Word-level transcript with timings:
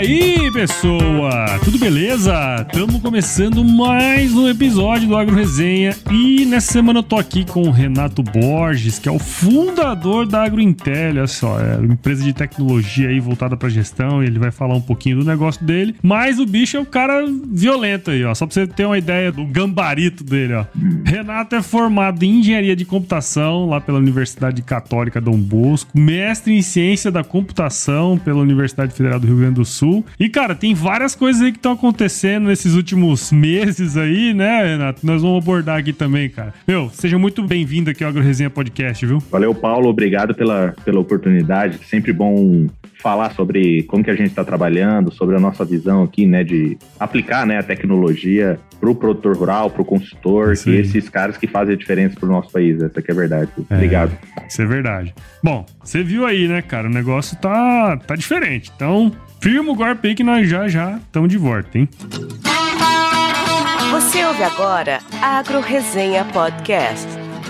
Aí, 0.00 0.50
pessoa? 0.50 1.58
Tudo 1.62 1.78
beleza? 1.78 2.34
Estamos 2.66 3.02
começando 3.02 3.62
mais 3.62 4.34
um 4.34 4.48
episódio 4.48 5.06
do 5.06 5.14
Agro 5.14 5.36
Resenha 5.36 5.94
e 6.10 6.46
nessa 6.46 6.72
semana 6.72 7.00
eu 7.00 7.02
tô 7.02 7.18
aqui 7.18 7.44
com 7.44 7.64
o 7.64 7.70
Renato 7.70 8.22
Borges, 8.22 8.98
que 8.98 9.10
é 9.10 9.12
o 9.12 9.18
fundador 9.18 10.26
da 10.26 10.44
AgroIntel, 10.44 11.10
olha 11.10 11.26
só, 11.26 11.60
é 11.60 11.76
uma 11.76 11.92
empresa 11.92 12.24
de 12.24 12.32
tecnologia 12.32 13.10
aí 13.10 13.20
voltada 13.20 13.58
para 13.58 13.68
gestão, 13.68 14.22
e 14.22 14.26
ele 14.26 14.38
vai 14.38 14.50
falar 14.50 14.74
um 14.74 14.80
pouquinho 14.80 15.18
do 15.18 15.24
negócio 15.24 15.62
dele, 15.66 15.94
mas 16.02 16.38
o 16.38 16.46
bicho 16.46 16.78
é 16.78 16.80
um 16.80 16.84
cara 16.86 17.22
violento 17.52 18.10
aí, 18.10 18.24
ó, 18.24 18.34
só 18.34 18.46
para 18.46 18.54
você 18.54 18.66
ter 18.66 18.86
uma 18.86 18.96
ideia 18.96 19.30
do 19.30 19.44
gambarito 19.44 20.24
dele, 20.24 20.54
ó. 20.54 20.64
Renato 21.04 21.56
é 21.56 21.60
formado 21.60 22.22
em 22.22 22.38
engenharia 22.40 22.74
de 22.74 22.86
computação 22.86 23.68
lá 23.68 23.82
pela 23.82 23.98
Universidade 23.98 24.62
Católica 24.62 25.20
Dom 25.20 25.36
Bosco, 25.36 25.90
mestre 25.94 26.56
em 26.56 26.62
ciência 26.62 27.10
da 27.10 27.22
computação 27.22 28.16
pela 28.16 28.40
Universidade 28.40 28.94
Federal 28.94 29.20
do 29.20 29.26
Rio 29.26 29.36
Grande 29.36 29.56
do 29.56 29.64
Sul. 29.66 29.89
E, 30.18 30.28
cara, 30.28 30.54
tem 30.54 30.74
várias 30.74 31.14
coisas 31.14 31.42
aí 31.42 31.52
que 31.52 31.58
estão 31.58 31.72
acontecendo 31.72 32.46
nesses 32.46 32.74
últimos 32.74 33.30
meses 33.32 33.96
aí, 33.96 34.32
né, 34.34 34.64
Renato? 34.64 35.04
Nós 35.04 35.22
vamos 35.22 35.42
abordar 35.42 35.78
aqui 35.78 35.92
também, 35.92 36.28
cara. 36.28 36.54
Meu, 36.66 36.90
seja 36.92 37.18
muito 37.18 37.42
bem-vindo 37.42 37.90
aqui 37.90 38.04
ao 38.04 38.10
Agro 38.10 38.22
Resenha 38.22 38.50
Podcast, 38.50 39.04
viu? 39.04 39.18
Valeu, 39.30 39.54
Paulo. 39.54 39.88
Obrigado 39.88 40.34
pela, 40.34 40.74
pela 40.84 41.00
oportunidade. 41.00 41.78
Sempre 41.86 42.12
bom 42.12 42.66
falar 43.00 43.30
sobre 43.32 43.82
como 43.84 44.04
que 44.04 44.10
a 44.10 44.14
gente 44.14 44.28
está 44.28 44.44
trabalhando, 44.44 45.12
sobre 45.12 45.36
a 45.36 45.40
nossa 45.40 45.64
visão 45.64 46.02
aqui, 46.02 46.26
né, 46.26 46.44
de 46.44 46.78
aplicar, 46.98 47.46
né, 47.46 47.58
a 47.58 47.62
tecnologia 47.62 48.58
para 48.78 48.90
o 48.90 48.94
produtor 48.94 49.36
rural, 49.36 49.70
para 49.70 49.82
o 49.82 49.84
consultor, 49.84 50.56
Sim. 50.56 50.70
que 50.70 50.76
esses 50.78 51.08
caras 51.08 51.36
que 51.36 51.46
fazem 51.46 51.74
a 51.74 51.76
diferença 51.76 52.18
para 52.18 52.28
o 52.28 52.32
nosso 52.32 52.50
país. 52.50 52.80
Essa 52.82 53.02
que 53.02 53.10
é 53.10 53.14
verdade. 53.14 53.50
Obrigado. 53.70 54.12
Isso 54.48 54.62
é 54.62 54.66
verdade. 54.66 55.14
Bom, 55.42 55.66
você 55.82 56.02
viu 56.02 56.24
aí, 56.24 56.48
né, 56.48 56.62
cara? 56.62 56.88
O 56.88 56.90
negócio 56.90 57.36
tá, 57.36 57.98
tá 57.98 58.14
diferente. 58.14 58.72
Então, 58.74 59.12
firma 59.40 59.72
o 59.72 59.74
golpe 59.74 60.08
aí 60.08 60.14
que 60.14 60.24
nós 60.24 60.48
já 60.48 60.66
já 60.68 60.96
estamos 60.96 61.28
de 61.28 61.36
volta, 61.36 61.78
hein? 61.78 61.88
Você 63.90 64.24
ouve 64.24 64.42
agora 64.42 65.00
Agro 65.20 65.60
Resenha 65.60 66.24
Podcast. 66.24 67.19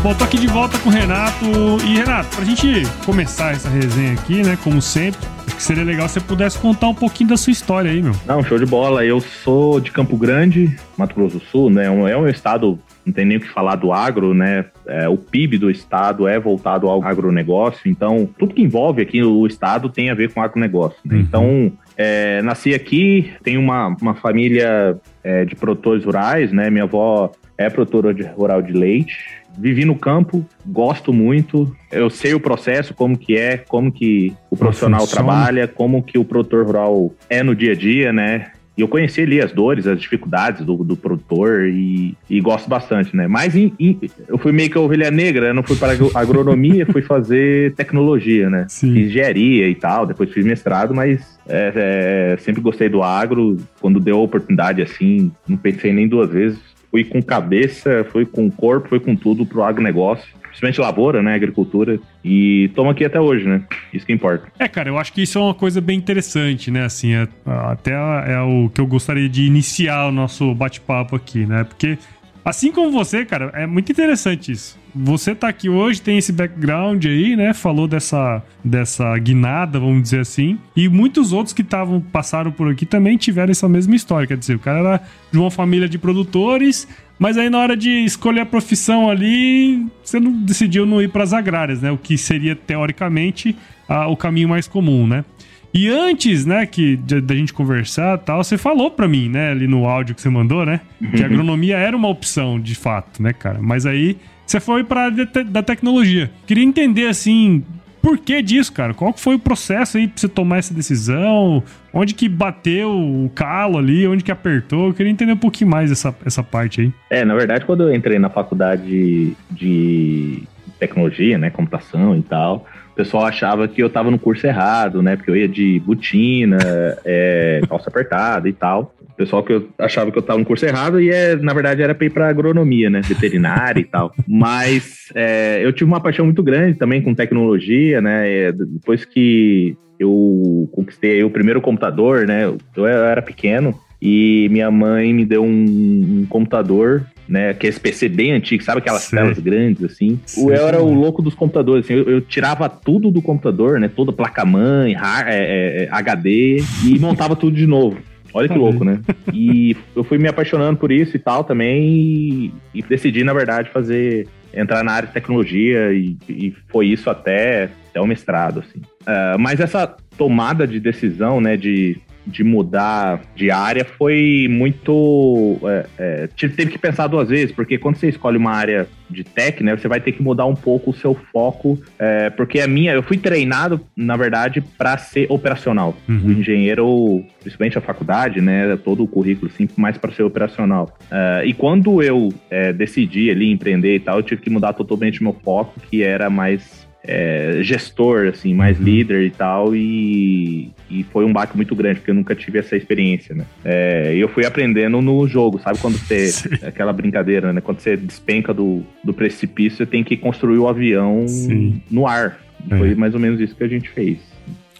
Bom, 0.00 0.14
tô 0.14 0.22
aqui 0.22 0.38
de 0.38 0.46
volta 0.46 0.78
com 0.78 0.90
o 0.90 0.92
Renato. 0.92 1.44
E, 1.84 1.96
Renato, 1.96 2.36
pra 2.36 2.44
gente 2.44 2.82
começar 3.04 3.50
essa 3.50 3.68
resenha 3.68 4.12
aqui, 4.12 4.44
né, 4.44 4.56
como 4.62 4.80
sempre, 4.80 5.18
acho 5.44 5.56
que 5.56 5.62
seria 5.62 5.82
legal 5.82 6.06
se 6.06 6.14
você 6.14 6.20
pudesse 6.20 6.56
contar 6.56 6.86
um 6.88 6.94
pouquinho 6.94 7.30
da 7.30 7.36
sua 7.36 7.50
história 7.50 7.90
aí, 7.90 8.00
meu. 8.00 8.12
Não, 8.24 8.44
show 8.44 8.58
de 8.58 8.64
bola. 8.64 9.04
Eu 9.04 9.20
sou 9.20 9.80
de 9.80 9.90
Campo 9.90 10.16
Grande, 10.16 10.76
Mato 10.96 11.16
Grosso 11.16 11.38
do 11.38 11.44
Sul, 11.46 11.68
né? 11.68 11.86
É 11.86 12.16
um 12.16 12.28
estado, 12.28 12.78
não 13.04 13.12
tem 13.12 13.26
nem 13.26 13.38
o 13.38 13.40
que 13.40 13.48
falar 13.48 13.74
do 13.74 13.92
agro, 13.92 14.32
né? 14.32 14.66
É, 14.86 15.08
o 15.08 15.16
PIB 15.16 15.58
do 15.58 15.68
estado 15.68 16.28
é 16.28 16.38
voltado 16.38 16.88
ao 16.88 17.02
agronegócio, 17.02 17.90
então 17.90 18.28
tudo 18.38 18.54
que 18.54 18.62
envolve 18.62 19.02
aqui 19.02 19.20
o 19.22 19.46
estado 19.48 19.88
tem 19.88 20.10
a 20.10 20.14
ver 20.14 20.32
com 20.32 20.40
agronegócio. 20.40 20.98
Né? 21.04 21.16
Uhum. 21.16 21.20
Então, 21.22 21.72
é, 21.96 22.40
nasci 22.42 22.72
aqui, 22.72 23.32
tenho 23.42 23.60
uma, 23.60 23.88
uma 24.00 24.14
família 24.14 24.96
é, 25.24 25.44
de 25.44 25.56
produtores 25.56 26.04
rurais, 26.04 26.52
né? 26.52 26.70
Minha 26.70 26.84
avó 26.84 27.32
é 27.58 27.68
produtora 27.68 28.14
de- 28.14 28.22
rural 28.22 28.62
de 28.62 28.72
leite. 28.72 29.16
Vivi 29.58 29.84
no 29.84 29.96
campo, 29.96 30.46
gosto 30.64 31.12
muito. 31.12 31.74
Eu 31.90 32.08
sei 32.08 32.32
o 32.32 32.38
processo, 32.40 32.94
como 32.94 33.18
que 33.18 33.36
é, 33.36 33.56
como 33.58 33.90
que 33.90 34.32
o 34.50 34.56
profissional 34.56 35.00
funciona. 35.00 35.24
trabalha, 35.26 35.66
como 35.66 36.00
que 36.02 36.16
o 36.16 36.24
produtor 36.24 36.64
rural 36.64 37.12
é 37.28 37.42
no 37.42 37.56
dia 37.56 37.72
a 37.72 37.74
dia, 37.74 38.12
né? 38.12 38.52
E 38.76 38.80
eu 38.80 38.86
conheci 38.86 39.22
ali 39.22 39.40
as 39.40 39.50
dores, 39.50 39.88
as 39.88 40.00
dificuldades 40.00 40.64
do, 40.64 40.76
do 40.84 40.96
produtor 40.96 41.64
e, 41.66 42.14
e 42.30 42.40
gosto 42.40 42.68
bastante, 42.70 43.16
né? 43.16 43.26
Mas 43.26 43.56
em- 43.56 43.72
em- 43.80 43.98
eu 44.28 44.38
fui 44.38 44.52
meio 44.52 44.70
que 44.70 44.78
a 44.78 44.80
ovelha 44.80 45.10
negra, 45.10 45.48
eu 45.48 45.54
não 45.54 45.64
fui 45.64 45.74
para 45.74 45.90
agro- 45.94 46.12
agronomia, 46.14 46.86
fui 46.86 47.02
fazer 47.02 47.74
tecnologia, 47.74 48.48
né? 48.48 48.66
Sim. 48.68 48.92
Fiz 48.94 49.06
engenharia 49.08 49.68
e 49.68 49.74
tal, 49.74 50.06
depois 50.06 50.30
fiz 50.30 50.44
mestrado, 50.46 50.94
mas 50.94 51.36
é, 51.48 51.72
é, 51.74 52.36
sempre 52.38 52.60
gostei 52.60 52.88
do 52.88 53.02
agro. 53.02 53.56
Quando 53.80 53.98
deu 53.98 54.18
a 54.18 54.22
oportunidade 54.22 54.80
assim, 54.80 55.32
não 55.48 55.56
pensei 55.56 55.92
nem 55.92 56.06
duas 56.06 56.30
vezes. 56.30 56.60
Fui 56.90 57.04
com 57.04 57.22
cabeça, 57.22 58.06
fui 58.10 58.24
com 58.24 58.50
corpo, 58.50 58.88
fui 58.88 59.00
com 59.00 59.14
tudo 59.14 59.44
pro 59.44 59.62
agronegócio. 59.62 60.26
Principalmente 60.48 60.80
lavoura, 60.80 61.22
né? 61.22 61.34
Agricultura. 61.34 62.00
E 62.24 62.64
estamos 62.64 62.90
aqui 62.90 63.04
até 63.04 63.20
hoje, 63.20 63.46
né? 63.46 63.62
Isso 63.92 64.04
que 64.04 64.12
importa. 64.12 64.48
É, 64.58 64.66
cara, 64.66 64.88
eu 64.88 64.98
acho 64.98 65.12
que 65.12 65.22
isso 65.22 65.38
é 65.38 65.40
uma 65.42 65.54
coisa 65.54 65.80
bem 65.80 65.96
interessante, 65.96 66.70
né? 66.70 66.84
Assim, 66.84 67.12
é- 67.14 67.28
até 67.46 67.92
é 67.92 68.40
o 68.40 68.68
que 68.68 68.80
eu 68.80 68.86
gostaria 68.86 69.28
de 69.28 69.44
iniciar 69.44 70.08
o 70.08 70.10
nosso 70.12 70.52
bate-papo 70.54 71.14
aqui, 71.14 71.46
né? 71.46 71.62
Porque, 71.62 71.96
assim 72.44 72.72
como 72.72 72.90
você, 72.90 73.24
cara, 73.24 73.50
é 73.54 73.66
muito 73.66 73.90
interessante 73.92 74.52
isso. 74.52 74.78
Você 74.94 75.34
tá 75.34 75.48
aqui 75.48 75.68
hoje, 75.68 76.00
tem 76.00 76.18
esse 76.18 76.32
background 76.32 77.04
aí, 77.04 77.36
né? 77.36 77.52
Falou 77.54 77.86
dessa, 77.86 78.42
dessa 78.64 79.16
guinada, 79.18 79.78
vamos 79.78 80.02
dizer 80.02 80.20
assim. 80.20 80.58
E 80.74 80.88
muitos 80.88 81.32
outros 81.32 81.52
que 81.52 81.62
estavam 81.62 82.00
passaram 82.00 82.50
por 82.50 82.70
aqui 82.70 82.86
também 82.86 83.16
tiveram 83.16 83.50
essa 83.50 83.68
mesma 83.68 83.94
história. 83.94 84.26
Quer 84.26 84.36
dizer, 84.38 84.56
o 84.56 84.58
cara 84.58 84.78
era 84.78 85.02
de 85.30 85.38
uma 85.38 85.50
família 85.50 85.88
de 85.88 85.98
produtores, 85.98 86.88
mas 87.18 87.36
aí 87.36 87.50
na 87.50 87.58
hora 87.58 87.76
de 87.76 87.90
escolher 88.04 88.40
a 88.40 88.46
profissão 88.46 89.10
ali, 89.10 89.86
você 90.02 90.18
não 90.18 90.32
decidiu 90.32 90.86
não 90.86 91.02
ir 91.02 91.08
para 91.08 91.22
as 91.22 91.32
agrárias, 91.32 91.82
né? 91.82 91.90
O 91.90 91.98
que 91.98 92.16
seria 92.16 92.56
teoricamente 92.56 93.54
a- 93.88 94.08
o 94.08 94.16
caminho 94.16 94.48
mais 94.48 94.66
comum, 94.66 95.06
né? 95.06 95.24
E 95.74 95.88
antes, 95.88 96.46
né, 96.46 96.64
que 96.66 96.96
da 96.96 97.34
gente 97.34 97.52
conversar 97.52 98.16
tal, 98.18 98.42
você 98.42 98.56
falou 98.56 98.90
pra 98.90 99.06
mim, 99.06 99.28
né, 99.28 99.50
ali 99.50 99.66
no 99.66 99.86
áudio 99.86 100.14
que 100.14 100.20
você 100.22 100.30
mandou, 100.30 100.64
né, 100.64 100.80
que 101.14 101.22
a 101.22 101.26
agronomia 101.26 101.76
era 101.76 101.96
uma 101.96 102.08
opção, 102.08 102.58
de 102.58 102.74
fato, 102.74 103.22
né, 103.22 103.32
cara? 103.32 103.58
Mas 103.60 103.84
aí 103.86 104.16
você 104.46 104.58
foi 104.60 104.84
área 104.90 105.26
te- 105.26 105.44
da 105.44 105.62
tecnologia. 105.62 106.30
Queria 106.46 106.64
entender, 106.64 107.06
assim, 107.06 107.62
por 108.00 108.16
que 108.16 108.40
disso, 108.40 108.72
cara? 108.72 108.94
Qual 108.94 109.12
que 109.12 109.20
foi 109.20 109.34
o 109.34 109.38
processo 109.38 109.98
aí 109.98 110.08
pra 110.08 110.16
você 110.18 110.28
tomar 110.28 110.56
essa 110.56 110.72
decisão? 110.72 111.62
Onde 111.92 112.14
que 112.14 112.28
bateu 112.30 112.90
o 112.90 113.30
calo 113.34 113.76
ali? 113.76 114.06
Onde 114.08 114.24
que 114.24 114.32
apertou? 114.32 114.86
Eu 114.88 114.94
queria 114.94 115.12
entender 115.12 115.32
um 115.32 115.36
pouquinho 115.36 115.68
mais 115.70 115.90
essa, 115.92 116.16
essa 116.24 116.42
parte 116.42 116.80
aí. 116.80 116.92
É, 117.10 117.24
na 117.26 117.34
verdade, 117.34 117.66
quando 117.66 117.82
eu 117.82 117.94
entrei 117.94 118.18
na 118.18 118.30
faculdade 118.30 119.36
de 119.50 120.42
tecnologia, 120.78 121.36
né, 121.36 121.50
computação 121.50 122.16
e 122.16 122.22
tal, 122.22 122.64
pessoal 122.98 123.26
achava 123.26 123.68
que 123.68 123.80
eu 123.80 123.88
tava 123.88 124.10
no 124.10 124.18
curso 124.18 124.44
errado, 124.44 125.00
né, 125.00 125.14
porque 125.14 125.30
eu 125.30 125.36
ia 125.36 125.46
de 125.46 125.78
botina, 125.78 126.58
é, 127.04 127.60
calça 127.68 127.88
apertada 127.88 128.48
e 128.48 128.52
tal. 128.52 128.92
O 129.00 129.14
pessoal 129.14 129.44
que 129.44 129.52
eu 129.52 129.68
achava 129.78 130.10
que 130.10 130.18
eu 130.18 130.22
tava 130.22 130.40
no 130.40 130.44
curso 130.44 130.66
errado 130.66 131.00
e, 131.00 131.08
é, 131.08 131.36
na 131.36 131.54
verdade, 131.54 131.80
era 131.80 131.94
pra 131.94 132.06
ir 132.06 132.10
pra 132.10 132.28
agronomia, 132.28 132.90
né, 132.90 133.00
veterinária 133.00 133.80
e 133.80 133.84
tal. 133.84 134.12
Mas 134.26 135.12
é, 135.14 135.64
eu 135.64 135.72
tive 135.72 135.88
uma 135.88 136.00
paixão 136.00 136.24
muito 136.24 136.42
grande 136.42 136.76
também 136.76 137.00
com 137.00 137.14
tecnologia, 137.14 138.00
né, 138.00 138.28
é, 138.28 138.52
depois 138.52 139.04
que 139.04 139.76
eu 139.96 140.68
conquistei 140.72 141.22
o 141.22 141.30
primeiro 141.30 141.60
computador, 141.60 142.26
né, 142.26 142.52
eu 142.76 142.86
era 142.86 143.22
pequeno, 143.22 143.78
e 144.02 144.48
minha 144.50 144.72
mãe 144.72 145.12
me 145.12 145.24
deu 145.24 145.44
um, 145.44 146.22
um 146.22 146.26
computador, 146.28 147.04
né? 147.28 147.52
Que 147.54 147.66
é 147.66 147.70
esse 147.70 147.78
PC 147.78 148.08
bem 148.08 148.32
antigo, 148.32 148.62
sabe 148.62 148.78
aquelas 148.78 149.02
Sei. 149.02 149.18
telas 149.18 149.38
grandes, 149.38 149.84
assim? 149.84 150.18
Sei, 150.24 150.44
eu 150.44 150.50
era 150.66 150.78
sei. 150.78 150.86
o 150.86 150.92
louco 150.92 151.20
dos 151.20 151.34
computadores, 151.34 151.84
assim, 151.84 151.94
eu, 151.94 152.04
eu 152.04 152.20
tirava 152.20 152.68
tudo 152.68 153.10
do 153.10 153.20
computador, 153.20 153.78
né? 153.78 153.88
Toda 153.88 154.12
placa-mãe, 154.12 154.94
é, 154.94 154.98
é, 155.26 155.84
é, 155.84 155.88
HD, 155.90 156.62
e 156.84 156.98
montava 156.98 157.36
tudo 157.36 157.56
de 157.56 157.66
novo. 157.66 157.98
Olha 158.32 158.46
que 158.48 158.54
Tá 158.54 158.60
louco, 158.60 158.84
né? 158.84 159.00
E 159.32 159.76
eu 159.96 160.04
fui 160.04 160.18
me 160.18 160.28
apaixonando 160.28 160.78
por 160.78 160.92
isso 160.92 161.16
e 161.16 161.18
tal 161.18 161.44
também, 161.44 161.82
e, 161.82 162.54
e 162.74 162.82
decidi, 162.82 163.24
na 163.24 163.32
verdade, 163.32 163.70
fazer 163.70 164.28
entrar 164.52 164.82
na 164.82 164.92
área 164.92 165.08
de 165.08 165.14
tecnologia 165.14 165.92
e, 165.92 166.16
e 166.28 166.54
foi 166.68 166.86
isso 166.86 167.10
até, 167.10 167.70
até 167.90 168.00
o 168.00 168.06
mestrado, 168.06 168.60
assim. 168.60 168.80
Ah, 169.06 169.36
mas 169.38 169.60
essa 169.60 169.86
tomada 170.16 170.66
de 170.66 170.80
decisão, 170.80 171.40
né, 171.40 171.56
de, 171.56 171.98
de 172.28 172.44
mudar 172.44 173.22
de 173.34 173.50
área 173.50 173.84
foi 173.84 174.46
muito. 174.50 175.58
É, 175.64 175.86
é, 175.98 176.26
teve 176.48 176.66
que 176.66 176.78
pensar 176.78 177.06
duas 177.06 177.28
vezes, 177.28 177.52
porque 177.52 177.78
quando 177.78 177.96
você 177.96 178.08
escolhe 178.08 178.36
uma 178.36 178.52
área 178.52 178.86
de 179.10 179.24
tech, 179.24 179.62
né, 179.64 179.74
você 179.74 179.88
vai 179.88 180.00
ter 180.00 180.12
que 180.12 180.22
mudar 180.22 180.44
um 180.44 180.54
pouco 180.54 180.90
o 180.90 180.94
seu 180.94 181.14
foco, 181.32 181.78
é, 181.98 182.28
porque 182.28 182.60
a 182.60 182.68
minha, 182.68 182.92
eu 182.92 183.02
fui 183.02 183.16
treinado, 183.16 183.80
na 183.96 184.16
verdade, 184.16 184.60
para 184.60 184.98
ser 184.98 185.26
operacional. 185.30 185.96
Uhum. 186.06 186.26
O 186.26 186.32
engenheiro, 186.32 187.24
principalmente 187.40 187.78
a 187.78 187.80
faculdade, 187.80 188.40
né, 188.40 188.76
todo 188.84 189.02
o 189.02 189.08
currículo, 189.08 189.50
assim, 189.52 189.66
mais 189.76 189.96
para 189.96 190.12
ser 190.12 190.24
operacional. 190.24 190.96
Uh, 191.04 191.46
e 191.46 191.54
quando 191.54 192.02
eu 192.02 192.28
é, 192.50 192.72
decidi 192.72 193.30
ali 193.30 193.50
empreender 193.50 193.96
e 193.96 194.00
tal, 194.00 194.18
eu 194.18 194.22
tive 194.22 194.42
que 194.42 194.50
mudar 194.50 194.74
totalmente 194.74 195.22
meu 195.22 195.32
foco, 195.32 195.80
que 195.90 196.02
era 196.02 196.28
mais 196.28 196.87
é, 197.08 197.60
gestor, 197.62 198.28
assim, 198.28 198.52
mais 198.52 198.78
uhum. 198.78 198.84
líder 198.84 199.22
e 199.22 199.30
tal, 199.30 199.74
e, 199.74 200.70
e 200.90 201.02
foi 201.04 201.24
um 201.24 201.32
baque 201.32 201.56
muito 201.56 201.74
grande, 201.74 202.00
porque 202.00 202.10
eu 202.10 202.14
nunca 202.14 202.34
tive 202.34 202.58
essa 202.58 202.76
experiência, 202.76 203.34
né? 203.34 203.46
É, 203.64 204.14
eu 204.14 204.28
fui 204.28 204.44
aprendendo 204.44 205.00
no 205.00 205.26
jogo, 205.26 205.58
sabe? 205.58 205.78
Quando 205.78 205.96
você. 205.96 206.26
Sim. 206.28 206.50
Aquela 206.62 206.92
brincadeira, 206.92 207.50
né? 207.50 207.62
Quando 207.62 207.80
você 207.80 207.96
despenca 207.96 208.52
do, 208.52 208.82
do 209.02 209.14
precipício, 209.14 209.78
você 209.78 209.86
tem 209.86 210.04
que 210.04 210.18
construir 210.18 210.58
o 210.58 210.68
avião 210.68 211.26
Sim. 211.26 211.80
no 211.90 212.06
ar. 212.06 212.38
É. 212.70 212.76
Foi 212.76 212.94
mais 212.94 213.14
ou 213.14 213.20
menos 213.20 213.40
isso 213.40 213.56
que 213.56 213.64
a 213.64 213.68
gente 213.68 213.88
fez. 213.88 214.18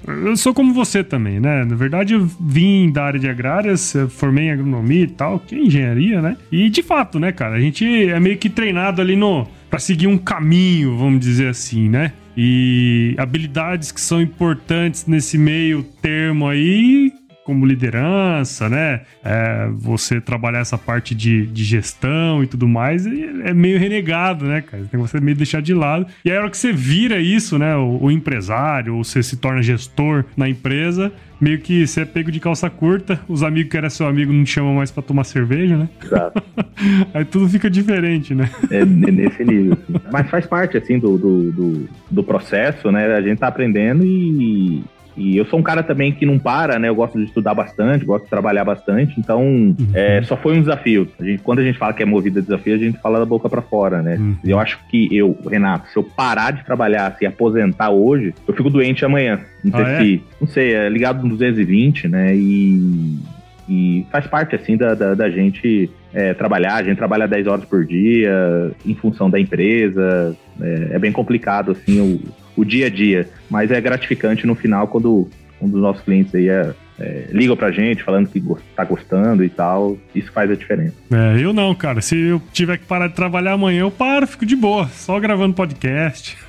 Eu 0.06 0.36
sou 0.36 0.52
como 0.52 0.72
você 0.72 1.02
também, 1.02 1.40
né? 1.40 1.64
Na 1.64 1.75
verdade, 1.75 2.14
eu 2.14 2.28
vim 2.40 2.90
da 2.92 3.04
área 3.04 3.19
de 3.19 3.28
agrárias, 3.28 3.94
formei 4.10 4.46
em 4.46 4.50
agronomia 4.52 5.04
e 5.04 5.08
tal, 5.08 5.40
que 5.40 5.54
é 5.54 5.58
engenharia, 5.58 6.20
né? 6.20 6.36
E 6.52 6.69
de 6.70 6.82
fato, 6.82 7.19
né, 7.19 7.32
cara, 7.32 7.56
a 7.56 7.60
gente 7.60 7.84
é 8.08 8.20
meio 8.20 8.36
que 8.36 8.48
treinado 8.48 9.00
ali 9.00 9.16
no 9.16 9.46
para 9.70 9.78
seguir 9.78 10.06
um 10.06 10.18
caminho, 10.18 10.96
vamos 10.96 11.20
dizer 11.20 11.48
assim, 11.48 11.88
né? 11.88 12.12
E 12.36 13.14
habilidades 13.18 13.90
que 13.90 14.00
são 14.00 14.22
importantes 14.22 15.06
nesse 15.06 15.36
meio 15.36 15.82
termo 15.82 16.46
aí 16.46 17.12
como 17.48 17.64
liderança, 17.64 18.68
né? 18.68 19.00
É, 19.24 19.70
você 19.72 20.20
trabalhar 20.20 20.58
essa 20.58 20.76
parte 20.76 21.14
de, 21.14 21.46
de 21.46 21.64
gestão 21.64 22.44
e 22.44 22.46
tudo 22.46 22.68
mais, 22.68 23.06
é 23.06 23.54
meio 23.54 23.78
renegado, 23.78 24.44
né, 24.44 24.60
cara? 24.60 24.84
Tem 24.84 25.00
você 25.00 25.18
meio 25.18 25.34
deixar 25.34 25.62
de 25.62 25.72
lado. 25.72 26.06
E 26.22 26.30
aí, 26.30 26.36
a 26.36 26.42
hora 26.42 26.50
que 26.50 26.58
você 26.58 26.74
vira 26.74 27.18
isso, 27.18 27.58
né? 27.58 27.74
O, 27.74 28.00
o 28.02 28.10
empresário, 28.10 28.96
ou 28.96 29.02
você 29.02 29.22
se 29.22 29.38
torna 29.38 29.62
gestor 29.62 30.26
na 30.36 30.46
empresa, 30.46 31.10
meio 31.40 31.58
que 31.58 31.86
você 31.86 32.02
é 32.02 32.04
pego 32.04 32.30
de 32.30 32.38
calça 32.38 32.68
curta, 32.68 33.18
os 33.26 33.42
amigos 33.42 33.70
que 33.70 33.78
eram 33.78 33.88
seu 33.88 34.06
amigo 34.06 34.30
não 34.30 34.44
te 34.44 34.50
chamam 34.50 34.74
mais 34.74 34.90
para 34.90 35.02
tomar 35.02 35.24
cerveja, 35.24 35.74
né? 35.74 35.88
Exato. 36.04 36.42
Aí 37.14 37.24
tudo 37.24 37.48
fica 37.48 37.70
diferente, 37.70 38.34
né? 38.34 38.50
É, 38.70 38.80
é 38.80 38.84
nesse 38.84 39.42
nível. 39.42 39.72
Assim. 39.72 40.00
Mas 40.12 40.28
faz 40.28 40.46
parte, 40.46 40.76
assim, 40.76 40.98
do, 40.98 41.16
do, 41.16 41.52
do, 41.52 41.88
do, 42.10 42.22
processo, 42.22 42.92
né? 42.92 43.06
A 43.14 43.22
gente 43.22 43.38
tá 43.38 43.48
aprendendo 43.48 44.04
e, 44.04 44.84
e 45.18 45.36
eu 45.36 45.44
sou 45.46 45.58
um 45.58 45.62
cara 45.62 45.82
também 45.82 46.12
que 46.12 46.24
não 46.24 46.38
para, 46.38 46.78
né? 46.78 46.88
Eu 46.88 46.94
gosto 46.94 47.18
de 47.18 47.24
estudar 47.24 47.52
bastante, 47.52 48.04
gosto 48.04 48.24
de 48.24 48.30
trabalhar 48.30 48.64
bastante. 48.64 49.18
Então, 49.18 49.42
uhum. 49.42 49.76
é, 49.92 50.22
só 50.22 50.36
foi 50.36 50.56
um 50.56 50.60
desafio. 50.60 51.08
A 51.18 51.24
gente, 51.24 51.42
quando 51.42 51.58
a 51.58 51.64
gente 51.64 51.76
fala 51.76 51.92
que 51.92 52.02
é 52.02 52.06
movida 52.06 52.38
a 52.38 52.42
desafio, 52.42 52.74
a 52.74 52.78
gente 52.78 52.98
fala 52.98 53.18
da 53.18 53.26
boca 53.26 53.48
para 53.48 53.60
fora, 53.60 54.00
né? 54.00 54.16
Uhum. 54.16 54.36
Eu 54.44 54.60
acho 54.60 54.78
que 54.88 55.14
eu, 55.14 55.36
Renato, 55.50 55.88
se 55.90 55.96
eu 55.96 56.04
parar 56.04 56.52
de 56.52 56.64
trabalhar, 56.64 57.16
se 57.18 57.26
aposentar 57.26 57.90
hoje, 57.90 58.32
eu 58.46 58.54
fico 58.54 58.70
doente 58.70 59.04
amanhã. 59.04 59.40
Não 59.64 59.72
sei 59.72 59.82
ah, 59.82 59.98
se, 59.98 60.14
é? 60.14 60.34
não 60.40 60.48
sei, 60.48 60.74
é 60.74 60.88
ligado 60.88 61.22
no 61.24 61.30
220, 61.30 62.06
né? 62.06 62.36
E, 62.36 63.18
e 63.68 64.06
faz 64.12 64.26
parte, 64.28 64.54
assim, 64.54 64.76
da, 64.76 64.94
da, 64.94 65.14
da 65.14 65.28
gente 65.28 65.90
é, 66.14 66.32
trabalhar. 66.32 66.76
A 66.76 66.82
gente 66.84 66.96
trabalha 66.96 67.26
10 67.26 67.46
horas 67.48 67.64
por 67.64 67.84
dia 67.84 68.72
em 68.86 68.94
função 68.94 69.28
da 69.28 69.40
empresa. 69.40 70.36
É, 70.60 70.90
é 70.92 70.98
bem 70.98 71.10
complicado, 71.10 71.72
assim, 71.72 72.00
o 72.00 72.47
o 72.58 72.64
dia 72.64 72.87
a 72.87 72.90
dia. 72.90 73.28
Mas 73.49 73.70
é 73.70 73.81
gratificante 73.81 74.46
no 74.46 74.55
final 74.56 74.88
quando 74.88 75.31
um 75.60 75.69
dos 75.69 75.81
nossos 75.81 76.02
clientes 76.02 76.34
aí 76.34 76.49
é, 76.49 76.75
é, 76.99 77.28
ligam 77.31 77.56
pra 77.56 77.70
gente 77.70 78.02
falando 78.02 78.28
que 78.28 78.43
tá 78.75 78.84
gostando 78.84 79.44
e 79.44 79.49
tal. 79.49 79.96
Isso 80.14 80.32
faz 80.32 80.50
a 80.50 80.56
diferença. 80.56 80.94
É, 81.12 81.40
eu 81.40 81.52
não, 81.52 81.75
cara. 81.75 82.00
Se 82.00 82.16
eu 82.16 82.43
tiver 82.52 82.78
que 82.78 82.84
parar 82.84 83.06
de 83.08 83.14
trabalhar 83.14 83.52
amanhã, 83.52 83.82
eu 83.82 83.90
paro, 83.90 84.26
fico 84.26 84.44
de 84.44 84.56
boa, 84.56 84.88
só 84.88 85.19
gravando 85.20 85.55
podcast. 85.55 86.37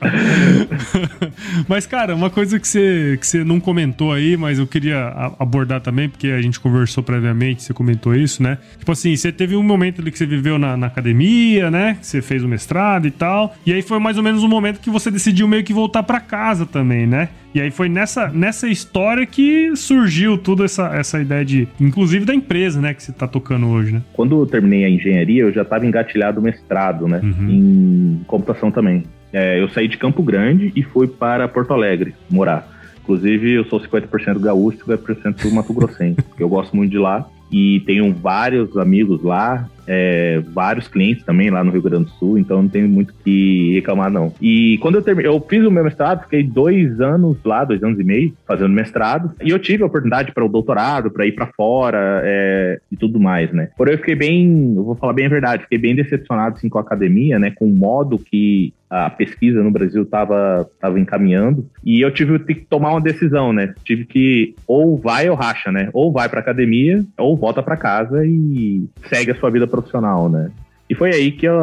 mas, 1.68 1.86
cara, 1.86 2.14
uma 2.14 2.30
coisa 2.30 2.58
que 2.58 2.66
você, 2.66 3.16
que 3.20 3.26
você 3.26 3.44
não 3.44 3.60
comentou 3.60 4.12
aí, 4.12 4.36
mas 4.36 4.58
eu 4.58 4.66
queria 4.66 5.08
abordar 5.38 5.80
também, 5.80 6.08
porque 6.08 6.28
a 6.28 6.40
gente 6.40 6.58
conversou 6.58 7.02
previamente, 7.02 7.62
você 7.62 7.74
comentou 7.74 8.14
isso, 8.14 8.42
né? 8.42 8.58
Tipo 8.78 8.92
assim, 8.92 9.14
você 9.14 9.30
teve 9.30 9.56
um 9.56 9.62
momento 9.62 10.00
ali 10.00 10.10
que 10.10 10.18
você 10.18 10.26
viveu 10.26 10.58
na, 10.58 10.76
na 10.76 10.86
academia, 10.86 11.70
né? 11.70 11.96
Que 12.00 12.06
você 12.06 12.22
fez 12.22 12.42
o 12.42 12.48
mestrado 12.48 13.06
e 13.06 13.10
tal. 13.10 13.54
E 13.66 13.72
aí 13.72 13.82
foi 13.82 13.98
mais 13.98 14.16
ou 14.16 14.22
menos 14.22 14.42
um 14.42 14.48
momento 14.48 14.80
que 14.80 14.90
você 14.90 15.10
decidiu 15.10 15.46
meio 15.46 15.64
que 15.64 15.72
voltar 15.72 16.02
para 16.02 16.20
casa 16.20 16.64
também, 16.64 17.06
né? 17.06 17.28
E 17.54 17.60
aí 17.60 17.70
foi 17.70 17.88
nessa, 17.88 18.28
nessa 18.28 18.68
história 18.68 19.26
que 19.26 19.74
surgiu 19.74 20.38
toda 20.38 20.64
essa, 20.64 20.94
essa 20.94 21.20
ideia 21.20 21.44
de, 21.44 21.68
inclusive 21.80 22.24
da 22.24 22.34
empresa, 22.34 22.80
né, 22.80 22.94
que 22.94 23.02
você 23.02 23.12
tá 23.12 23.26
tocando 23.26 23.68
hoje, 23.68 23.92
né? 23.92 24.02
Quando 24.12 24.40
eu 24.40 24.46
terminei 24.46 24.84
a 24.84 24.88
engenharia, 24.88 25.42
eu 25.42 25.52
já 25.52 25.62
estava 25.62 25.84
engatilhado 25.84 26.40
mestrado, 26.40 27.08
né, 27.08 27.20
uhum. 27.22 27.50
em 27.50 28.20
computação 28.26 28.70
também. 28.70 29.02
É, 29.32 29.60
eu 29.60 29.68
saí 29.68 29.88
de 29.88 29.96
Campo 29.96 30.22
Grande 30.22 30.72
e 30.74 30.82
fui 30.82 31.06
para 31.06 31.48
Porto 31.48 31.72
Alegre 31.72 32.14
morar. 32.28 32.68
Inclusive, 33.02 33.52
eu 33.52 33.64
sou 33.64 33.80
50% 33.80 34.38
gaúcho 34.38 34.78
e 34.78 34.96
50% 34.96 35.50
Mato 35.52 35.72
Grossense. 35.72 36.18
eu 36.38 36.48
gosto 36.48 36.76
muito 36.76 36.90
de 36.90 36.98
lá 36.98 37.26
e 37.52 37.80
tenho 37.80 38.12
vários 38.12 38.76
amigos 38.76 39.22
lá, 39.22 39.68
é, 39.86 40.40
vários 40.52 40.86
clientes 40.86 41.24
também 41.24 41.50
lá 41.50 41.64
no 41.64 41.72
Rio 41.72 41.82
Grande 41.82 42.04
do 42.04 42.10
Sul, 42.10 42.38
então 42.38 42.62
não 42.62 42.68
tenho 42.68 42.88
muito 42.88 43.12
que 43.24 43.74
reclamar, 43.74 44.10
não. 44.10 44.32
E 44.40 44.78
quando 44.78 44.94
eu 44.94 45.02
terminei, 45.02 45.28
eu 45.28 45.44
fiz 45.48 45.64
o 45.66 45.70
meu 45.70 45.82
mestrado, 45.82 46.22
fiquei 46.22 46.44
dois 46.44 47.00
anos 47.00 47.36
lá, 47.44 47.64
dois 47.64 47.82
anos 47.82 47.98
e 47.98 48.04
meio, 48.04 48.32
fazendo 48.46 48.72
mestrado, 48.72 49.32
e 49.42 49.50
eu 49.50 49.58
tive 49.58 49.82
a 49.82 49.86
oportunidade 49.86 50.32
para 50.32 50.44
o 50.44 50.48
doutorado, 50.48 51.10
para 51.10 51.26
ir 51.26 51.32
para 51.32 51.48
fora 51.48 52.22
é, 52.24 52.80
e 52.90 52.96
tudo 52.96 53.18
mais, 53.18 53.52
né? 53.52 53.70
Porém, 53.76 53.94
eu 53.94 53.98
fiquei 53.98 54.14
bem, 54.14 54.74
eu 54.76 54.84
vou 54.84 54.94
falar 54.94 55.12
bem 55.12 55.26
a 55.26 55.30
verdade, 55.30 55.64
fiquei 55.64 55.78
bem 55.78 55.96
decepcionado 55.96 56.56
assim, 56.56 56.68
com 56.68 56.78
a 56.78 56.82
academia, 56.82 57.38
né? 57.38 57.50
Com 57.50 57.64
o 57.64 57.76
modo 57.76 58.16
que 58.16 58.72
a 58.90 59.08
pesquisa 59.08 59.62
no 59.62 59.70
Brasil 59.70 60.02
estava 60.02 60.68
tava 60.80 60.98
encaminhando 60.98 61.70
e 61.84 62.00
eu 62.00 62.10
tive 62.10 62.40
que 62.40 62.66
tomar 62.66 62.90
uma 62.90 63.00
decisão, 63.00 63.52
né? 63.52 63.72
Tive 63.84 64.04
que 64.04 64.56
ou 64.66 64.98
vai 64.98 65.30
ou 65.30 65.36
racha, 65.36 65.70
né? 65.70 65.88
Ou 65.92 66.12
vai 66.12 66.28
para 66.28 66.40
academia 66.40 67.04
ou 67.16 67.36
volta 67.36 67.62
para 67.62 67.76
casa 67.76 68.26
e 68.26 68.84
segue 69.08 69.30
a 69.30 69.36
sua 69.36 69.48
vida 69.48 69.66
profissional, 69.68 70.28
né? 70.28 70.50
E 70.88 70.94
foi 70.96 71.10
aí 71.10 71.30
que 71.30 71.46
eu, 71.46 71.54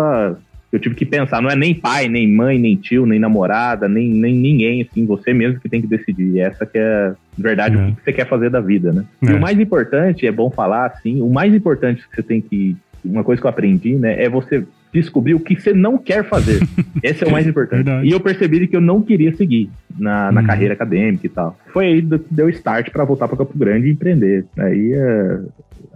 eu 0.72 0.80
tive 0.80 0.96
que 0.96 1.06
pensar, 1.06 1.42
não 1.42 1.50
é 1.50 1.56
nem 1.56 1.76
pai, 1.76 2.08
nem 2.08 2.32
mãe, 2.32 2.58
nem 2.58 2.78
tio, 2.78 3.06
nem 3.06 3.20
namorada, 3.20 3.90
nem, 3.90 4.10
nem 4.10 4.34
ninguém, 4.34 4.82
assim, 4.82 5.06
você 5.06 5.34
mesmo 5.34 5.60
que 5.60 5.68
tem 5.68 5.82
que 5.82 5.88
decidir. 5.88 6.40
Essa 6.40 6.66
que 6.66 6.78
é, 6.78 7.14
de 7.38 7.44
verdade, 7.44 7.76
é. 7.76 7.80
o 7.80 7.96
que 7.96 8.04
você 8.06 8.14
quer 8.14 8.28
fazer 8.30 8.50
da 8.50 8.62
vida, 8.62 8.94
né? 8.94 9.04
É. 9.22 9.32
E 9.32 9.34
o 9.34 9.42
mais 9.42 9.60
importante, 9.60 10.26
é 10.26 10.32
bom 10.32 10.50
falar 10.50 10.86
assim, 10.86 11.22
o 11.22 11.30
mais 11.30 11.54
importante 11.54 12.08
que 12.08 12.16
você 12.16 12.24
tem 12.24 12.40
que 12.40 12.78
uma 13.04 13.24
coisa 13.24 13.42
que 13.42 13.46
eu 13.46 13.50
aprendi, 13.50 13.96
né, 13.96 14.22
é 14.22 14.30
você 14.30 14.66
descobrir 15.02 15.34
o 15.34 15.40
que 15.40 15.60
você 15.60 15.74
não 15.74 15.98
quer 15.98 16.24
fazer. 16.24 16.62
Esse 17.02 17.24
é 17.24 17.28
o 17.28 17.32
mais 17.32 17.48
importante. 17.48 17.84
Verdade. 17.84 18.08
E 18.08 18.12
eu 18.12 18.20
percebi 18.20 18.68
que 18.68 18.76
eu 18.76 18.81
não 18.81 19.02
queria 19.02 19.36
seguir 19.36 19.69
na, 19.98 20.31
na 20.31 20.42
uhum. 20.42 20.48
carreira 20.48 20.74
acadêmica 20.74 21.26
e 21.26 21.30
tal. 21.30 21.57
Foi 21.74 21.86
aí 21.86 22.02
que 22.02 22.21
deu 22.30 22.50
start 22.50 22.90
para 22.92 23.04
voltar 23.04 23.28
para 23.28 23.38
Campo 23.38 23.57
Grande 23.57 23.88
e 23.88 23.92
empreender. 23.92 24.45
Aí 24.57 24.94
é, 24.94 25.40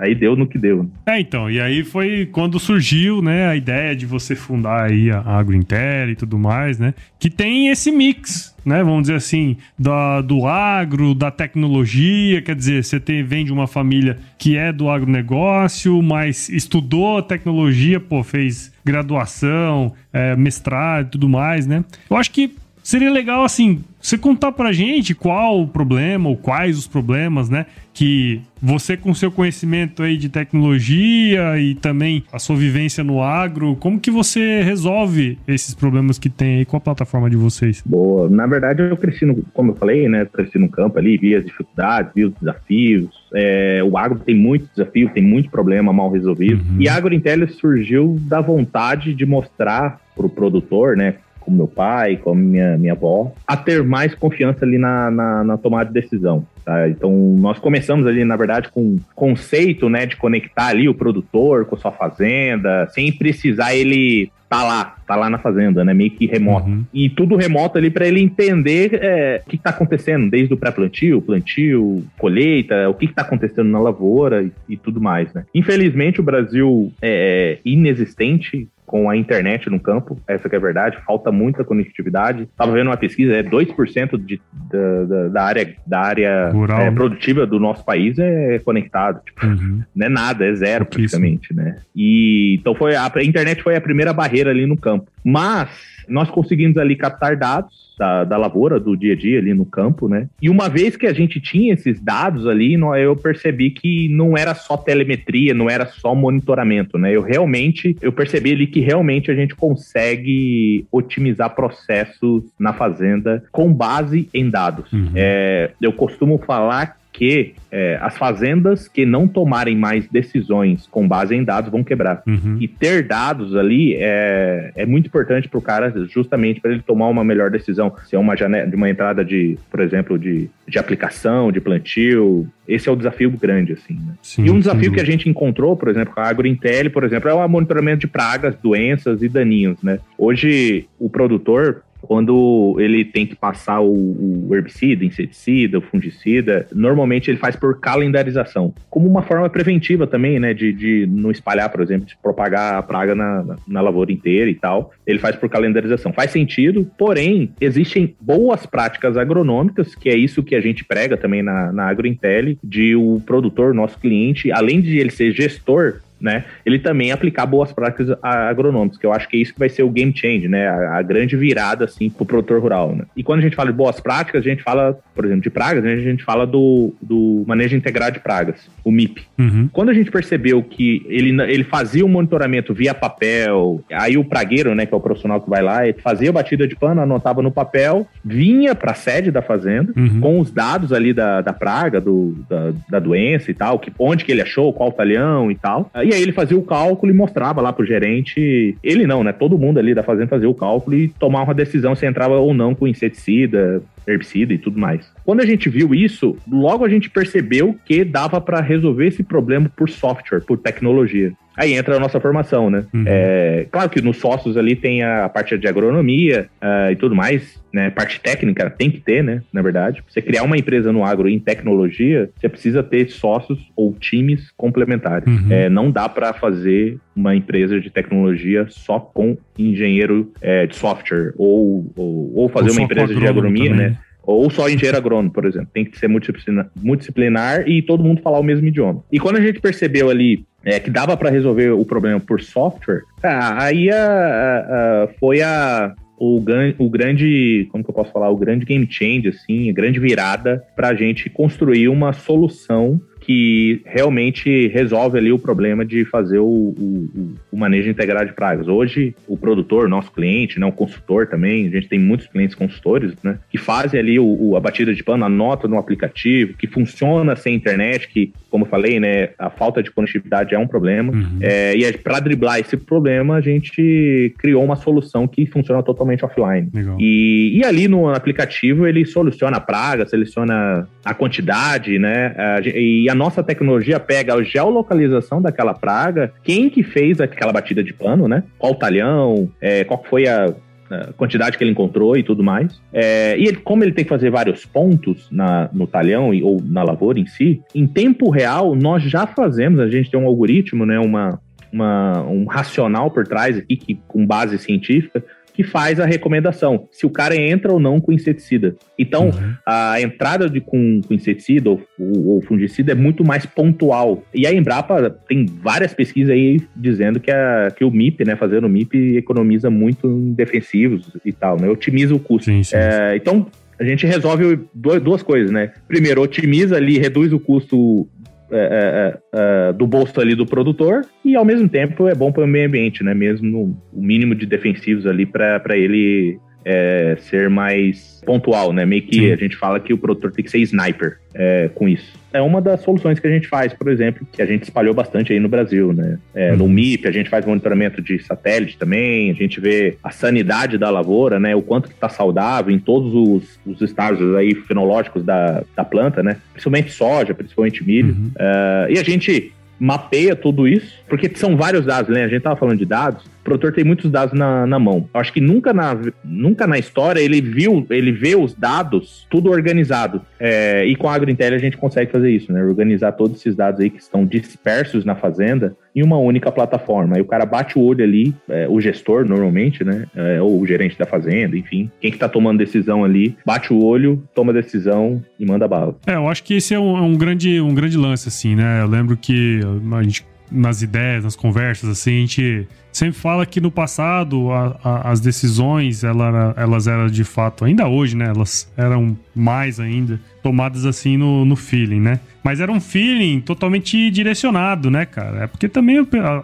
aí 0.01 0.15
deu 0.15 0.35
no 0.35 0.47
que 0.47 0.57
deu. 0.57 0.89
É, 1.05 1.19
então, 1.19 1.49
e 1.49 1.61
aí 1.61 1.83
foi 1.83 2.25
quando 2.25 2.59
surgiu, 2.59 3.21
né, 3.21 3.47
a 3.47 3.55
ideia 3.55 3.95
de 3.95 4.05
você 4.05 4.35
fundar 4.35 4.89
aí 4.89 5.11
a 5.11 5.19
AgroIntel 5.19 6.09
e 6.09 6.15
tudo 6.15 6.39
mais, 6.39 6.79
né, 6.79 6.95
que 7.19 7.29
tem 7.29 7.67
esse 7.67 7.91
mix, 7.91 8.55
né, 8.65 8.83
vamos 8.83 9.01
dizer 9.01 9.15
assim, 9.15 9.57
da, 9.77 10.21
do 10.21 10.47
agro, 10.47 11.13
da 11.13 11.29
tecnologia, 11.29 12.41
quer 12.41 12.55
dizer, 12.55 12.83
você 12.83 12.99
tem, 12.99 13.23
vem 13.23 13.45
de 13.45 13.53
uma 13.53 13.67
família 13.67 14.17
que 14.39 14.57
é 14.57 14.73
do 14.73 14.89
agronegócio, 14.89 16.01
mas 16.01 16.49
estudou 16.49 17.21
tecnologia, 17.21 17.99
pô, 17.99 18.23
fez 18.23 18.71
graduação, 18.91 19.93
é, 20.11 20.35
mestrado 20.35 21.07
e 21.07 21.09
tudo 21.11 21.29
mais, 21.29 21.65
né. 21.65 21.83
Eu 22.09 22.17
acho 22.17 22.31
que 22.31 22.55
seria 22.83 23.11
legal, 23.11 23.43
assim, 23.43 23.83
você 24.01 24.17
contar 24.17 24.51
pra 24.51 24.71
gente 24.71 25.13
qual 25.13 25.61
o 25.61 25.67
problema 25.67 26.27
ou 26.29 26.35
quais 26.35 26.77
os 26.77 26.87
problemas, 26.87 27.49
né? 27.49 27.65
Que 27.93 28.41
você, 28.61 28.95
com 28.95 29.13
seu 29.13 29.31
conhecimento 29.31 30.01
aí 30.01 30.17
de 30.17 30.29
tecnologia 30.29 31.59
e 31.59 31.75
também 31.75 32.23
a 32.31 32.39
sua 32.39 32.55
vivência 32.55 33.03
no 33.03 33.21
agro, 33.21 33.75
como 33.75 33.99
que 33.99 34.09
você 34.09 34.61
resolve 34.61 35.37
esses 35.47 35.75
problemas 35.75 36.17
que 36.17 36.29
tem 36.29 36.59
aí 36.59 36.65
com 36.65 36.77
a 36.77 36.79
plataforma 36.79 37.29
de 37.29 37.35
vocês? 37.35 37.83
Boa, 37.85 38.29
na 38.29 38.47
verdade 38.47 38.81
eu 38.81 38.97
cresci, 38.97 39.25
no, 39.25 39.43
como 39.53 39.71
eu 39.71 39.75
falei, 39.75 40.07
né? 40.07 40.25
Cresci 40.25 40.57
no 40.57 40.69
campo 40.69 40.97
ali, 40.97 41.17
vi 41.17 41.35
as 41.35 41.45
dificuldades, 41.45 42.11
vi 42.15 42.25
os 42.25 42.33
desafios. 42.39 43.09
É, 43.33 43.81
o 43.83 43.97
agro 43.97 44.19
tem 44.19 44.35
muito 44.35 44.69
desafio, 44.75 45.09
tem 45.09 45.23
muito 45.23 45.49
problema 45.49 45.93
mal 45.93 46.11
resolvido. 46.11 46.61
Uhum. 46.61 46.81
E 46.81 46.89
a 46.89 46.95
AgroIntelligence 46.95 47.59
surgiu 47.59 48.17
da 48.21 48.41
vontade 48.41 49.13
de 49.13 49.25
mostrar 49.25 49.99
para 50.15 50.25
o 50.25 50.29
produtor, 50.29 50.95
né? 50.95 51.15
Como 51.51 51.57
meu 51.57 51.67
pai, 51.67 52.17
como 52.17 52.41
minha, 52.41 52.77
minha 52.77 52.93
avó, 52.93 53.33
a 53.45 53.57
ter 53.57 53.83
mais 53.83 54.15
confiança 54.15 54.63
ali 54.63 54.77
na, 54.77 55.11
na, 55.11 55.43
na 55.43 55.57
tomada 55.57 55.85
de 55.85 55.93
decisão. 55.93 56.45
Tá? 56.63 56.87
Então, 56.87 57.11
nós 57.39 57.59
começamos 57.59 58.07
ali, 58.07 58.23
na 58.23 58.37
verdade, 58.37 58.69
com 58.69 58.97
conceito 59.13 59.89
né, 59.89 60.05
de 60.05 60.15
conectar 60.15 60.67
ali 60.67 60.87
o 60.87 60.93
produtor 60.93 61.65
com 61.65 61.75
a 61.75 61.77
sua 61.77 61.91
fazenda, 61.91 62.87
sem 62.91 63.11
precisar 63.11 63.75
ele 63.75 64.31
tá 64.47 64.63
lá, 64.63 64.95
tá 65.07 65.15
lá 65.15 65.29
na 65.29 65.37
fazenda, 65.37 65.85
né? 65.85 65.93
Meio 65.93 66.11
que 66.11 66.25
remoto. 66.25 66.67
Uhum. 66.67 66.83
E 66.93 67.09
tudo 67.09 67.37
remoto 67.37 67.77
ali 67.77 67.89
para 67.89 68.05
ele 68.05 68.19
entender 68.19 68.99
é, 69.01 69.41
o 69.45 69.49
que, 69.49 69.55
que 69.55 69.63
tá 69.63 69.69
acontecendo, 69.69 70.29
desde 70.29 70.53
o 70.53 70.57
pré-plantio, 70.57 71.21
plantio, 71.21 72.03
colheita, 72.17 72.89
o 72.89 72.93
que, 72.93 73.07
que 73.07 73.13
tá 73.13 73.21
acontecendo 73.21 73.69
na 73.69 73.79
lavoura 73.79 74.43
e, 74.43 74.51
e 74.67 74.75
tudo 74.75 74.99
mais, 74.99 75.33
né? 75.33 75.45
Infelizmente, 75.55 76.19
o 76.19 76.23
Brasil 76.23 76.91
é, 77.01 77.59
é 77.59 77.59
inexistente 77.63 78.67
com 78.91 79.09
a 79.09 79.15
internet 79.15 79.69
no 79.69 79.79
campo, 79.79 80.19
essa 80.27 80.49
que 80.49 80.55
é 80.55 80.57
a 80.57 80.61
verdade, 80.61 80.97
falta 81.07 81.31
muita 81.31 81.63
conectividade. 81.63 82.43
Estava 82.43 82.73
vendo 82.73 82.87
uma 82.87 82.97
pesquisa, 82.97 83.33
é 83.33 83.41
2% 83.41 84.17
de, 84.17 84.41
da, 84.69 85.03
da, 85.05 85.27
da, 85.29 85.43
área, 85.43 85.75
da 85.87 85.99
área 86.01 86.51
é, 86.53 86.67
né? 86.67 86.91
produtiva 86.91 87.47
do 87.47 87.57
nosso 87.57 87.85
país 87.85 88.19
é 88.19 88.59
conectado. 88.59 89.21
Tipo, 89.23 89.45
uhum. 89.45 89.81
Não 89.95 90.05
é 90.05 90.09
nada, 90.09 90.45
é 90.45 90.53
zero 90.53 90.85
praticamente, 90.85 91.53
né? 91.53 91.77
E 91.95 92.57
então 92.59 92.75
foi 92.75 92.93
a, 92.95 93.09
a 93.13 93.23
internet 93.23 93.63
foi 93.63 93.77
a 93.77 93.81
primeira 93.81 94.11
barreira 94.11 94.49
ali 94.49 94.65
no 94.65 94.75
campo. 94.75 95.07
Mas 95.23 95.69
nós 96.07 96.29
conseguimos 96.29 96.77
ali 96.77 96.95
captar 96.95 97.35
dados 97.35 97.95
da, 97.97 98.23
da 98.23 98.37
lavoura, 98.37 98.79
do 98.79 98.97
dia 98.97 99.13
a 99.13 99.15
dia 99.15 99.39
ali 99.39 99.53
no 99.53 99.65
campo, 99.65 100.07
né? 100.09 100.27
E 100.41 100.49
uma 100.49 100.67
vez 100.67 100.95
que 100.95 101.05
a 101.05 101.13
gente 101.13 101.39
tinha 101.39 101.73
esses 101.73 102.01
dados 102.01 102.47
ali, 102.47 102.73
eu 102.73 103.15
percebi 103.15 103.69
que 103.69 104.09
não 104.09 104.37
era 104.37 104.55
só 104.55 104.75
telemetria, 104.75 105.53
não 105.53 105.69
era 105.69 105.85
só 105.85 106.15
monitoramento, 106.15 106.97
né? 106.97 107.15
Eu 107.15 107.21
realmente, 107.21 107.95
eu 108.01 108.11
percebi 108.11 108.51
ali 108.53 108.67
que 108.67 108.79
realmente 108.79 109.29
a 109.29 109.35
gente 109.35 109.55
consegue 109.55 110.85
otimizar 110.91 111.53
processos 111.53 112.43
na 112.59 112.73
fazenda 112.73 113.43
com 113.51 113.71
base 113.71 114.27
em 114.33 114.49
dados. 114.49 114.91
Uhum. 114.91 115.11
É, 115.15 115.71
eu 115.79 115.93
costumo 115.93 116.39
falar 116.39 117.00
que 117.11 117.53
é, 117.71 117.97
as 118.01 118.17
fazendas 118.17 118.87
que 118.87 119.05
não 119.05 119.27
tomarem 119.27 119.75
mais 119.75 120.07
decisões 120.07 120.87
com 120.87 121.07
base 121.07 121.35
em 121.35 121.43
dados 121.43 121.71
vão 121.71 121.83
quebrar. 121.83 122.21
Uhum. 122.25 122.57
E 122.59 122.67
ter 122.67 123.03
dados 123.03 123.55
ali 123.55 123.95
é, 123.95 124.71
é 124.75 124.85
muito 124.85 125.07
importante 125.07 125.47
para 125.47 125.59
o 125.59 125.61
cara, 125.61 125.93
justamente 126.07 126.59
para 126.59 126.71
ele 126.71 126.81
tomar 126.81 127.07
uma 127.07 127.23
melhor 127.23 127.49
decisão. 127.49 127.93
Se 128.07 128.15
é 128.15 128.19
uma 128.19 128.35
janela, 128.35 128.67
de 128.67 128.75
uma 128.75 128.89
entrada 128.89 129.23
de, 129.23 129.57
por 129.69 129.79
exemplo, 129.79 130.17
de, 130.17 130.49
de 130.67 130.79
aplicação, 130.79 131.51
de 131.51 131.59
plantio, 131.59 132.47
esse 132.67 132.87
é 132.87 132.91
o 132.91 132.95
desafio 132.95 133.29
grande, 133.31 133.73
assim. 133.73 133.93
Né? 133.93 134.13
Sim, 134.21 134.45
e 134.45 134.49
um 134.49 134.59
desafio 134.59 134.89
sim. 134.89 134.95
que 134.95 135.01
a 135.01 135.05
gente 135.05 135.29
encontrou, 135.29 135.75
por 135.75 135.89
exemplo, 135.89 136.13
com 136.13 136.21
a 136.21 136.27
AgroIntel, 136.27 136.89
por 136.91 137.03
exemplo, 137.03 137.29
é 137.29 137.33
o 137.33 137.47
monitoramento 137.47 138.01
de 138.01 138.07
pragas, 138.07 138.55
doenças 138.61 139.21
e 139.21 139.27
daninhos, 139.27 139.81
né? 139.83 139.99
Hoje, 140.17 140.87
o 140.99 141.09
produtor, 141.09 141.83
quando 142.01 142.75
ele 142.79 143.05
tem 143.05 143.25
que 143.25 143.35
passar 143.35 143.81
o, 143.81 144.47
herbicida, 144.53 145.05
inseticida, 145.05 145.77
o 145.77 145.81
fungicida, 145.81 146.67
normalmente 146.73 147.29
ele 147.29 147.37
faz 147.37 147.55
por 147.55 147.79
calendarização, 147.79 148.73
como 148.89 149.07
uma 149.07 149.21
forma 149.21 149.49
preventiva 149.49 150.07
também, 150.07 150.39
né, 150.39 150.53
de, 150.53 150.73
de 150.73 151.07
não 151.07 151.31
espalhar, 151.31 151.69
por 151.69 151.81
exemplo, 151.81 152.07
de 152.07 152.17
propagar 152.17 152.75
a 152.75 152.81
praga 152.81 153.15
na, 153.15 153.55
na 153.67 153.81
lavoura 153.81 154.11
inteira 154.11 154.49
e 154.49 154.55
tal. 154.55 154.91
Ele 155.05 155.19
faz 155.19 155.35
por 155.35 155.49
calendarização. 155.49 156.13
Faz 156.13 156.31
sentido, 156.31 156.89
porém, 156.97 157.51
existem 157.59 158.15
boas 158.19 158.65
práticas 158.65 159.17
agronômicas, 159.17 159.95
que 159.95 160.09
é 160.09 160.15
isso 160.15 160.43
que 160.43 160.55
a 160.55 160.61
gente 160.61 160.83
prega 160.83 161.17
também 161.17 161.41
na, 161.41 161.71
na 161.71 161.87
AgroIntel, 161.87 162.55
de 162.63 162.95
o 162.95 163.21
produtor, 163.25 163.73
nosso 163.73 163.99
cliente, 163.99 164.51
além 164.51 164.81
de 164.81 164.97
ele 164.97 165.11
ser 165.11 165.31
gestor 165.31 165.99
né? 166.21 166.45
Ele 166.65 166.79
também 166.79 167.11
aplicar 167.11 167.45
boas 167.45 167.71
práticas 167.73 168.17
agronômicas, 168.21 168.97
que 168.97 169.05
eu 169.05 169.13
acho 169.13 169.27
que 169.27 169.37
é 169.37 169.39
isso 169.39 169.53
que 169.53 169.59
vai 169.59 169.69
ser 169.69 169.83
o 169.83 169.89
game 169.89 170.15
change, 170.15 170.47
né? 170.47 170.67
A, 170.67 170.97
a 170.97 171.01
grande 171.01 171.35
virada, 171.35 171.85
assim, 171.85 172.09
pro 172.09 172.25
produtor 172.25 172.61
rural, 172.61 172.95
né? 172.95 173.05
E 173.15 173.23
quando 173.23 173.39
a 173.39 173.43
gente 173.43 173.55
fala 173.55 173.71
de 173.71 173.77
boas 173.77 173.99
práticas, 173.99 174.45
a 174.45 174.49
gente 174.49 174.63
fala, 174.63 174.97
por 175.15 175.25
exemplo, 175.25 175.41
de 175.41 175.49
pragas, 175.49 175.83
né? 175.83 175.93
a 175.93 175.99
gente 175.99 176.23
fala 176.23 176.45
do, 176.45 176.93
do 177.01 177.43
manejo 177.47 177.75
integrado 177.75 178.13
de 178.13 178.19
pragas, 178.19 178.69
o 178.83 178.91
MIP. 178.91 179.23
Uhum. 179.37 179.69
Quando 179.71 179.89
a 179.89 179.93
gente 179.93 180.11
percebeu 180.11 180.61
que 180.63 181.05
ele, 181.07 181.29
ele 181.43 181.63
fazia 181.63 182.05
o 182.05 182.09
monitoramento 182.09 182.73
via 182.73 182.93
papel, 182.93 183.83
aí 183.91 184.17
o 184.17 184.23
pragueiro, 184.23 184.75
né, 184.75 184.85
que 184.85 184.93
é 184.93 184.97
o 184.97 185.01
profissional 185.01 185.41
que 185.41 185.49
vai 185.49 185.61
lá, 185.61 185.87
ele 185.87 185.99
fazia 185.99 186.29
a 186.29 186.33
batida 186.33 186.67
de 186.67 186.75
pano, 186.75 187.01
anotava 187.01 187.41
no 187.41 187.51
papel, 187.51 188.07
vinha 188.23 188.75
para 188.75 188.91
a 188.91 188.95
sede 188.95 189.31
da 189.31 189.41
fazenda, 189.41 189.93
uhum. 189.95 190.19
com 190.19 190.39
os 190.39 190.51
dados 190.51 190.93
ali 190.93 191.13
da, 191.13 191.41
da 191.41 191.53
praga, 191.53 191.99
do, 191.99 192.37
da, 192.49 192.73
da 192.89 192.99
doença 192.99 193.51
e 193.51 193.53
tal, 193.53 193.79
que, 193.79 193.91
onde 193.97 194.25
que 194.25 194.31
ele 194.31 194.41
achou, 194.41 194.73
qual 194.73 194.91
talhão 194.91 195.51
e 195.51 195.55
tal. 195.55 195.89
Aí 195.93 196.10
e 196.11 196.13
aí 196.13 196.21
ele 196.21 196.33
fazia 196.33 196.57
o 196.57 196.63
cálculo 196.63 197.11
e 197.11 197.15
mostrava 197.15 197.61
lá 197.61 197.71
pro 197.71 197.85
gerente. 197.85 198.77
Ele 198.83 199.07
não, 199.07 199.23
né? 199.23 199.31
Todo 199.31 199.57
mundo 199.57 199.79
ali 199.79 199.93
da 199.93 200.03
fazenda 200.03 200.27
fazia 200.27 200.49
o 200.49 200.53
cálculo 200.53 200.95
e 200.95 201.07
tomava 201.07 201.45
uma 201.45 201.53
decisão 201.53 201.95
se 201.95 202.05
entrava 202.05 202.35
ou 202.35 202.53
não 202.53 202.75
com 202.75 202.87
inseticida, 202.87 203.81
herbicida 204.05 204.53
e 204.53 204.57
tudo 204.57 204.79
mais. 204.79 205.09
Quando 205.23 205.41
a 205.41 205.45
gente 205.45 205.69
viu 205.69 205.95
isso, 205.95 206.35
logo 206.49 206.83
a 206.83 206.89
gente 206.89 207.09
percebeu 207.09 207.75
que 207.85 208.03
dava 208.03 208.41
para 208.41 208.59
resolver 208.59 209.07
esse 209.07 209.23
problema 209.23 209.71
por 209.75 209.89
software, 209.89 210.41
por 210.41 210.57
tecnologia. 210.57 211.31
Aí 211.61 211.73
entra 211.75 211.95
a 211.95 211.99
nossa 211.99 212.19
formação, 212.19 212.71
né? 212.71 212.85
Uhum. 212.91 213.03
É, 213.05 213.67
claro 213.71 213.87
que 213.87 214.01
nos 214.01 214.17
sócios 214.17 214.57
ali 214.57 214.75
tem 214.75 215.03
a 215.03 215.29
parte 215.29 215.55
de 215.59 215.67
agronomia 215.67 216.47
uh, 216.59 216.91
e 216.91 216.95
tudo 216.95 217.13
mais, 217.13 217.63
né? 217.71 217.91
Parte 217.91 218.19
técnica 218.19 218.67
tem 218.67 218.89
que 218.89 218.99
ter, 218.99 219.23
né? 219.23 219.43
Na 219.53 219.61
verdade, 219.61 220.03
você 220.09 220.23
criar 220.23 220.41
uma 220.41 220.57
empresa 220.57 220.91
no 220.91 221.05
agro 221.05 221.29
em 221.29 221.37
tecnologia, 221.37 222.31
você 222.35 222.49
precisa 222.49 222.81
ter 222.81 223.11
sócios 223.11 223.59
ou 223.75 223.93
times 223.93 224.49
complementares. 224.57 225.27
Uhum. 225.27 225.51
É, 225.51 225.69
não 225.69 225.91
dá 225.91 226.09
para 226.09 226.33
fazer 226.33 226.97
uma 227.15 227.35
empresa 227.35 227.79
de 227.79 227.91
tecnologia 227.91 228.65
só 228.67 228.99
com 228.99 229.37
engenheiro 229.55 230.31
é, 230.41 230.65
de 230.65 230.75
software 230.75 231.31
ou, 231.37 231.85
ou, 231.95 232.37
ou 232.37 232.49
fazer 232.49 232.71
ou 232.71 232.77
uma 232.77 232.81
empresa 232.85 233.13
de 233.13 233.27
agronomia, 233.27 233.69
também. 233.69 233.89
né? 233.91 233.97
Ou 234.23 234.49
só 234.49 234.69
engenheiro 234.69 234.97
agrônomo, 234.97 235.31
por 235.31 235.45
exemplo. 235.45 235.69
Tem 235.73 235.83
que 235.83 235.97
ser 235.97 236.07
multidisciplinar, 236.07 236.69
multidisciplinar 236.75 237.67
e 237.67 237.81
todo 237.81 238.03
mundo 238.03 238.21
falar 238.21 238.39
o 238.39 238.43
mesmo 238.43 238.67
idioma. 238.67 239.03
E 239.11 239.19
quando 239.19 239.37
a 239.37 239.41
gente 239.41 239.59
percebeu 239.59 240.09
ali 240.09 240.45
é, 240.63 240.79
que 240.79 240.89
dava 240.89 241.17
para 241.17 241.29
resolver 241.29 241.71
o 241.71 241.83
problema 241.83 242.19
por 242.19 242.41
software, 242.41 243.01
tá, 243.21 243.61
aí 243.61 243.89
a, 243.89 243.95
a, 243.95 245.03
a, 245.03 245.07
foi 245.19 245.41
a, 245.41 245.95
o, 246.19 246.43
o 246.77 246.89
grande, 246.89 247.67
como 247.71 247.83
que 247.83 247.89
eu 247.89 247.95
posso 247.95 248.11
falar, 248.11 248.29
o 248.29 248.37
grande 248.37 248.63
game 248.63 248.87
change, 248.89 249.29
assim, 249.29 249.69
a 249.69 249.73
grande 249.73 249.99
virada 249.99 250.63
para 250.75 250.89
a 250.89 250.95
gente 250.95 251.29
construir 251.29 251.87
uma 251.87 252.13
solução 252.13 253.01
que 253.21 253.81
realmente 253.85 254.67
resolve 254.69 255.19
ali 255.19 255.31
o 255.31 255.37
problema 255.37 255.85
de 255.85 256.03
fazer 256.03 256.39
o, 256.39 256.43
o, 256.45 257.35
o, 257.51 257.57
manejo 257.57 257.87
integrado 257.87 258.27
de 258.27 258.33
pragas. 258.33 258.67
Hoje, 258.67 259.15
o 259.27 259.37
produtor, 259.37 259.87
nosso 259.87 260.11
cliente, 260.11 260.59
né, 260.59 260.65
o 260.65 260.71
consultor 260.71 261.27
também, 261.27 261.67
a 261.67 261.69
gente 261.69 261.87
tem 261.87 261.99
muitos 261.99 262.25
clientes 262.25 262.55
consultores, 262.55 263.13
né, 263.23 263.37
que 263.49 263.59
fazem 263.59 263.99
ali 263.99 264.19
o, 264.19 264.55
a 264.57 264.59
batida 264.59 264.93
de 264.93 265.03
pano, 265.03 265.23
a 265.23 265.29
nota 265.29 265.67
no 265.67 265.77
aplicativo, 265.77 266.57
que 266.57 266.65
funciona 266.65 267.35
sem 267.35 267.55
internet, 267.55 268.07
que, 268.07 268.33
como 268.51 268.65
falei, 268.65 268.99
né, 268.99 269.29
a 269.39 269.49
falta 269.49 269.81
de 269.81 269.89
conectividade 269.89 270.53
é 270.53 270.59
um 270.59 270.67
problema. 270.67 271.13
Uhum. 271.13 271.39
É, 271.41 271.73
e 271.73 271.97
para 271.97 272.19
driblar 272.19 272.59
esse 272.59 272.75
problema, 272.75 273.35
a 273.35 273.41
gente 273.41 274.35
criou 274.37 274.63
uma 274.63 274.75
solução 274.75 275.25
que 275.25 275.45
funciona 275.45 275.81
totalmente 275.81 276.25
offline. 276.25 276.69
E, 276.99 277.57
e 277.57 277.65
ali 277.65 277.87
no 277.87 278.09
aplicativo, 278.09 278.85
ele 278.85 279.05
soluciona 279.05 279.57
a 279.57 279.61
praga, 279.61 280.05
seleciona 280.05 280.87
a 281.03 281.13
quantidade, 281.13 281.97
né, 281.97 282.35
e 282.75 283.09
a 283.09 283.15
nossa 283.15 283.41
tecnologia 283.41 283.99
pega 283.99 284.33
a 284.33 284.43
geolocalização 284.43 285.41
daquela 285.41 285.73
praga, 285.73 286.33
quem 286.43 286.69
que 286.69 286.83
fez 286.83 287.21
aquela 287.21 287.53
batida 287.53 287.81
de 287.81 287.93
pano, 287.93 288.27
né? 288.27 288.43
Qual 288.59 288.75
talhão, 288.75 289.49
é, 289.61 289.83
qual 289.85 290.03
foi 290.03 290.27
a, 290.27 290.53
a 290.91 291.13
quantidade 291.13 291.57
que 291.57 291.63
ele 291.63 291.71
encontrou 291.71 292.17
e 292.17 292.23
tudo 292.23 292.43
mais. 292.43 292.81
É, 292.91 293.37
e 293.37 293.47
ele, 293.47 293.57
como 293.57 293.83
ele 293.83 293.93
tem 293.93 294.03
que 294.03 294.09
fazer 294.09 294.29
vários 294.29 294.65
pontos 294.65 295.27
na, 295.31 295.69
no 295.73 295.87
talhão 295.87 296.33
e, 296.33 296.43
ou 296.43 296.61
na 296.63 296.83
lavoura 296.83 297.19
em 297.19 297.25
si, 297.25 297.61
em 297.73 297.87
tempo 297.87 298.29
real 298.29 298.75
nós 298.75 299.03
já 299.03 299.25
fazemos, 299.25 299.79
a 299.79 299.89
gente 299.89 300.09
tem 300.09 300.19
um 300.19 300.27
algoritmo, 300.27 300.85
né, 300.85 300.99
uma, 300.99 301.39
uma, 301.71 302.21
um 302.23 302.45
racional 302.45 303.09
por 303.09 303.25
trás 303.25 303.57
aqui, 303.57 303.75
que, 303.77 303.99
com 304.07 304.25
base 304.25 304.57
científica, 304.57 305.23
que 305.53 305.63
faz 305.63 305.99
a 305.99 306.05
recomendação, 306.05 306.87
se 306.91 307.05
o 307.05 307.09
cara 307.09 307.35
entra 307.35 307.71
ou 307.71 307.79
não 307.79 307.99
com 307.99 308.11
inseticida. 308.11 308.75
Então, 308.97 309.25
uhum. 309.25 309.53
a 309.65 310.01
entrada 310.01 310.49
de, 310.49 310.61
com, 310.61 311.01
com 311.01 311.13
inseticida 311.13 311.69
ou, 311.69 311.81
ou, 311.99 312.41
fungicida 312.41 312.91
é 312.91 312.95
muito 312.95 313.23
mais 313.23 313.45
pontual. 313.45 314.23
E 314.33 314.47
a 314.47 314.53
Embrapa 314.53 315.09
tem 315.27 315.45
várias 315.45 315.93
pesquisas 315.93 316.31
aí 316.31 316.61
dizendo 316.75 317.19
que, 317.19 317.31
a, 317.31 317.71
que 317.75 317.83
o 317.83 317.91
MIP, 317.91 318.25
né, 318.25 318.35
fazendo 318.35 318.65
o 318.65 318.69
MIP, 318.69 319.17
economiza 319.17 319.69
muito 319.69 320.07
em 320.07 320.33
defensivos 320.33 321.09
e 321.25 321.31
tal, 321.31 321.59
né, 321.59 321.69
otimiza 321.69 322.15
o 322.15 322.19
custo. 322.19 322.51
Sim, 322.51 322.63
sim, 322.63 322.75
é, 322.75 323.15
então, 323.15 323.47
a 323.79 323.83
gente 323.83 324.05
resolve 324.05 324.59
duas 324.73 325.23
coisas, 325.23 325.49
né? 325.49 325.71
Primeiro, 325.87 326.21
otimiza 326.21 326.75
ali, 326.75 326.99
reduz 326.99 327.33
o 327.33 327.39
custo 327.39 328.07
é, 328.51 328.57
é, 328.57 328.59
é, 328.59 329.69
é, 329.69 329.73
do 329.73 329.87
bolso 329.87 330.19
ali 330.19 330.35
do 330.35 330.45
produtor 330.45 331.05
e 331.23 331.35
ao 331.35 331.45
mesmo 331.45 331.69
tempo 331.69 332.07
é 332.07 332.13
bom 332.13 332.31
para 332.31 332.43
o 332.43 332.47
meio 332.47 332.67
ambiente, 332.67 333.03
né? 333.03 333.13
Mesmo 333.13 333.77
o 333.93 334.01
mínimo 334.01 334.35
de 334.35 334.45
defensivos 334.45 335.07
ali 335.07 335.25
para 335.25 335.77
ele 335.77 336.37
é, 336.63 337.17
ser 337.19 337.49
mais 337.49 338.21
pontual, 338.25 338.71
né? 338.71 338.85
Meio 338.85 339.01
que 339.01 339.15
Sim. 339.15 339.31
a 339.31 339.35
gente 339.35 339.55
fala 339.55 339.79
que 339.79 339.93
o 339.93 339.97
produtor 339.97 340.31
tem 340.31 340.43
que 340.43 340.51
ser 340.51 340.59
sniper 340.59 341.17
é, 341.33 341.69
com 341.73 341.87
isso. 341.87 342.19
É 342.33 342.41
uma 342.41 342.61
das 342.61 342.81
soluções 342.81 343.19
que 343.19 343.27
a 343.27 343.29
gente 343.29 343.47
faz, 343.47 343.73
por 343.73 343.89
exemplo, 343.89 344.25
que 344.31 344.41
a 344.41 344.45
gente 344.45 344.63
espalhou 344.63 344.93
bastante 344.93 345.33
aí 345.33 345.39
no 345.39 345.49
Brasil, 345.49 345.91
né? 345.91 346.17
É, 346.33 346.55
no 346.55 346.63
uhum. 346.63 346.69
MIP 346.69 347.07
a 347.07 347.11
gente 347.11 347.29
faz 347.29 347.45
monitoramento 347.45 348.01
de 348.01 348.19
satélite 348.19 348.77
também, 348.77 349.31
a 349.31 349.33
gente 349.33 349.59
vê 349.59 349.97
a 350.03 350.11
sanidade 350.11 350.77
da 350.77 350.89
lavoura, 350.89 351.39
né? 351.39 351.55
O 351.55 351.61
quanto 351.61 351.89
que 351.89 351.95
está 351.95 352.07
saudável 352.07 352.73
em 352.73 352.79
todos 352.79 353.13
os, 353.13 353.59
os 353.65 353.81
estágios 353.81 354.35
aí 354.35 354.55
fenológicos 354.55 355.23
da, 355.23 355.63
da 355.75 355.83
planta, 355.83 356.23
né? 356.23 356.37
Principalmente 356.53 356.91
soja, 356.91 357.33
principalmente 357.33 357.83
milho. 357.83 358.13
Uhum. 358.13 358.31
Uh, 358.35 358.91
e 358.91 358.99
a 358.99 359.03
gente 359.03 359.51
mapeia 359.81 360.35
tudo 360.35 360.67
isso, 360.67 360.93
porque 361.09 361.29
são 361.33 361.57
vários 361.57 361.85
dados, 361.85 362.13
né? 362.13 362.23
A 362.23 362.27
gente 362.27 362.43
tava 362.43 362.55
falando 362.55 362.77
de 362.77 362.85
dados, 362.85 363.25
O 363.41 363.43
produtor 363.43 363.73
tem 363.73 363.83
muitos 363.83 364.09
dados 364.09 364.37
na, 364.37 364.65
na 364.67 364.79
mão. 364.79 365.09
Eu 365.13 365.19
acho 365.19 365.33
que 365.33 365.41
nunca 365.41 365.73
na, 365.73 365.97
nunca 366.23 366.67
na 366.67 366.77
história 366.77 367.19
ele 367.19 367.41
viu, 367.41 367.85
ele 367.89 368.11
vê 368.11 368.35
os 368.35 368.53
dados 368.53 369.25
tudo 369.29 369.49
organizado. 369.49 370.21
É, 370.39 370.85
e 370.85 370.95
com 370.95 371.09
a 371.09 371.13
AgroIntel 371.13 371.55
a 371.55 371.57
gente 371.57 371.77
consegue 371.77 372.11
fazer 372.11 372.29
isso, 372.29 372.51
né? 372.51 372.63
Organizar 372.63 373.11
todos 373.13 373.39
esses 373.39 373.55
dados 373.55 373.79
aí 373.81 373.89
que 373.89 373.99
estão 373.99 374.25
dispersos 374.25 375.03
na 375.03 375.15
fazenda 375.15 375.75
em 375.95 376.03
uma 376.03 376.17
única 376.17 376.51
plataforma. 376.51 377.15
Aí 377.15 377.21
o 377.21 377.25
cara 377.25 377.45
bate 377.45 377.77
o 377.77 377.81
olho 377.81 378.03
ali, 378.03 378.33
é, 378.47 378.67
o 378.69 378.79
gestor 378.79 379.25
normalmente, 379.25 379.83
né? 379.83 380.05
É, 380.15 380.41
ou 380.41 380.61
o 380.61 380.65
gerente 380.65 380.97
da 380.97 381.05
fazenda, 381.05 381.57
enfim. 381.57 381.89
Quem 381.99 382.11
que 382.11 382.17
tá 382.17 382.29
tomando 382.29 382.59
decisão 382.59 383.03
ali, 383.03 383.35
bate 383.45 383.73
o 383.73 383.83
olho, 383.83 384.23
toma 384.35 384.53
decisão 384.53 385.21
e 385.39 385.45
manda 385.45 385.67
bala. 385.67 385.95
É, 386.05 386.15
eu 386.15 386.27
acho 386.29 386.43
que 386.43 386.55
esse 386.55 386.73
é 386.73 386.79
um, 386.79 386.97
é 386.97 387.01
um 387.01 387.15
grande, 387.15 387.59
um 387.59 387.73
grande 387.73 387.97
lance, 387.97 388.27
assim, 388.27 388.55
né? 388.55 388.81
Eu 388.81 388.87
lembro 388.87 389.17
que 389.17 389.61
a 389.91 390.03
gente 390.03 390.25
nas 390.51 390.81
ideias, 390.81 391.23
nas 391.23 391.35
conversas, 391.35 391.89
assim, 391.89 392.17
a 392.17 392.19
gente 392.19 392.67
sempre 392.91 393.19
fala 393.19 393.45
que 393.45 393.61
no 393.61 393.71
passado 393.71 394.51
a, 394.51 394.77
a, 394.83 395.11
as 395.11 395.19
decisões 395.19 396.03
ela, 396.03 396.53
elas 396.57 396.87
eram 396.87 397.07
de 397.07 397.23
fato, 397.23 397.65
ainda 397.65 397.87
hoje, 397.87 398.15
né? 398.15 398.25
Elas 398.25 398.71
eram 398.75 399.17
mais 399.35 399.79
ainda 399.79 400.19
tomadas 400.43 400.85
assim 400.85 401.17
no, 401.17 401.45
no 401.45 401.55
feeling, 401.55 401.99
né? 402.01 402.19
Mas 402.43 402.59
era 402.59 402.71
um 402.71 402.79
feeling 402.79 403.39
totalmente 403.39 404.09
direcionado, 404.09 404.89
né, 404.89 405.05
cara? 405.05 405.43
É 405.43 405.47
porque 405.47 405.67
também 405.67 405.97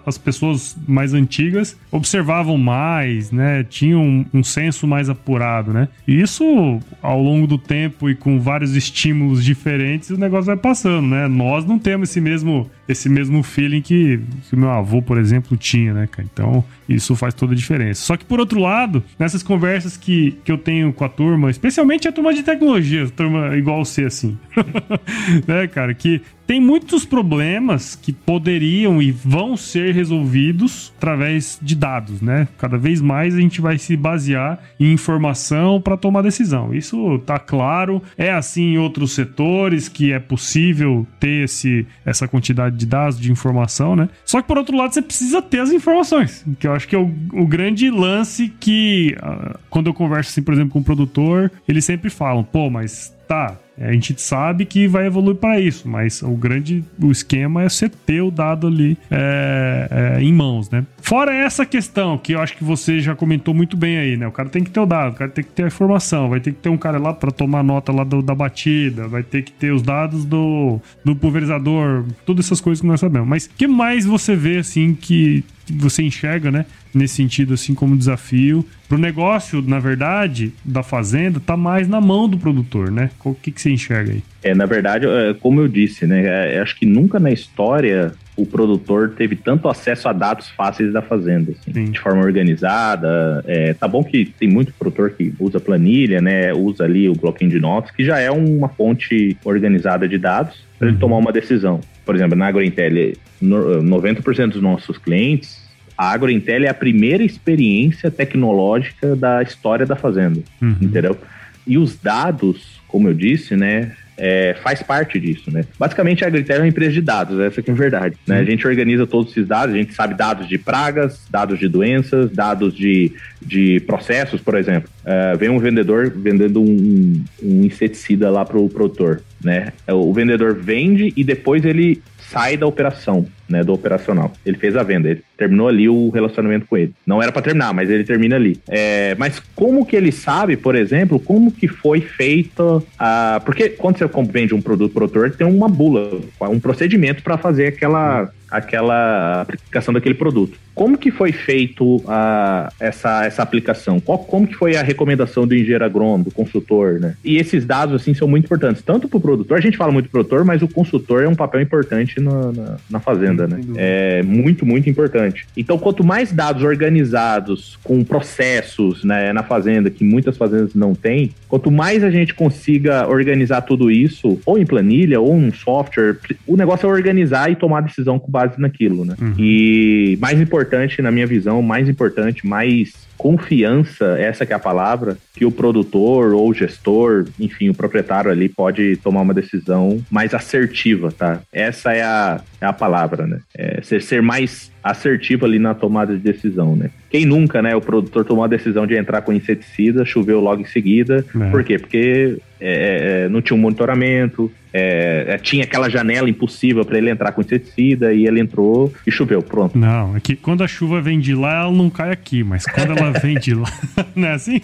as 0.05 0.17
pessoas 0.17 0.77
mais 0.87 1.13
antigas 1.13 1.77
observavam 1.91 2.57
mais, 2.57 3.31
né? 3.31 3.63
Tinham 3.63 4.01
um, 4.01 4.25
um 4.33 4.43
senso 4.43 4.87
mais 4.87 5.09
apurado, 5.09 5.73
né? 5.73 5.87
E 6.07 6.21
isso, 6.21 6.79
ao 7.01 7.21
longo 7.21 7.47
do 7.47 7.57
tempo 7.57 8.09
e 8.09 8.15
com 8.15 8.39
vários 8.39 8.75
estímulos 8.75 9.43
diferentes, 9.43 10.09
o 10.09 10.17
negócio 10.17 10.45
vai 10.45 10.57
passando, 10.57 11.07
né? 11.07 11.27
Nós 11.27 11.65
não 11.65 11.79
temos 11.79 12.09
esse 12.09 12.21
mesmo, 12.21 12.69
esse 12.87 13.09
mesmo 13.09 13.41
feeling 13.43 13.81
que, 13.81 14.19
que 14.49 14.55
meu 14.55 14.69
avô, 14.69 15.01
por 15.01 15.17
exemplo, 15.17 15.57
tinha, 15.57 15.93
né, 15.93 16.07
cara? 16.07 16.27
Então, 16.31 16.63
isso 16.87 17.15
faz 17.15 17.33
toda 17.33 17.53
a 17.53 17.55
diferença. 17.55 18.01
Só 18.01 18.15
que, 18.15 18.25
por 18.25 18.39
outro 18.39 18.59
lado, 18.59 19.03
nessas 19.19 19.43
conversas 19.43 19.97
que, 19.97 20.37
que 20.43 20.51
eu 20.51 20.57
tenho 20.57 20.93
com 20.93 21.03
a 21.03 21.09
turma, 21.09 21.49
especialmente 21.49 22.07
a 22.07 22.11
turma 22.11 22.33
de 22.33 22.43
tecnologia, 22.43 23.05
a 23.05 23.09
turma 23.09 23.57
igual 23.57 23.83
você, 23.83 24.05
assim, 24.05 24.37
né, 25.47 25.67
cara, 25.67 25.86
que 25.93 26.21
tem 26.47 26.61
muitos 26.61 27.03
problemas 27.03 27.93
que 27.93 28.13
poderiam 28.13 29.01
e 29.01 29.11
vão 29.11 29.57
ser 29.57 29.93
resolvidos 29.93 30.93
através 30.97 31.59
de 31.61 31.75
dados, 31.75 32.21
né? 32.21 32.47
Cada 32.57 32.77
vez 32.77 33.01
mais 33.01 33.35
a 33.35 33.41
gente 33.41 33.59
vai 33.59 33.77
se 33.77 33.97
basear 33.97 34.57
em 34.79 34.93
informação 34.93 35.81
para 35.81 35.97
tomar 35.97 36.21
decisão. 36.21 36.73
Isso 36.73 37.19
tá 37.25 37.37
claro. 37.37 38.01
É 38.17 38.31
assim 38.31 38.73
em 38.73 38.77
outros 38.77 39.11
setores 39.11 39.89
que 39.89 40.13
é 40.13 40.19
possível 40.19 41.05
ter 41.19 41.43
esse, 41.43 41.85
essa 42.05 42.27
quantidade 42.27 42.77
de 42.77 42.85
dados, 42.85 43.19
de 43.19 43.29
informação, 43.29 43.95
né? 43.95 44.07
Só 44.23 44.41
que 44.41 44.47
por 44.47 44.57
outro 44.57 44.77
lado 44.77 44.93
você 44.93 45.01
precisa 45.01 45.41
ter 45.41 45.59
as 45.59 45.71
informações, 45.71 46.45
que 46.59 46.67
eu 46.67 46.73
acho 46.73 46.87
que 46.87 46.95
é 46.95 46.99
o, 46.99 47.13
o 47.33 47.45
grande 47.45 47.89
lance 47.89 48.53
que 48.59 49.17
uh, 49.21 49.59
quando 49.69 49.87
eu 49.87 49.93
converso 49.93 50.29
assim, 50.31 50.41
por 50.41 50.53
exemplo, 50.53 50.71
com 50.71 50.79
o 50.79 50.81
um 50.81 50.85
produtor, 50.85 51.51
eles 51.67 51.83
sempre 51.83 52.09
falam, 52.09 52.43
pô, 52.43 52.69
mas 52.69 53.13
tá, 53.27 53.57
a 53.79 53.91
gente 53.91 54.19
sabe 54.19 54.65
que 54.65 54.87
vai 54.87 55.05
evoluir 55.05 55.35
para 55.35 55.59
isso, 55.59 55.87
mas 55.87 56.23
o 56.23 56.35
grande 56.35 56.83
o 57.01 57.11
esquema 57.11 57.63
é 57.63 57.69
você 57.69 57.87
ter 57.87 58.21
o 58.21 58.31
dado 58.31 58.67
ali 58.67 58.97
é, 59.11 60.15
é, 60.17 60.21
em 60.21 60.33
mãos, 60.33 60.69
né? 60.69 60.83
Fora 61.01 61.33
essa 61.33 61.65
questão 61.65 62.17
que 62.17 62.33
eu 62.33 62.41
acho 62.41 62.57
que 62.57 62.63
você 62.63 62.99
já 62.99 63.15
comentou 63.15 63.53
muito 63.53 63.77
bem 63.77 63.97
aí, 63.97 64.17
né? 64.17 64.27
O 64.27 64.31
cara 64.31 64.49
tem 64.49 64.63
que 64.63 64.71
ter 64.71 64.79
o 64.79 64.85
dado, 64.85 65.13
o 65.13 65.15
cara 65.15 65.29
tem 65.29 65.43
que 65.43 65.51
ter 65.51 65.63
a 65.63 65.67
informação, 65.67 66.29
vai 66.29 66.39
ter 66.39 66.51
que 66.51 66.59
ter 66.59 66.69
um 66.69 66.77
cara 66.77 66.97
lá 66.97 67.13
para 67.13 67.31
tomar 67.31 67.63
nota 67.63 67.91
lá 67.91 68.03
do, 68.03 68.21
da 68.21 68.33
batida, 68.33 69.07
vai 69.07 69.23
ter 69.23 69.43
que 69.43 69.51
ter 69.51 69.71
os 69.71 69.81
dados 69.81 70.25
do, 70.25 70.79
do 71.05 71.15
pulverizador, 71.15 72.05
todas 72.25 72.45
essas 72.45 72.59
coisas 72.59 72.81
que 72.81 72.87
nós 72.87 72.99
sabemos. 72.99 73.27
Mas 73.27 73.47
que 73.47 73.67
mais 73.67 74.05
você 74.05 74.35
vê 74.35 74.57
assim 74.57 74.93
que 74.93 75.43
você 75.73 76.03
enxerga, 76.03 76.51
né? 76.51 76.65
Nesse 76.93 77.15
sentido, 77.15 77.53
assim, 77.53 77.73
como 77.73 77.97
desafio. 77.97 78.65
Pro 78.87 78.97
negócio, 78.97 79.61
na 79.61 79.79
verdade, 79.79 80.53
da 80.63 80.81
fazenda, 80.81 81.39
tá 81.39 81.57
mais 81.57 81.87
na 81.87 81.99
mão 81.99 82.27
do 82.27 82.37
produtor, 82.37 82.91
né? 82.91 83.09
O 83.23 83.33
que, 83.33 83.51
que 83.51 83.61
você 83.61 83.69
enxerga 83.69 84.13
aí? 84.13 84.23
É, 84.43 84.55
na 84.55 84.65
verdade, 84.65 85.05
é, 85.05 85.33
como 85.33 85.59
eu 85.59 85.67
disse, 85.67 86.07
né? 86.07 86.55
É, 86.55 86.59
acho 86.59 86.77
que 86.77 86.85
nunca 86.85 87.19
na 87.19 87.31
história 87.31 88.13
o 88.37 88.45
produtor 88.45 89.13
teve 89.17 89.35
tanto 89.35 89.67
acesso 89.67 90.07
a 90.07 90.13
dados 90.13 90.47
fáceis 90.49 90.93
da 90.93 91.01
fazenda, 91.01 91.51
assim, 91.51 91.91
de 91.91 91.99
forma 91.99 92.21
organizada. 92.21 93.43
É, 93.47 93.73
tá 93.73 93.87
bom 93.87 94.03
que 94.03 94.25
tem 94.25 94.47
muito 94.47 94.71
produtor 94.73 95.09
que 95.09 95.33
usa 95.39 95.59
planilha, 95.59 96.21
né? 96.21 96.53
Usa 96.53 96.83
ali 96.83 97.09
o 97.09 97.15
bloquinho 97.15 97.49
de 97.49 97.59
notas, 97.59 97.91
que 97.91 98.05
já 98.05 98.19
é 98.19 98.29
uma 98.29 98.69
fonte 98.69 99.35
organizada 99.43 100.07
de 100.07 100.19
dados 100.19 100.66
para 100.77 100.87
ele 100.87 100.95
uhum. 100.95 100.99
tomar 100.99 101.17
uma 101.17 101.31
decisão. 101.31 101.81
Por 102.05 102.15
exemplo, 102.15 102.37
na 102.37 102.47
AgroIntel, 102.47 103.13
90% 103.41 104.51
dos 104.51 104.61
nossos 104.61 104.97
clientes, 104.97 105.67
a 105.97 106.11
AgroIntel 106.11 106.63
é 106.63 106.67
a 106.67 106.73
primeira 106.73 107.23
experiência 107.23 108.11
tecnológica 108.11 109.15
da 109.15 109.41
história 109.41 109.85
da 109.85 109.95
fazenda, 109.95 110.41
uhum. 110.61 110.75
entendeu? 110.81 111.17
E 111.65 111.77
os 111.77 111.97
dados, 111.97 112.79
como 112.87 113.07
eu 113.07 113.13
disse, 113.13 113.55
né, 113.55 113.91
é, 114.17 114.55
faz 114.63 114.81
parte 114.81 115.19
disso, 115.19 115.51
né? 115.51 115.63
Basicamente, 115.77 116.23
a 116.23 116.27
Agritel 116.27 116.57
é 116.57 116.59
uma 116.59 116.67
empresa 116.67 116.91
de 116.91 117.01
dados, 117.01 117.39
essa 117.39 117.61
que 117.61 117.69
é 117.69 117.73
a 117.73 117.77
verdade. 117.77 118.17
Né? 118.25 118.39
A 118.39 118.43
gente 118.43 118.65
organiza 118.67 119.05
todos 119.05 119.31
esses 119.31 119.47
dados, 119.47 119.75
a 119.75 119.77
gente 119.77 119.93
sabe 119.93 120.15
dados 120.15 120.47
de 120.47 120.57
pragas, 120.57 121.21
dados 121.29 121.59
de 121.59 121.67
doenças, 121.67 122.31
dados 122.31 122.73
de, 122.73 123.13
de 123.41 123.79
processos, 123.81 124.41
por 124.41 124.55
exemplo. 124.55 124.89
Uh, 125.05 125.37
vem 125.37 125.49
um 125.49 125.59
vendedor 125.59 126.09
vendendo 126.09 126.61
um, 126.61 127.23
um 127.43 127.63
inseticida 127.63 128.29
lá 128.29 128.43
para 128.43 128.57
o 128.57 128.67
produtor, 128.67 129.21
né? 129.43 129.71
O 129.87 130.11
vendedor 130.11 130.55
vende 130.55 131.13
e 131.15 131.23
depois 131.23 131.63
ele 131.63 132.01
sai 132.31 132.57
da 132.57 132.67
operação, 132.67 133.25
né, 133.47 133.63
do 133.63 133.73
operacional. 133.73 134.31
Ele 134.45 134.57
fez 134.57 134.75
a 134.75 134.83
venda, 134.83 135.09
ele 135.09 135.23
terminou 135.37 135.67
ali 135.67 135.87
o 135.87 136.09
relacionamento 136.09 136.65
com 136.65 136.77
ele. 136.77 136.93
Não 137.05 137.21
era 137.21 137.31
para 137.31 137.41
terminar, 137.41 137.73
mas 137.73 137.89
ele 137.89 138.03
termina 138.03 138.35
ali. 138.35 138.59
É, 138.67 139.15
mas 139.17 139.41
como 139.55 139.85
que 139.85 139.95
ele 139.95 140.11
sabe, 140.11 140.57
por 140.57 140.75
exemplo, 140.75 141.19
como 141.19 141.51
que 141.51 141.67
foi 141.67 142.01
feita 142.01 142.81
a... 142.97 143.41
Porque 143.45 143.69
quando 143.69 143.97
você 143.97 144.09
vende 144.29 144.53
um 144.53 144.61
produto 144.61 144.93
produtor, 144.93 145.31
tem 145.31 145.47
uma 145.47 145.69
bula, 145.69 146.19
um 146.41 146.59
procedimento 146.59 147.23
para 147.23 147.37
fazer 147.37 147.67
aquela 147.67 148.29
aquela 148.49 149.41
aplicação 149.41 149.93
daquele 149.93 150.15
produto. 150.15 150.57
Como 150.73 150.95
que 150.95 151.09
foi 151.09 151.31
feito 151.31 152.03
a, 152.07 152.71
essa, 152.79 153.25
essa 153.25 153.41
aplicação? 153.41 153.99
Qual, 153.99 154.19
como 154.19 154.45
que 154.45 154.53
foi 154.53 154.75
a 154.75 154.83
recomendação 154.83 155.47
do 155.47 155.55
engenheiro 155.55 155.83
agrônomo, 155.83 156.25
do 156.25 156.31
consultor, 156.31 156.99
né? 156.99 157.15
E 157.25 157.37
esses 157.37 157.65
dados, 157.65 157.99
assim, 157.99 158.13
são 158.13 158.27
muito 158.27 158.45
importantes, 158.45 158.83
tanto 158.83 159.09
para 159.09 159.17
o 159.17 159.21
produtor, 159.21 159.57
a 159.57 159.61
gente 159.61 159.75
fala 159.75 159.91
muito 159.91 160.05
do 160.05 160.11
produtor, 160.11 160.45
mas 160.45 160.61
o 160.61 160.67
consultor 160.67 161.23
é 161.23 161.27
um 161.27 161.33
papel 161.33 161.61
importante 161.61 162.19
na, 162.19 162.51
na, 162.51 162.77
na 162.91 162.99
fazenda, 162.99 163.47
né? 163.47 163.59
É 163.75 164.21
muito, 164.21 164.67
muito 164.67 164.87
importante. 164.87 165.47
Então, 165.57 165.79
quanto 165.79 166.03
mais 166.03 166.31
dados 166.31 166.61
organizados, 166.61 167.79
com 167.83 168.03
processos 168.03 169.03
né, 169.03 169.33
na 169.33 169.41
fazenda, 169.41 169.89
que 169.89 170.03
muitas 170.03 170.37
fazendas 170.37 170.75
não 170.75 170.93
têm, 170.93 171.31
quanto 171.49 171.71
mais 171.71 172.03
a 172.03 172.11
gente 172.11 172.35
consiga 172.35 173.07
organizar 173.07 173.61
tudo 173.61 173.89
isso, 173.89 174.39
ou 174.45 174.59
em 174.59 174.65
planilha, 174.65 175.19
ou 175.19 175.35
em 175.35 175.51
software, 175.51 176.17
o 176.45 176.55
negócio 176.55 176.87
é 176.87 176.91
organizar 176.91 177.51
e 177.51 177.55
tomar 177.55 177.81
decisão 177.81 178.19
com 178.19 178.29
base 178.37 178.61
naquilo, 178.61 179.03
né? 179.03 179.15
Uhum. 179.19 179.33
E 179.39 180.17
mais 180.21 180.39
importante, 180.39 181.01
na 181.01 181.11
minha 181.11 181.25
visão, 181.25 181.61
mais 181.63 181.89
importante, 181.89 182.45
mais 182.45 182.93
confiança, 183.17 184.15
essa 184.19 184.45
que 184.45 184.53
é 184.53 184.55
a 184.55 184.59
palavra, 184.59 185.17
que 185.33 185.43
o 185.43 185.51
produtor 185.51 186.33
ou 186.33 186.49
o 186.49 186.53
gestor, 186.53 187.25
enfim, 187.39 187.67
o 187.67 187.73
proprietário 187.73 188.29
ali 188.29 188.47
pode 188.47 188.97
tomar 188.97 189.21
uma 189.21 189.33
decisão 189.33 189.99
mais 190.11 190.35
assertiva, 190.35 191.11
tá? 191.11 191.41
Essa 191.51 191.93
é 191.93 192.03
a, 192.03 192.41
é 192.59 192.65
a 192.65 192.73
palavra, 192.73 193.27
né? 193.27 193.39
É 193.55 193.81
ser, 193.81 194.01
ser 194.01 194.21
mais 194.21 194.71
assertivo 194.83 195.45
ali 195.45 195.59
na 195.59 195.73
tomada 195.73 196.13
de 196.13 196.19
decisão, 196.19 196.75
né? 196.75 196.89
Quem 197.09 197.25
nunca, 197.25 197.61
né? 197.61 197.75
O 197.75 197.81
produtor 197.81 198.25
tomou 198.25 198.43
a 198.43 198.47
decisão 198.47 198.87
de 198.87 198.95
entrar 198.95 199.21
com 199.21 199.33
inseticida, 199.33 200.05
choveu 200.05 200.39
logo 200.39 200.61
em 200.61 200.65
seguida. 200.65 201.25
É. 201.39 201.49
Por 201.49 201.63
quê? 201.63 201.77
Porque 201.77 202.37
é, 202.59 203.23
é 203.25 203.29
não 203.29 203.41
tinha 203.41 203.55
um 203.55 203.61
monitoramento, 203.61 204.51
é, 204.77 205.25
é, 205.29 205.37
tinha 205.39 205.63
aquela 205.63 205.89
janela 205.89 206.29
impossível 206.29 206.85
para 206.85 206.99
ele 206.99 207.09
entrar 207.09 207.31
com 207.31 207.41
inseticida 207.41 208.13
e 208.13 208.27
ele 208.27 208.39
entrou 208.39 208.93
e 209.07 209.11
choveu, 209.11 209.41
pronto. 209.41 209.75
Não, 209.75 210.15
é 210.15 210.19
que 210.19 210.35
quando 210.35 210.63
a 210.63 210.67
chuva 210.67 211.01
vem 211.01 211.19
de 211.19 211.33
lá, 211.33 211.61
ela 211.61 211.71
não 211.71 211.89
cai 211.89 212.11
aqui, 212.11 212.43
mas 212.43 212.63
quando 212.65 212.95
ela 212.95 213.11
vem 213.11 213.39
de 213.39 213.55
lá, 213.55 213.71
não 214.15 214.27
é 214.27 214.33
assim? 214.33 214.61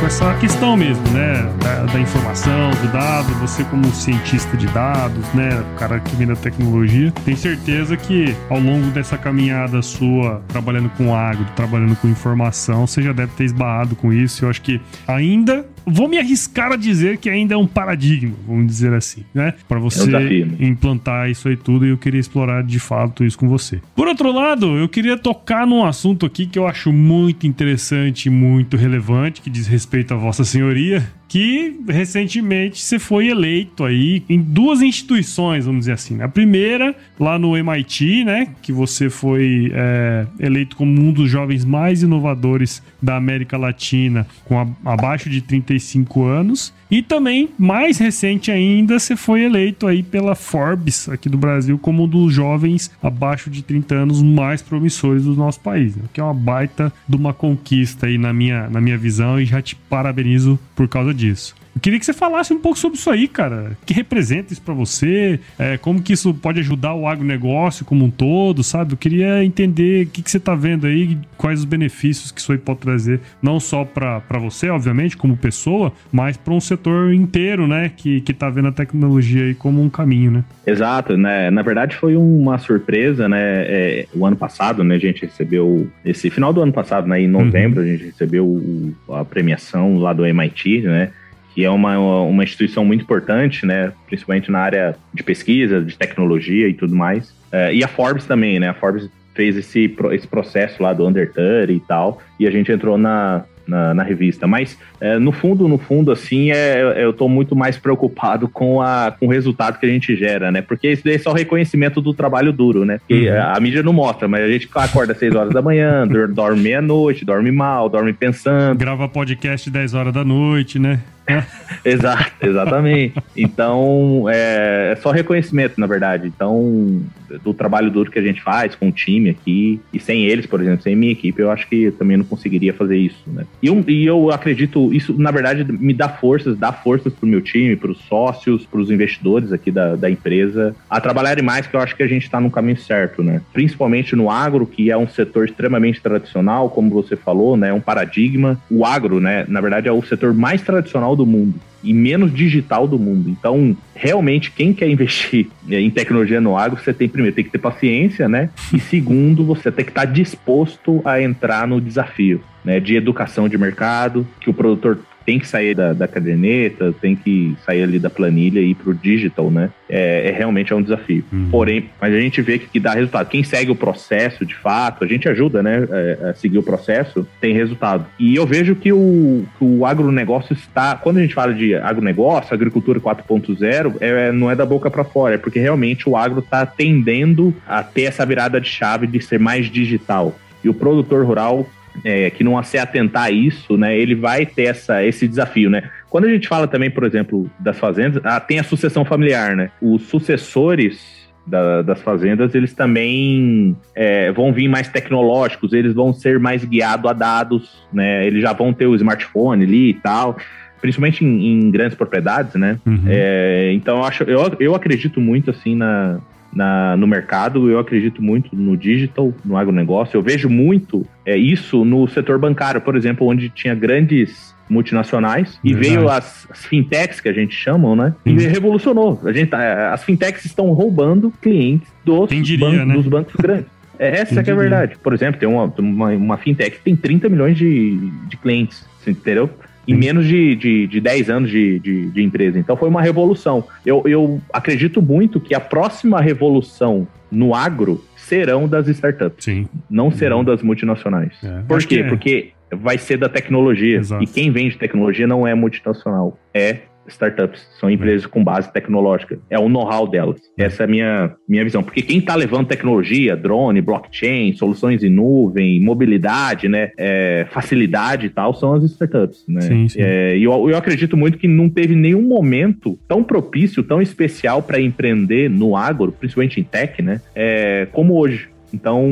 Pouco 0.00 0.06
essa 0.06 0.34
questão 0.34 0.76
mesmo, 0.76 1.06
né? 1.10 1.34
Da, 1.62 1.92
da, 1.92 2.00
informação, 2.00 2.70
do 2.70 2.92
dado, 2.92 3.32
você 3.34 3.62
como 3.64 3.84
cientista 3.92 4.56
de 4.56 4.66
dados, 4.68 5.26
né? 5.34 5.50
O 5.74 5.78
cara 5.78 6.00
que 6.00 6.16
vem 6.16 6.26
da 6.26 6.36
tecnologia, 6.36 7.12
tem 7.24 7.36
certeza 7.36 7.96
que 7.96 8.34
ao 8.48 8.58
longo 8.58 8.90
dessa 8.90 9.18
caminhada 9.18 9.82
sua, 9.82 10.42
trabalhando 10.48 10.88
com 10.90 11.14
agro, 11.14 11.44
trabalhando 11.54 11.94
com 11.96 12.08
informação, 12.08 12.86
você 12.86 13.02
já 13.02 13.12
deve 13.12 13.32
ter 13.32 13.44
esbarrado 13.44 13.94
com 13.94 14.12
isso. 14.12 14.44
Eu 14.44 14.50
acho 14.50 14.62
que 14.62 14.80
ainda 15.06 15.66
vou 15.86 16.08
me 16.08 16.18
arriscar 16.18 16.72
a 16.72 16.76
dizer 16.76 17.18
que 17.18 17.28
ainda 17.28 17.54
é 17.54 17.56
um 17.56 17.66
paradigma, 17.66 18.34
vamos 18.46 18.66
dizer 18.66 18.92
assim, 18.92 19.24
né? 19.34 19.54
Para 19.68 19.78
você 19.78 20.14
é 20.14 20.18
um 20.18 20.20
né? 20.20 20.56
implantar 20.60 21.30
isso 21.30 21.48
aí 21.48 21.56
tudo 21.56 21.86
e 21.86 21.90
eu 21.90 21.98
queria 21.98 22.20
explorar 22.20 22.62
de 22.62 22.78
fato 22.78 23.24
isso 23.24 23.38
com 23.38 23.48
você. 23.48 23.80
Por 23.94 24.08
outro 24.08 24.32
lado, 24.32 24.76
eu 24.76 24.88
queria 24.88 25.16
tocar 25.16 25.66
num 25.66 25.84
assunto 25.84 26.26
aqui 26.26 26.46
que 26.46 26.58
eu 26.58 26.66
acho 26.66 26.92
muito 26.92 27.46
interessante, 27.46 28.30
muito 28.30 28.76
relevante, 28.76 29.40
que 29.40 29.50
diz 29.50 29.66
respeito 29.66 30.14
à 30.14 30.16
Vossa 30.16 30.44
Senhoria, 30.44 31.06
que 31.30 31.78
recentemente 31.88 32.82
você 32.82 32.98
foi 32.98 33.28
eleito 33.28 33.84
aí 33.84 34.24
em 34.28 34.40
duas 34.40 34.82
instituições, 34.82 35.64
vamos 35.64 35.82
dizer 35.82 35.92
assim. 35.92 36.20
A 36.20 36.28
primeira, 36.28 36.92
lá 37.20 37.38
no 37.38 37.56
MIT, 37.56 38.24
né? 38.24 38.48
Que 38.60 38.72
você 38.72 39.08
foi 39.08 39.70
é, 39.72 40.26
eleito 40.40 40.74
como 40.74 41.00
um 41.00 41.12
dos 41.12 41.30
jovens 41.30 41.64
mais 41.64 42.02
inovadores 42.02 42.82
da 43.02 43.16
América 43.16 43.56
Latina, 43.56 44.26
com 44.44 44.58
a, 44.58 44.66
abaixo 44.84 45.28
de 45.28 45.40
35 45.40 46.24
anos. 46.24 46.72
E 46.90 47.02
também, 47.02 47.50
mais 47.58 47.98
recente 47.98 48.50
ainda, 48.50 48.98
você 48.98 49.16
foi 49.16 49.42
eleito 49.42 49.86
aí 49.86 50.02
pela 50.02 50.34
Forbes 50.34 51.08
aqui 51.08 51.28
do 51.28 51.38
Brasil 51.38 51.78
como 51.78 52.04
um 52.04 52.08
dos 52.08 52.32
jovens 52.32 52.90
abaixo 53.02 53.48
de 53.48 53.62
30 53.62 53.94
anos 53.94 54.22
mais 54.22 54.60
promissores 54.60 55.24
do 55.24 55.34
nosso 55.34 55.60
país, 55.60 55.94
né? 55.94 56.02
que 56.12 56.20
é 56.20 56.24
uma 56.24 56.34
baita 56.34 56.92
de 57.08 57.16
uma 57.16 57.32
conquista 57.32 58.06
aí 58.06 58.18
na 58.18 58.32
minha, 58.32 58.68
na 58.68 58.80
minha 58.80 58.98
visão 58.98 59.40
e 59.40 59.44
já 59.44 59.62
te 59.62 59.76
parabenizo 59.76 60.58
por 60.74 60.88
causa 60.88 61.14
disso. 61.14 61.54
Eu 61.74 61.80
queria 61.80 61.98
que 61.98 62.04
você 62.04 62.12
falasse 62.12 62.52
um 62.52 62.58
pouco 62.58 62.78
sobre 62.78 62.98
isso 62.98 63.10
aí, 63.10 63.28
cara. 63.28 63.76
O 63.82 63.86
que 63.86 63.94
representa 63.94 64.52
isso 64.52 64.62
para 64.62 64.74
você? 64.74 65.38
É, 65.58 65.76
como 65.76 66.02
que 66.02 66.12
isso 66.12 66.34
pode 66.34 66.60
ajudar 66.60 66.94
o 66.94 67.06
agronegócio 67.06 67.84
como 67.84 68.04
um 68.04 68.10
todo, 68.10 68.62
sabe? 68.62 68.92
Eu 68.92 68.96
queria 68.96 69.44
entender 69.44 70.06
o 70.06 70.10
que, 70.10 70.22
que 70.22 70.30
você 70.30 70.40
tá 70.40 70.54
vendo 70.54 70.86
aí, 70.86 71.16
quais 71.36 71.60
os 71.60 71.64
benefícios 71.64 72.30
que 72.30 72.40
isso 72.40 72.52
aí 72.52 72.58
pode 72.58 72.80
trazer, 72.80 73.20
não 73.42 73.60
só 73.60 73.84
para 73.84 74.38
você, 74.40 74.68
obviamente, 74.68 75.16
como 75.16 75.36
pessoa, 75.36 75.92
mas 76.10 76.36
para 76.36 76.52
um 76.52 76.60
setor 76.60 77.14
inteiro, 77.14 77.66
né? 77.66 77.90
Que, 77.96 78.20
que 78.20 78.32
tá 78.32 78.50
vendo 78.50 78.68
a 78.68 78.72
tecnologia 78.72 79.44
aí 79.44 79.54
como 79.54 79.82
um 79.82 79.88
caminho, 79.88 80.30
né? 80.30 80.44
Exato, 80.66 81.16
né? 81.16 81.50
Na 81.50 81.62
verdade, 81.62 81.96
foi 81.96 82.16
uma 82.16 82.58
surpresa, 82.58 83.28
né? 83.28 83.40
É, 83.40 84.06
o 84.14 84.26
ano 84.26 84.36
passado, 84.36 84.82
né? 84.82 84.96
A 84.96 84.98
gente 84.98 85.24
recebeu, 85.24 85.88
esse 86.04 86.30
final 86.30 86.52
do 86.52 86.60
ano 86.60 86.72
passado, 86.72 87.06
né? 87.06 87.20
Em 87.20 87.28
novembro, 87.28 87.80
uhum. 87.80 87.86
a 87.86 87.90
gente 87.90 88.04
recebeu 88.04 88.94
a 89.10 89.24
premiação 89.24 89.98
lá 89.98 90.12
do 90.12 90.26
MIT, 90.26 90.82
né? 90.82 91.10
Que 91.54 91.64
é 91.64 91.70
uma, 91.70 91.98
uma 91.98 92.44
instituição 92.44 92.84
muito 92.84 93.02
importante, 93.02 93.66
né, 93.66 93.92
principalmente 94.06 94.50
na 94.50 94.60
área 94.60 94.96
de 95.12 95.22
pesquisa, 95.22 95.80
de 95.80 95.96
tecnologia 95.96 96.68
e 96.68 96.74
tudo 96.74 96.94
mais. 96.94 97.34
É, 97.52 97.74
e 97.74 97.82
a 97.82 97.88
Forbes 97.88 98.26
também, 98.26 98.60
né? 98.60 98.68
A 98.68 98.74
Forbes 98.74 99.10
fez 99.34 99.56
esse, 99.56 99.96
esse 100.12 100.26
processo 100.26 100.82
lá 100.82 100.92
do 100.92 101.06
Under 101.06 101.32
30 101.32 101.72
e 101.72 101.80
tal, 101.80 102.20
e 102.38 102.46
a 102.46 102.50
gente 102.50 102.70
entrou 102.70 102.96
na, 102.96 103.44
na, 103.66 103.94
na 103.94 104.02
revista. 104.02 104.46
Mas, 104.46 104.76
é, 105.00 105.18
no 105.18 105.32
fundo, 105.32 105.68
no 105.68 105.78
fundo, 105.78 106.10
assim, 106.10 106.50
é, 106.50 106.80
é 106.96 107.04
eu 107.04 107.10
estou 107.10 107.28
muito 107.28 107.54
mais 107.54 107.78
preocupado 107.78 108.48
com, 108.48 108.82
a, 108.82 109.14
com 109.18 109.26
o 109.26 109.30
resultado 109.30 109.78
que 109.78 109.86
a 109.86 109.88
gente 109.88 110.14
gera, 110.16 110.50
né? 110.50 110.60
Porque 110.60 110.90
isso 110.90 111.04
daí 111.04 111.14
é 111.14 111.18
só 111.18 111.30
o 111.30 111.34
reconhecimento 111.34 112.00
do 112.00 112.12
trabalho 112.12 112.52
duro, 112.52 112.84
né? 112.84 112.98
Porque 112.98 113.30
uhum. 113.30 113.42
a 113.42 113.60
mídia 113.60 113.82
não 113.82 113.92
mostra, 113.92 114.26
mas 114.26 114.42
a 114.42 114.48
gente 114.48 114.68
acorda 114.74 115.12
às 115.12 115.18
6 115.18 115.34
horas 115.34 115.54
da 115.54 115.62
manhã, 115.62 116.06
dorme 116.28 116.60
meia-noite, 116.60 117.24
dorme 117.24 117.52
mal, 117.52 117.88
dorme 117.88 118.12
pensando. 118.12 118.76
Grava 118.78 119.08
podcast 119.08 119.70
10 119.70 119.94
horas 119.94 120.12
da 120.12 120.24
noite, 120.24 120.78
né? 120.78 121.00
Exato, 121.84 122.32
exatamente. 122.42 123.14
Então, 123.36 124.26
é, 124.28 124.92
é, 124.92 124.96
só 124.96 125.10
reconhecimento, 125.10 125.80
na 125.80 125.86
verdade. 125.86 126.26
Então, 126.26 127.02
do 127.42 127.54
trabalho 127.54 127.90
duro 127.90 128.10
que 128.10 128.18
a 128.18 128.22
gente 128.22 128.42
faz 128.42 128.74
com 128.74 128.88
o 128.88 128.92
time 128.92 129.30
aqui, 129.30 129.80
e 129.92 130.00
sem 130.00 130.24
eles, 130.24 130.46
por 130.46 130.60
exemplo, 130.60 130.82
sem 130.82 130.96
minha 130.96 131.12
equipe, 131.12 131.40
eu 131.40 131.50
acho 131.50 131.68
que 131.68 131.90
também 131.92 132.16
não 132.16 132.24
conseguiria 132.24 132.74
fazer 132.74 132.96
isso, 132.96 133.22
né? 133.26 133.44
E, 133.62 133.68
eu, 133.68 133.84
e 133.86 134.06
eu 134.06 134.30
acredito, 134.30 134.92
isso, 134.92 135.14
na 135.18 135.30
verdade, 135.30 135.64
me 135.70 135.94
dá 135.94 136.08
forças, 136.08 136.58
dá 136.58 136.72
forças 136.72 137.12
pro 137.12 137.26
meu 137.26 137.40
time, 137.40 137.76
pros 137.76 137.98
sócios, 138.08 138.66
pros 138.66 138.90
investidores 138.90 139.52
aqui 139.52 139.70
da, 139.70 139.96
da 139.96 140.10
empresa, 140.10 140.74
a 140.88 141.00
trabalharem 141.00 141.44
mais, 141.44 141.66
que 141.66 141.76
eu 141.76 141.80
acho 141.80 141.96
que 141.96 142.02
a 142.02 142.08
gente 142.08 142.24
está 142.24 142.40
no 142.40 142.50
caminho 142.50 142.78
certo, 142.78 143.22
né? 143.22 143.40
Principalmente 143.52 144.16
no 144.16 144.30
agro, 144.30 144.66
que 144.66 144.90
é 144.90 144.96
um 144.96 145.08
setor 145.08 145.46
extremamente 145.46 146.00
tradicional, 146.00 146.68
como 146.68 146.90
você 146.90 147.16
falou, 147.16 147.56
né? 147.56 147.68
É 147.68 147.72
um 147.72 147.80
paradigma. 147.80 148.60
O 148.70 148.84
agro, 148.84 149.20
né? 149.20 149.44
Na 149.48 149.60
verdade, 149.60 149.88
é 149.88 149.92
o 149.92 150.02
setor 150.02 150.34
mais 150.34 150.62
tradicional 150.62 151.14
do 151.14 151.19
mundo 151.26 151.54
e 151.82 151.92
menos 151.92 152.32
digital 152.32 152.86
do 152.86 152.98
mundo. 152.98 153.28
Então, 153.30 153.76
realmente, 153.94 154.50
quem 154.50 154.72
quer 154.72 154.88
investir 154.88 155.48
em 155.68 155.90
tecnologia 155.90 156.40
no 156.40 156.56
agro, 156.56 156.78
você 156.78 156.92
tem 156.92 157.08
primeiro 157.08 157.34
tem 157.34 157.44
que 157.44 157.50
ter 157.50 157.58
paciência, 157.58 158.28
né? 158.28 158.50
E 158.72 158.78
segundo, 158.78 159.44
você 159.44 159.70
tem 159.72 159.84
que 159.84 159.90
estar 159.90 160.04
disposto 160.04 161.00
a 161.04 161.20
entrar 161.22 161.66
no 161.66 161.80
desafio. 161.80 162.40
Né, 162.62 162.78
de 162.78 162.94
educação 162.94 163.48
de 163.48 163.56
mercado, 163.56 164.26
que 164.38 164.50
o 164.50 164.52
produtor 164.52 164.98
tem 165.30 165.38
que 165.38 165.46
sair 165.46 165.76
da, 165.76 165.92
da 165.92 166.08
caderneta, 166.08 166.92
tem 167.00 167.14
que 167.14 167.54
sair 167.64 167.84
ali 167.84 168.00
da 168.00 168.10
planilha 168.10 168.58
e 168.58 168.70
ir 168.70 168.74
pro 168.74 168.92
digital, 168.92 169.48
né? 169.48 169.70
É, 169.88 170.28
é 170.28 170.32
realmente 170.32 170.72
é 170.72 170.76
um 170.76 170.82
desafio. 170.82 171.22
Uhum. 171.32 171.48
Porém, 171.52 171.88
mas 172.00 172.12
a 172.12 172.18
gente 172.18 172.42
vê 172.42 172.58
que, 172.58 172.66
que, 172.66 172.80
dá 172.80 172.94
resultado. 172.94 173.28
Quem 173.28 173.44
segue 173.44 173.70
o 173.70 173.76
processo, 173.76 174.44
de 174.44 174.56
fato, 174.56 175.04
a 175.04 175.06
gente 175.06 175.28
ajuda, 175.28 175.62
né? 175.62 175.86
É, 175.88 176.30
a 176.30 176.34
seguir 176.34 176.58
o 176.58 176.64
processo, 176.64 177.24
tem 177.40 177.54
resultado. 177.54 178.06
E 178.18 178.34
eu 178.34 178.44
vejo 178.44 178.74
que 178.74 178.92
o, 178.92 179.44
que 179.56 179.64
o 179.64 179.86
agronegócio 179.86 180.52
está. 180.52 180.96
Quando 180.96 181.18
a 181.18 181.22
gente 181.22 181.34
fala 181.34 181.54
de 181.54 181.76
agronegócio, 181.76 182.52
agricultura 182.52 182.98
4.0, 182.98 183.98
é, 184.00 184.32
não 184.32 184.50
é 184.50 184.56
da 184.56 184.66
boca 184.66 184.90
para 184.90 185.04
fora, 185.04 185.36
é 185.36 185.38
porque 185.38 185.60
realmente 185.60 186.08
o 186.08 186.16
agro 186.16 186.40
está 186.40 186.66
tendendo 186.66 187.54
a 187.68 187.84
ter 187.84 188.02
essa 188.02 188.26
virada 188.26 188.60
de 188.60 188.68
chave 188.68 189.06
de 189.06 189.20
ser 189.20 189.38
mais 189.38 189.66
digital. 189.66 190.36
E 190.64 190.68
o 190.68 190.74
produtor 190.74 191.24
rural 191.24 191.68
é, 192.04 192.30
que 192.30 192.44
não 192.44 192.62
se 192.62 192.78
atentar 192.78 193.24
a 193.24 193.30
isso, 193.30 193.76
né, 193.76 193.96
ele 193.96 194.14
vai 194.14 194.46
ter 194.46 194.64
essa, 194.64 195.04
esse 195.04 195.26
desafio, 195.26 195.70
né? 195.70 195.90
Quando 196.08 196.24
a 196.24 196.28
gente 196.28 196.48
fala 196.48 196.66
também, 196.66 196.90
por 196.90 197.04
exemplo, 197.04 197.50
das 197.58 197.78
fazendas, 197.78 198.20
ah, 198.24 198.40
tem 198.40 198.58
a 198.58 198.64
sucessão 198.64 199.04
familiar, 199.04 199.54
né? 199.54 199.70
Os 199.80 200.02
sucessores 200.02 201.28
da, 201.46 201.82
das 201.82 202.00
fazendas, 202.02 202.54
eles 202.54 202.74
também 202.74 203.76
é, 203.94 204.30
vão 204.32 204.52
vir 204.52 204.68
mais 204.68 204.88
tecnológicos, 204.88 205.72
eles 205.72 205.94
vão 205.94 206.12
ser 206.12 206.38
mais 206.38 206.64
guiados 206.64 207.10
a 207.10 207.12
dados, 207.12 207.86
né? 207.92 208.26
Eles 208.26 208.42
já 208.42 208.52
vão 208.52 208.72
ter 208.72 208.86
o 208.86 208.94
smartphone 208.94 209.64
ali 209.64 209.90
e 209.90 209.94
tal 209.94 210.36
principalmente 210.80 211.22
em, 211.22 211.46
em, 211.46 211.70
grandes 211.70 211.94
propriedades, 211.94 212.54
né? 212.54 212.78
Uhum. 212.86 213.02
É, 213.06 213.70
então 213.74 213.98
eu 213.98 214.04
acho, 214.04 214.22
eu, 214.22 214.56
eu 214.58 214.74
acredito 214.74 215.20
muito 215.20 215.50
assim 215.50 215.76
na, 215.76 216.18
na, 216.52 216.96
no 216.96 217.06
mercado. 217.06 217.70
Eu 217.70 217.78
acredito 217.78 218.22
muito 218.22 218.54
no 218.54 218.76
digital, 218.76 219.32
no 219.44 219.56
agronegócio. 219.56 220.16
Eu 220.16 220.22
vejo 220.22 220.48
muito 220.48 221.06
é, 221.24 221.36
isso 221.36 221.84
no 221.84 222.06
setor 222.08 222.38
bancário, 222.38 222.80
por 222.80 222.96
exemplo, 222.96 223.26
onde 223.26 223.48
tinha 223.48 223.74
grandes 223.74 224.54
multinacionais 224.68 225.58
e 225.64 225.74
Verdade. 225.74 225.96
veio 225.96 226.08
as, 226.08 226.46
as, 226.48 226.64
fintechs 226.64 227.20
que 227.20 227.28
a 227.28 227.32
gente 227.32 227.54
chama, 227.54 227.96
né? 227.96 228.14
E 228.24 228.32
revolucionou. 228.32 229.20
A 229.24 229.32
gente, 229.32 229.52
as 229.54 230.04
fintechs 230.04 230.44
estão 230.44 230.70
roubando 230.72 231.32
clientes 231.42 231.92
dos, 232.04 232.30
diria, 232.30 232.58
bancos, 232.58 232.86
né? 232.86 232.94
dos 232.94 233.06
bancos 233.06 233.34
grandes. 233.34 233.66
É 233.98 234.20
essa 234.20 234.42
que 234.42 234.48
é 234.48 234.52
a 234.54 234.56
verdade. 234.56 234.96
Por 235.02 235.12
exemplo, 235.12 235.38
tem 235.38 235.46
uma, 235.46 235.64
uma, 235.78 236.08
uma, 236.12 236.36
fintech 236.38 236.78
que 236.78 236.82
tem 236.82 236.96
30 236.96 237.28
milhões 237.28 237.58
de, 237.58 237.98
de 238.28 238.36
clientes, 238.38 238.86
entendeu? 239.06 239.50
Em 239.88 239.94
menos 239.94 240.26
de, 240.26 240.54
de, 240.54 240.86
de 240.86 241.00
10 241.00 241.30
anos 241.30 241.50
de, 241.50 241.78
de, 241.80 242.10
de, 242.10 242.22
empresa. 242.22 242.58
Então 242.58 242.76
foi 242.76 242.88
uma 242.88 243.02
revolução. 243.02 243.64
Eu, 243.84 244.02
eu 244.06 244.40
acredito 244.52 245.02
muito 245.02 245.40
que 245.40 245.54
a 245.54 245.60
próxima 245.60 246.20
revolução 246.20 247.08
no 247.30 247.54
agro 247.54 248.04
serão 248.16 248.68
das 248.68 248.86
startups. 248.88 249.44
Sim. 249.44 249.68
Não 249.88 250.10
serão 250.10 250.44
das 250.44 250.62
multinacionais. 250.62 251.32
É. 251.42 251.62
Por 251.66 251.82
quê? 251.84 252.00
É. 252.00 252.08
Porque 252.08 252.52
vai 252.70 252.98
ser 252.98 253.16
da 253.16 253.28
tecnologia. 253.28 253.98
Exato. 253.98 254.22
E 254.22 254.26
quem 254.26 254.50
vende 254.50 254.76
tecnologia 254.76 255.26
não 255.26 255.46
é 255.46 255.54
multinacional, 255.54 256.38
é 256.54 256.78
startups, 257.10 257.66
são 257.78 257.90
empresas 257.90 258.26
com 258.26 258.42
base 258.42 258.72
tecnológica. 258.72 259.38
É 259.48 259.58
o 259.58 259.68
know-how 259.68 260.06
delas. 260.06 260.40
Essa 260.58 260.82
é 260.82 260.84
a 260.84 260.88
minha, 260.88 261.34
minha 261.48 261.64
visão. 261.64 261.82
Porque 261.82 262.02
quem 262.02 262.18
está 262.18 262.34
levando 262.34 262.66
tecnologia, 262.66 263.36
drone, 263.36 263.80
blockchain, 263.80 264.54
soluções 264.54 265.02
em 265.02 265.10
nuvem, 265.10 265.80
mobilidade, 265.80 266.68
né, 266.68 266.90
é, 266.96 267.46
facilidade 267.50 268.26
e 268.26 268.30
tal, 268.30 268.54
são 268.54 268.74
as 268.74 268.84
startups. 268.84 269.44
Né? 269.48 269.60
Sim, 269.62 269.88
sim. 269.88 269.98
É, 270.00 270.36
e 270.36 270.44
eu, 270.44 270.70
eu 270.70 270.76
acredito 270.76 271.16
muito 271.16 271.38
que 271.38 271.48
não 271.48 271.68
teve 271.68 271.94
nenhum 271.94 272.22
momento 272.22 272.98
tão 273.08 273.22
propício, 273.22 273.82
tão 273.82 274.00
especial 274.00 274.62
para 274.62 274.80
empreender 274.80 275.48
no 275.50 275.76
agro, 275.76 276.12
principalmente 276.12 276.60
em 276.60 276.64
tech, 276.64 277.02
né, 277.02 277.20
é, 277.34 277.86
como 277.92 278.14
hoje. 278.14 278.48
Então, 278.72 279.08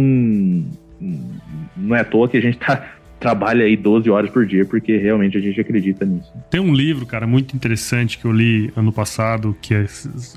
não 1.76 1.96
é 1.96 2.00
à 2.00 2.04
toa 2.04 2.28
que 2.28 2.37
a 2.37 2.40
gente 2.40 2.58
está 2.58 2.97
trabalha 3.18 3.64
aí 3.64 3.76
12 3.76 4.09
horas 4.11 4.31
por 4.31 4.46
dia, 4.46 4.64
porque 4.64 4.96
realmente 4.96 5.37
a 5.37 5.40
gente 5.40 5.61
acredita 5.61 6.04
nisso. 6.04 6.33
Tem 6.50 6.61
um 6.61 6.72
livro, 6.72 7.04
cara, 7.04 7.26
muito 7.26 7.54
interessante 7.54 8.18
que 8.18 8.24
eu 8.24 8.33
li 8.33 8.72
ano 8.76 8.92
passado, 8.92 9.57
que 9.61 9.74
é, 9.74 9.87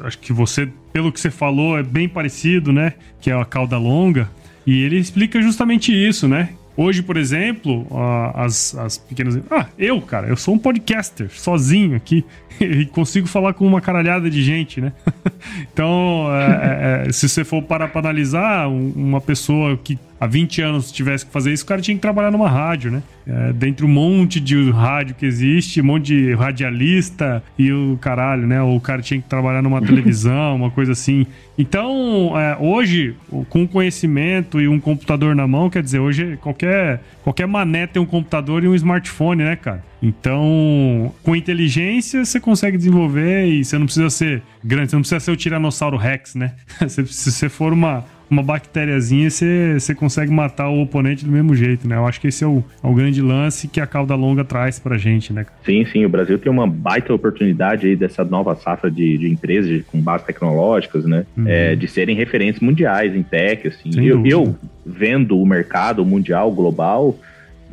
acho 0.03 0.19
que 0.19 0.33
você, 0.33 0.67
pelo 0.91 1.11
que 1.11 1.19
você 1.19 1.29
falou, 1.29 1.77
é 1.77 1.83
bem 1.83 2.09
parecido, 2.09 2.71
né? 2.71 2.93
Que 3.19 3.29
é 3.29 3.33
a 3.39 3.45
cauda 3.45 3.77
longa. 3.77 4.29
E 4.65 4.83
ele 4.83 4.97
explica 4.97 5.41
justamente 5.41 5.91
isso, 5.91 6.27
né? 6.27 6.49
Hoje, 6.75 7.03
por 7.03 7.17
exemplo, 7.17 7.85
as, 8.33 8.73
as 8.75 8.97
pequenas. 8.97 9.37
Ah, 9.51 9.67
eu, 9.77 10.01
cara, 10.01 10.27
eu 10.27 10.37
sou 10.37 10.55
um 10.55 10.57
podcaster 10.57 11.29
sozinho 11.29 11.95
aqui 11.95 12.23
e 12.59 12.85
consigo 12.85 13.27
falar 13.27 13.53
com 13.53 13.67
uma 13.67 13.81
caralhada 13.81 14.29
de 14.29 14.41
gente, 14.41 14.79
né? 14.79 14.93
então, 15.71 16.27
é, 16.31 17.03
é, 17.03 17.07
é, 17.07 17.11
se 17.11 17.27
você 17.27 17.43
for 17.43 17.61
parar 17.61 17.89
para 17.89 17.99
analisar, 17.99 18.67
uma 18.69 19.19
pessoa 19.19 19.77
que 19.77 19.99
há 20.21 20.27
20 20.27 20.61
anos 20.61 20.91
tivesse 20.91 21.25
que 21.25 21.31
fazer 21.31 21.51
isso, 21.51 21.63
o 21.63 21.67
cara 21.67 21.81
tinha 21.81 21.95
que 21.95 22.01
trabalhar 22.01 22.29
numa 22.29 22.47
rádio, 22.47 22.91
né? 22.91 23.01
É, 23.25 23.53
dentre 23.53 23.83
um 23.83 23.89
monte 23.89 24.39
de 24.39 24.69
rádio 24.69 25.15
que 25.15 25.25
existe, 25.25 25.81
um 25.81 25.85
monte 25.85 26.13
de 26.13 26.33
radialista 26.35 27.43
e 27.57 27.71
o 27.71 27.97
caralho, 27.99 28.45
né? 28.45 28.61
Ou 28.61 28.75
o 28.75 28.79
cara 28.79 29.01
tinha 29.01 29.19
que 29.19 29.27
trabalhar 29.27 29.63
numa 29.63 29.81
televisão, 29.81 30.53
uma 30.57 30.69
coisa 30.69 30.91
assim. 30.91 31.25
Então, 31.57 32.33
é, 32.39 32.55
hoje, 32.59 33.15
com 33.49 33.67
conhecimento 33.67 34.61
e 34.61 34.67
um 34.67 34.79
computador 34.79 35.35
na 35.35 35.47
mão, 35.47 35.71
quer 35.71 35.81
dizer, 35.81 35.99
hoje 35.99 36.37
qualquer, 36.37 37.01
qualquer 37.23 37.47
mané 37.47 37.87
tem 37.87 37.99
um 37.99 38.05
computador 38.05 38.63
e 38.63 38.67
um 38.67 38.75
smartphone, 38.75 39.43
né, 39.43 39.55
cara? 39.55 39.83
Então, 40.03 41.13
com 41.23 41.35
inteligência, 41.35 42.25
você 42.25 42.39
consegue 42.39 42.77
desenvolver 42.77 43.47
e 43.47 43.63
você 43.63 43.77
não 43.77 43.85
precisa 43.85 44.09
ser 44.09 44.43
grande, 44.63 44.91
você 44.91 44.95
não 44.95 45.01
precisa 45.01 45.19
ser 45.19 45.31
o 45.31 45.35
Tiranossauro 45.35 45.97
Rex, 45.97 46.35
né? 46.35 46.53
se 46.87 47.03
você 47.03 47.49
for 47.49 47.73
uma, 47.73 48.03
uma 48.31 48.41
bactériazinha, 48.41 49.29
você, 49.29 49.73
você 49.77 49.93
consegue 49.93 50.31
matar 50.31 50.69
o 50.69 50.81
oponente 50.81 51.25
do 51.25 51.31
mesmo 51.31 51.53
jeito, 51.53 51.85
né? 51.85 51.97
Eu 51.97 52.07
acho 52.07 52.21
que 52.21 52.29
esse 52.29 52.45
é 52.45 52.47
o, 52.47 52.63
é 52.81 52.87
o 52.87 52.93
grande 52.93 53.21
lance 53.21 53.67
que 53.67 53.81
a 53.81 53.85
cauda 53.85 54.15
longa 54.15 54.45
traz 54.45 54.79
pra 54.79 54.97
gente, 54.97 55.33
né? 55.33 55.45
Sim, 55.65 55.85
sim. 55.85 56.05
O 56.05 56.09
Brasil 56.09 56.39
tem 56.39 56.49
uma 56.49 56.65
baita 56.65 57.13
oportunidade 57.13 57.87
aí 57.87 57.95
dessa 57.95 58.23
nova 58.23 58.55
safra 58.55 58.89
de, 58.89 59.17
de 59.17 59.29
empresas 59.29 59.83
com 59.85 59.99
bases 59.99 60.25
tecnológicas, 60.25 61.03
né? 61.03 61.25
Uhum. 61.35 61.45
É, 61.45 61.75
de 61.75 61.87
serem 61.89 62.15
referentes 62.15 62.61
mundiais 62.61 63.13
em 63.13 63.21
tech, 63.21 63.67
assim. 63.67 63.91
Eu, 64.01 64.25
eu, 64.25 64.55
vendo 64.85 65.37
o 65.37 65.45
mercado 65.45 66.05
mundial, 66.05 66.49
global, 66.53 67.19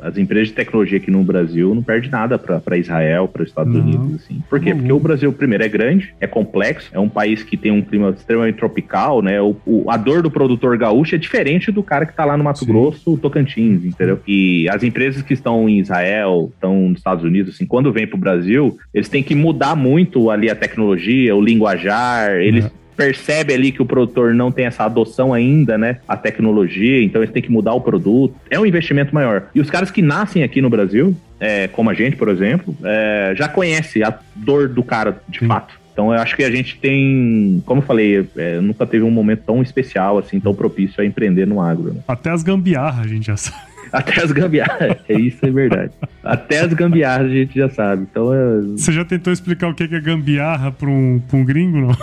as 0.01 0.17
empresas 0.17 0.49
de 0.49 0.55
tecnologia 0.55 0.99
aqui 0.99 1.11
no 1.11 1.23
Brasil 1.23 1.75
não 1.75 1.83
perdem 1.83 2.11
nada 2.11 2.39
para 2.39 2.77
Israel, 2.77 3.29
para 3.29 3.43
os 3.43 3.49
Estados 3.49 3.73
não. 3.73 3.81
Unidos, 3.81 4.17
assim. 4.17 4.43
Por 4.49 4.61
quê? 4.61 4.75
Porque 4.75 4.93
o 4.93 5.01
Brasil, 5.01 5.33
primeiro, 5.33 5.65
é 5.65 5.69
grande, 5.69 6.15
é 6.21 6.27
complexo, 6.27 6.91
é 6.93 6.99
um 6.99 7.09
país 7.09 7.43
que 7.43 7.57
tem 7.57 7.71
um 7.71 7.83
clima 7.83 8.11
extremamente 8.11 8.57
tropical, 8.57 9.23
né? 9.23 9.41
O, 9.41 9.57
o 9.67 9.91
a 9.91 9.97
dor 9.97 10.23
do 10.23 10.31
produtor 10.31 10.77
gaúcho 10.77 11.15
é 11.15 11.19
diferente 11.19 11.71
do 11.71 11.83
cara 11.83 12.05
que 12.05 12.13
está 12.13 12.25
lá 12.25 12.37
no 12.37 12.45
Mato 12.45 12.61
Sim. 12.61 12.67
Grosso, 12.67 13.17
Tocantins, 13.19 13.85
entendeu? 13.85 14.21
E 14.27 14.69
as 14.69 14.83
empresas 14.83 15.23
que 15.23 15.35
estão 15.35 15.69
em 15.69 15.79
Israel, 15.79 16.51
estão 16.55 16.89
nos 16.89 16.99
Estados 16.99 17.25
Unidos, 17.25 17.55
assim, 17.55 17.67
quando 17.67 17.93
vêm 17.93 18.07
para 18.07 18.17
o 18.17 18.21
Brasil, 18.21 18.79
eles 18.93 19.09
têm 19.09 19.23
que 19.23 19.35
mudar 19.35 19.75
muito 19.75 20.31
ali 20.31 20.51
a 20.51 20.55
tecnologia, 20.55 21.35
o 21.35 21.41
linguajar, 21.41 22.33
eles 22.33 22.67
é 22.67 22.71
percebe 22.99 23.55
ali 23.55 23.71
que 23.71 23.81
o 23.81 23.87
produtor 23.87 24.35
não 24.35 24.51
tem 24.51 24.67
essa 24.67 24.85
adoção 24.85 25.33
ainda, 25.33 25.79
né? 25.79 25.99
A 26.09 26.17
tecnologia, 26.17 27.01
então 27.01 27.23
eles 27.23 27.33
têm 27.33 27.41
que 27.41 27.51
mudar 27.51 27.73
o 27.73 27.81
produto. 27.81 28.35
É 28.51 28.59
um 28.59 28.67
investimento 28.67 29.15
maior. 29.15 29.45
E 29.55 29.61
os 29.61 29.71
caras 29.71 29.89
que 29.89 30.03
nascem 30.03 30.43
aqui 30.43 30.61
no 30.61 30.69
Brasil, 30.69 31.17
é, 31.39 31.69
como 31.69 31.89
a 31.89 31.95
gente, 31.95 32.17
por 32.17 32.29
exemplo, 32.29 32.77
é, 32.83 33.35
já 33.37 33.49
conhece 33.49 34.03
a 34.03 34.19
dor 34.35 34.69
do 34.69 34.83
cara 34.83 35.23
de 35.29 35.39
Sim. 35.39 35.47
fato. 35.47 35.79
Então 35.93 36.13
eu 36.13 36.21
acho 36.21 36.35
que 36.35 36.43
a 36.43 36.51
gente 36.51 36.77
tem, 36.79 37.63
como 37.65 37.81
eu 37.81 37.87
falei, 37.87 38.27
é, 38.37 38.61
nunca 38.61 38.85
teve 38.85 39.05
um 39.05 39.11
momento 39.13 39.45
tão 39.47 39.63
especial, 39.63 40.19
assim, 40.19 40.41
tão 40.41 40.53
propício 40.53 41.01
a 41.01 41.07
empreender 41.07 41.47
no 41.47 41.61
agro. 41.61 41.95
Né? 41.95 42.01
Até 42.09 42.31
as 42.31 42.43
gambiarras 42.43 43.07
a 43.07 43.09
gente 43.09 43.29
já 43.29 43.37
sabe. 43.37 43.63
Até 43.93 44.23
as 44.23 44.33
gambiarras, 44.33 44.97
é 45.09 45.15
isso 45.15 45.45
é 45.45 45.51
verdade. 45.51 45.93
Até 46.23 46.61
as 46.61 46.73
gambiarras 46.73 47.31
a 47.31 47.35
gente 47.35 47.55
já 47.55 47.69
sabe. 47.69 48.07
Então, 48.11 48.33
é... 48.33 48.61
Você 48.77 48.93
já 48.93 49.05
tentou 49.05 49.33
explicar 49.33 49.69
o 49.69 49.75
que 49.75 49.85
é 49.85 50.01
gambiarra 50.01 50.71
para 50.71 50.89
um, 50.89 51.21
pra 51.27 51.37
um 51.37 51.45
gringo, 51.45 51.79
não? 51.79 51.97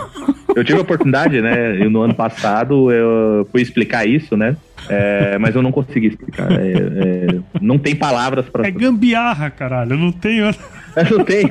Eu 0.54 0.64
tive 0.64 0.78
a 0.78 0.82
oportunidade, 0.82 1.40
né? 1.40 1.76
Eu, 1.80 1.90
no 1.90 2.02
ano 2.02 2.14
passado 2.14 2.90
eu 2.90 3.46
fui 3.50 3.62
explicar 3.62 4.06
isso, 4.06 4.36
né? 4.36 4.56
É, 4.88 5.38
mas 5.38 5.54
eu 5.54 5.62
não 5.62 5.72
consegui 5.72 6.08
explicar. 6.08 6.50
É, 6.52 6.72
é, 6.72 7.38
não 7.60 7.78
tem 7.78 7.94
palavras 7.94 8.48
para. 8.48 8.66
É 8.66 8.70
gambiarra, 8.70 9.50
caralho. 9.50 9.92
Eu 9.92 9.98
não 9.98 10.12
tenho. 10.12 10.46
não 11.10 11.24
tem. 11.24 11.50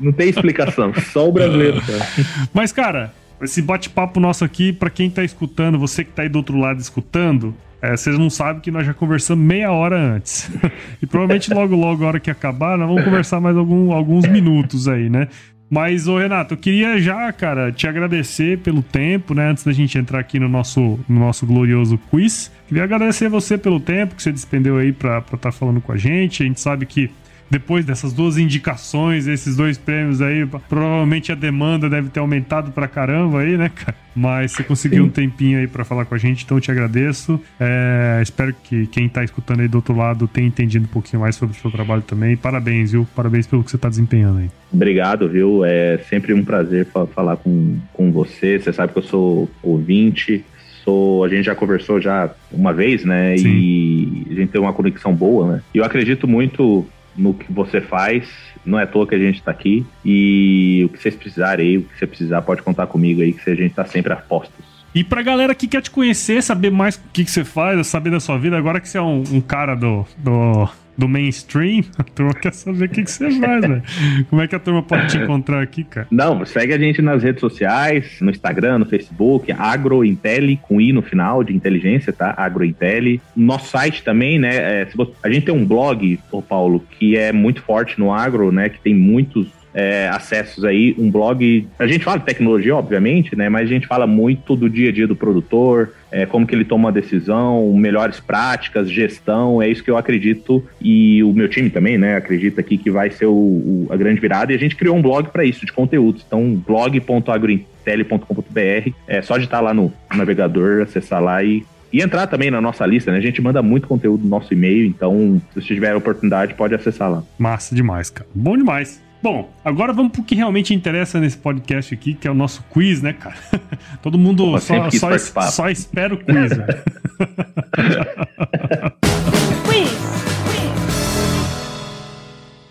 Não 0.00 0.12
tem 0.12 0.28
explicação. 0.28 0.92
Só 1.12 1.28
o 1.28 1.32
brasileiro. 1.32 1.80
Cara. 1.80 2.06
Mas, 2.54 2.72
cara, 2.72 3.12
esse 3.42 3.62
bate-papo 3.62 4.18
nosso 4.18 4.44
aqui, 4.44 4.72
para 4.72 4.90
quem 4.90 5.10
tá 5.10 5.22
escutando, 5.22 5.78
você 5.78 6.04
que 6.04 6.10
tá 6.10 6.22
aí 6.22 6.28
do 6.28 6.36
outro 6.36 6.58
lado 6.58 6.80
escutando, 6.80 7.54
é, 7.80 7.96
vocês 7.96 8.18
não 8.18 8.28
sabem 8.28 8.60
que 8.60 8.70
nós 8.70 8.84
já 8.84 8.92
conversamos 8.92 9.44
meia 9.44 9.70
hora 9.70 9.96
antes. 9.96 10.50
e 11.00 11.06
provavelmente 11.06 11.52
logo, 11.52 11.76
logo, 11.76 12.04
a 12.04 12.08
hora 12.08 12.20
que 12.20 12.30
acabar, 12.30 12.76
nós 12.76 12.88
vamos 12.88 13.04
conversar 13.04 13.40
mais 13.40 13.56
algum, 13.56 13.92
alguns 13.92 14.26
minutos 14.26 14.88
aí, 14.88 15.08
né? 15.08 15.28
Mas, 15.70 16.08
ô 16.08 16.18
Renato, 16.18 16.54
eu 16.54 16.58
queria 16.58 16.98
já, 16.98 17.30
cara, 17.30 17.70
te 17.70 17.86
agradecer 17.86 18.58
pelo 18.58 18.82
tempo, 18.82 19.34
né? 19.34 19.50
Antes 19.50 19.64
da 19.64 19.72
gente 19.72 19.98
entrar 19.98 20.18
aqui 20.18 20.40
no 20.40 20.48
nosso, 20.48 20.98
no 21.06 21.20
nosso 21.20 21.46
glorioso 21.46 21.98
quiz. 22.10 22.50
Queria 22.66 22.84
agradecer 22.84 23.28
você 23.28 23.58
pelo 23.58 23.78
tempo 23.78 24.14
que 24.14 24.22
você 24.22 24.32
despendeu 24.32 24.78
aí 24.78 24.92
pra 24.92 25.18
estar 25.18 25.36
tá 25.36 25.52
falando 25.52 25.80
com 25.80 25.92
a 25.92 25.96
gente. 25.96 26.42
A 26.42 26.46
gente 26.46 26.60
sabe 26.60 26.86
que 26.86 27.10
depois 27.50 27.84
dessas 27.84 28.12
duas 28.12 28.36
indicações, 28.38 29.26
esses 29.26 29.56
dois 29.56 29.78
prêmios 29.78 30.20
aí, 30.20 30.46
provavelmente 30.68 31.32
a 31.32 31.34
demanda 31.34 31.88
deve 31.88 32.08
ter 32.08 32.20
aumentado 32.20 32.72
pra 32.72 32.86
caramba 32.86 33.40
aí, 33.40 33.56
né, 33.56 33.70
cara? 33.74 33.96
Mas 34.14 34.52
você 34.52 34.64
conseguiu 34.64 35.04
Sim. 35.04 35.08
um 35.08 35.12
tempinho 35.12 35.58
aí 35.58 35.66
para 35.66 35.84
falar 35.84 36.04
com 36.04 36.14
a 36.14 36.18
gente, 36.18 36.44
então 36.44 36.56
eu 36.56 36.60
te 36.60 36.70
agradeço. 36.70 37.40
É, 37.58 38.18
espero 38.20 38.54
que 38.64 38.86
quem 38.88 39.08
tá 39.08 39.22
escutando 39.22 39.60
aí 39.60 39.68
do 39.68 39.76
outro 39.76 39.96
lado 39.96 40.26
tenha 40.26 40.46
entendido 40.46 40.84
um 40.84 40.88
pouquinho 40.88 41.20
mais 41.20 41.36
sobre 41.36 41.56
o 41.56 41.60
seu 41.60 41.70
trabalho 41.70 42.02
também. 42.02 42.36
Parabéns, 42.36 42.92
viu? 42.92 43.06
Parabéns 43.14 43.46
pelo 43.46 43.62
que 43.62 43.70
você 43.70 43.78
tá 43.78 43.88
desempenhando 43.88 44.40
aí. 44.40 44.50
Obrigado, 44.72 45.28
viu? 45.28 45.64
É 45.64 45.98
sempre 46.10 46.34
um 46.34 46.44
prazer 46.44 46.88
falar 47.14 47.36
com, 47.36 47.78
com 47.92 48.10
você. 48.10 48.58
Você 48.58 48.72
sabe 48.72 48.92
que 48.92 48.98
eu 48.98 49.04
sou 49.04 49.48
ouvinte, 49.62 50.44
sou, 50.84 51.22
a 51.22 51.28
gente 51.28 51.44
já 51.44 51.54
conversou 51.54 52.00
já 52.00 52.30
uma 52.50 52.72
vez, 52.72 53.04
né? 53.04 53.36
Sim. 53.36 53.48
E 53.48 54.26
a 54.30 54.34
gente 54.34 54.48
tem 54.48 54.60
uma 54.60 54.72
conexão 54.72 55.14
boa, 55.14 55.52
né? 55.52 55.62
E 55.74 55.78
eu 55.78 55.84
acredito 55.84 56.26
muito 56.26 56.86
no 57.18 57.34
que 57.34 57.52
você 57.52 57.80
faz. 57.80 58.28
Não 58.64 58.78
é 58.78 58.84
à 58.84 58.86
toa 58.86 59.06
que 59.06 59.14
a 59.14 59.18
gente 59.18 59.36
está 59.36 59.50
aqui. 59.50 59.84
E 60.04 60.82
o 60.86 60.88
que 60.88 61.02
vocês 61.02 61.14
precisarem 61.14 61.78
o 61.78 61.82
que 61.82 61.98
você 61.98 62.06
precisar, 62.06 62.42
pode 62.42 62.62
contar 62.62 62.86
comigo 62.86 63.20
aí, 63.20 63.32
que 63.32 63.50
a 63.50 63.54
gente 63.54 63.70
está 63.70 63.84
sempre 63.84 64.12
a 64.12 64.16
postos. 64.16 64.64
E 64.94 65.04
pra 65.04 65.22
galera 65.22 65.54
que 65.54 65.66
quer 65.66 65.82
te 65.82 65.90
conhecer, 65.90 66.42
saber 66.42 66.70
mais 66.70 66.96
o 66.96 67.00
que, 67.12 67.24
que 67.24 67.30
você 67.30 67.44
faz, 67.44 67.86
saber 67.86 68.10
da 68.10 68.20
sua 68.20 68.38
vida, 68.38 68.56
agora 68.56 68.80
que 68.80 68.88
você 68.88 68.98
é 68.98 69.02
um, 69.02 69.22
um 69.32 69.40
cara 69.40 69.74
do, 69.74 70.06
do 70.16 70.68
do 70.98 71.08
mainstream, 71.08 71.84
a 71.96 72.02
turma 72.02 72.34
quer 72.34 72.52
saber 72.52 72.86
o 72.86 72.88
que, 72.88 73.04
que 73.04 73.10
você 73.10 73.30
faz, 73.30 73.60
velho. 73.60 73.82
Como 74.28 74.42
é 74.42 74.48
que 74.48 74.56
a 74.56 74.58
turma 74.58 74.82
pode 74.82 75.06
te 75.06 75.16
encontrar 75.16 75.62
aqui, 75.62 75.84
cara? 75.84 76.08
Não, 76.10 76.44
segue 76.44 76.74
a 76.74 76.78
gente 76.78 77.00
nas 77.00 77.22
redes 77.22 77.40
sociais, 77.40 78.18
no 78.20 78.30
Instagram, 78.30 78.80
no 78.80 78.86
Facebook, 78.86 79.52
AgroIntelli, 79.52 80.58
com 80.60 80.80
I 80.80 80.92
no 80.92 81.00
final, 81.00 81.44
de 81.44 81.54
inteligência, 81.54 82.12
tá? 82.12 82.34
AgroIntelli. 82.36 83.22
Nosso 83.36 83.68
site 83.70 84.02
também, 84.02 84.40
né? 84.40 84.82
É, 84.82 84.88
você, 84.92 85.12
a 85.22 85.30
gente 85.30 85.46
tem 85.46 85.54
um 85.54 85.64
blog, 85.64 86.18
ô 86.32 86.42
Paulo, 86.42 86.84
que 86.98 87.16
é 87.16 87.32
muito 87.32 87.62
forte 87.62 87.98
no 88.00 88.12
agro, 88.12 88.50
né? 88.50 88.68
Que 88.68 88.80
tem 88.80 88.94
muitos 88.94 89.46
é, 89.72 90.08
acessos 90.08 90.64
aí, 90.64 90.96
um 90.98 91.08
blog. 91.08 91.68
A 91.78 91.86
gente 91.86 92.04
fala 92.04 92.18
de 92.18 92.24
tecnologia, 92.24 92.74
obviamente, 92.74 93.36
né? 93.36 93.48
Mas 93.48 93.68
a 93.68 93.72
gente 93.72 93.86
fala 93.86 94.06
muito 94.06 94.56
do 94.56 94.68
dia 94.68 94.88
a 94.88 94.92
dia 94.92 95.06
do 95.06 95.14
produtor, 95.14 95.92
é, 96.10 96.26
como 96.26 96.44
que 96.46 96.54
ele 96.54 96.64
toma 96.64 96.86
uma 96.86 96.92
decisão, 96.92 97.72
melhores 97.74 98.20
práticas, 98.20 98.90
gestão, 98.90 99.62
é 99.62 99.68
isso 99.68 99.84
que 99.84 99.90
eu 99.90 99.96
acredito 99.96 100.64
e 100.80 101.22
o 101.22 101.32
meu 101.32 101.48
time 101.48 101.70
também, 101.70 101.96
né, 101.98 102.16
acredita 102.16 102.60
aqui 102.60 102.76
que 102.78 102.90
vai 102.90 103.10
ser 103.10 103.26
o, 103.26 103.32
o, 103.32 103.86
a 103.90 103.96
grande 103.96 104.20
virada 104.20 104.52
e 104.52 104.56
a 104.56 104.58
gente 104.58 104.76
criou 104.76 104.96
um 104.96 105.02
blog 105.02 105.30
para 105.30 105.44
isso, 105.44 105.66
de 105.66 105.72
conteúdos. 105.72 106.24
Então, 106.26 106.54
blog.agrointel.com.br, 106.66 108.90
é 109.06 109.22
só 109.22 109.36
digitar 109.36 109.62
lá 109.62 109.72
no 109.74 109.92
navegador, 110.14 110.82
acessar 110.82 111.22
lá 111.22 111.42
e 111.42 111.64
e 111.90 112.02
entrar 112.02 112.26
também 112.26 112.50
na 112.50 112.60
nossa 112.60 112.84
lista, 112.84 113.10
né? 113.10 113.16
A 113.16 113.20
gente 113.22 113.40
manda 113.40 113.62
muito 113.62 113.88
conteúdo 113.88 114.22
no 114.22 114.28
nosso 114.28 114.52
e-mail, 114.52 114.84
então 114.84 115.40
se 115.54 115.62
tiver 115.62 115.92
a 115.92 115.96
oportunidade, 115.96 116.52
pode 116.52 116.74
acessar 116.74 117.10
lá. 117.10 117.22
Massa 117.38 117.74
demais, 117.74 118.10
cara. 118.10 118.28
Bom 118.34 118.58
demais. 118.58 119.02
Bom, 119.20 119.50
agora 119.64 119.92
vamos 119.92 120.12
pro 120.12 120.22
que 120.22 120.34
realmente 120.34 120.72
interessa 120.72 121.18
nesse 121.18 121.36
podcast 121.36 121.92
aqui, 121.92 122.14
que 122.14 122.28
é 122.28 122.30
o 122.30 122.34
nosso 122.34 122.62
quiz, 122.70 123.02
né, 123.02 123.12
cara? 123.12 123.36
Todo 124.00 124.16
mundo 124.16 124.52
Pô, 124.52 124.60
só, 124.60 124.88
só, 124.90 125.18
só, 125.50 125.68
espera 125.68 126.14
o 126.14 126.18
quiz, 126.18 126.56
velho. 126.56 126.66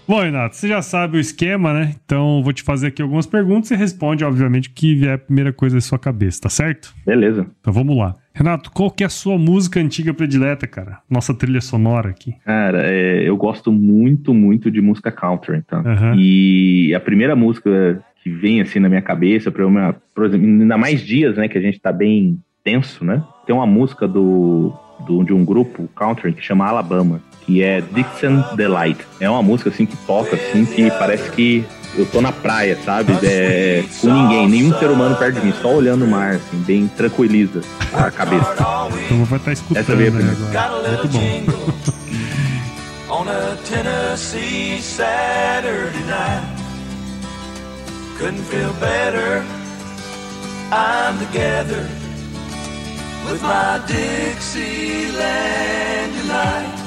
Bom, 0.07 0.21
Renato, 0.21 0.55
você 0.55 0.69
já 0.69 0.81
sabe 0.81 1.17
o 1.17 1.19
esquema, 1.19 1.73
né? 1.73 1.93
Então 2.05 2.41
vou 2.41 2.53
te 2.53 2.63
fazer 2.63 2.87
aqui 2.87 3.01
algumas 3.01 3.27
perguntas 3.27 3.69
e 3.71 3.75
responde, 3.75 4.23
obviamente, 4.23 4.69
o 4.69 4.71
que 4.73 4.95
vier 4.95 5.15
a 5.15 5.17
primeira 5.17 5.51
coisa 5.51 5.75
da 5.75 5.81
sua 5.81 5.99
cabeça, 5.99 6.41
tá 6.43 6.49
certo? 6.49 6.95
Beleza. 7.05 7.45
Então 7.59 7.73
vamos 7.73 7.97
lá. 7.97 8.15
Renato, 8.33 8.71
qual 8.71 8.89
que 8.89 9.03
é 9.03 9.07
a 9.07 9.09
sua 9.09 9.37
música 9.37 9.81
antiga 9.81 10.13
predileta, 10.13 10.65
cara? 10.65 10.99
Nossa 11.09 11.33
trilha 11.33 11.59
sonora 11.59 12.09
aqui. 12.09 12.35
Cara, 12.45 12.83
é, 12.85 13.27
eu 13.27 13.35
gosto 13.35 13.69
muito, 13.69 14.33
muito 14.33 14.71
de 14.71 14.79
música 14.79 15.11
country, 15.11 15.57
então. 15.57 15.79
Uhum. 15.79 16.15
E 16.15 16.93
a 16.95 16.99
primeira 17.01 17.35
música 17.35 18.01
que 18.23 18.29
vem 18.29 18.61
assim 18.61 18.79
na 18.79 18.87
minha 18.87 19.01
cabeça, 19.01 19.51
pra 19.51 19.67
uma, 19.67 19.93
por 20.15 20.25
exemplo, 20.25 20.47
ainda 20.47 20.77
mais 20.77 21.01
dias, 21.01 21.35
né, 21.35 21.49
que 21.49 21.57
a 21.57 21.61
gente 21.61 21.81
tá 21.81 21.91
bem 21.91 22.39
tenso, 22.63 23.03
né? 23.03 23.21
Tem 23.45 23.55
uma 23.55 23.65
música 23.65 24.07
do, 24.07 24.73
do 25.01 25.23
de 25.23 25.33
um 25.33 25.43
grupo 25.43 25.87
country 25.95 26.33
que 26.33 26.41
chama 26.41 26.67
Alabama 26.67 27.21
que 27.47 27.63
é 27.63 27.81
Dixon 27.81 28.43
Delight. 28.55 28.99
É 29.21 29.29
uma 29.29 29.41
música 29.41 29.69
assim 29.69 29.85
que 29.85 29.95
toca 30.05 30.35
assim 30.35 30.65
que 30.65 30.91
parece 30.91 31.31
que 31.31 31.65
eu 31.95 32.05
tô 32.05 32.19
na 32.19 32.33
praia, 32.33 32.77
sabe? 32.83 33.13
É, 33.23 33.85
com 34.01 34.07
ninguém, 34.07 34.49
nenhum 34.49 34.77
ser 34.77 34.91
humano 34.91 35.15
perto 35.15 35.39
de 35.39 35.45
mim, 35.47 35.53
só 35.61 35.73
olhando 35.73 36.03
o 36.03 36.07
mar, 36.07 36.35
assim, 36.35 36.57
bem 36.57 36.87
tranquiliza 36.89 37.61
a 37.93 38.11
cabeça. 38.11 38.53
Então 39.05 39.23
vai 39.23 39.39
estar 39.39 39.53
escutando 39.53 39.77
Essa 39.77 39.93
aí 39.93 40.07
agora. 40.07 40.89
Muito 40.89 41.07
bom. 41.07 41.97
On 43.09 43.25
a 43.29 43.55
Tennessee 43.63 44.81
Saturday 44.81 46.03
night 46.07 46.45
Couldn't 48.17 48.43
feel 48.43 48.73
better 48.81 49.45
I'm 50.73 51.17
together 51.17 51.87
With 53.29 53.41
my 53.41 53.83
Dixieland 53.87 55.17
tonight 56.21 56.77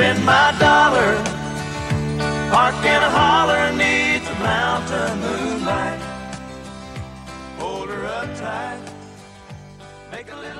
Spend 0.00 0.24
my 0.24 0.54
dollar, 0.58 1.16
park 2.50 2.74
in 2.84 3.02
a 3.02 3.10
holler 3.10 3.72
neath 3.72 4.24
the 4.26 4.34
mountain 4.34 5.20
moonlight. 5.20 6.00
Hold 7.58 7.88
her 7.90 8.06
up 8.06 8.34
tight, 8.36 8.80
make 10.12 10.30
a 10.32 10.36
little 10.36 10.59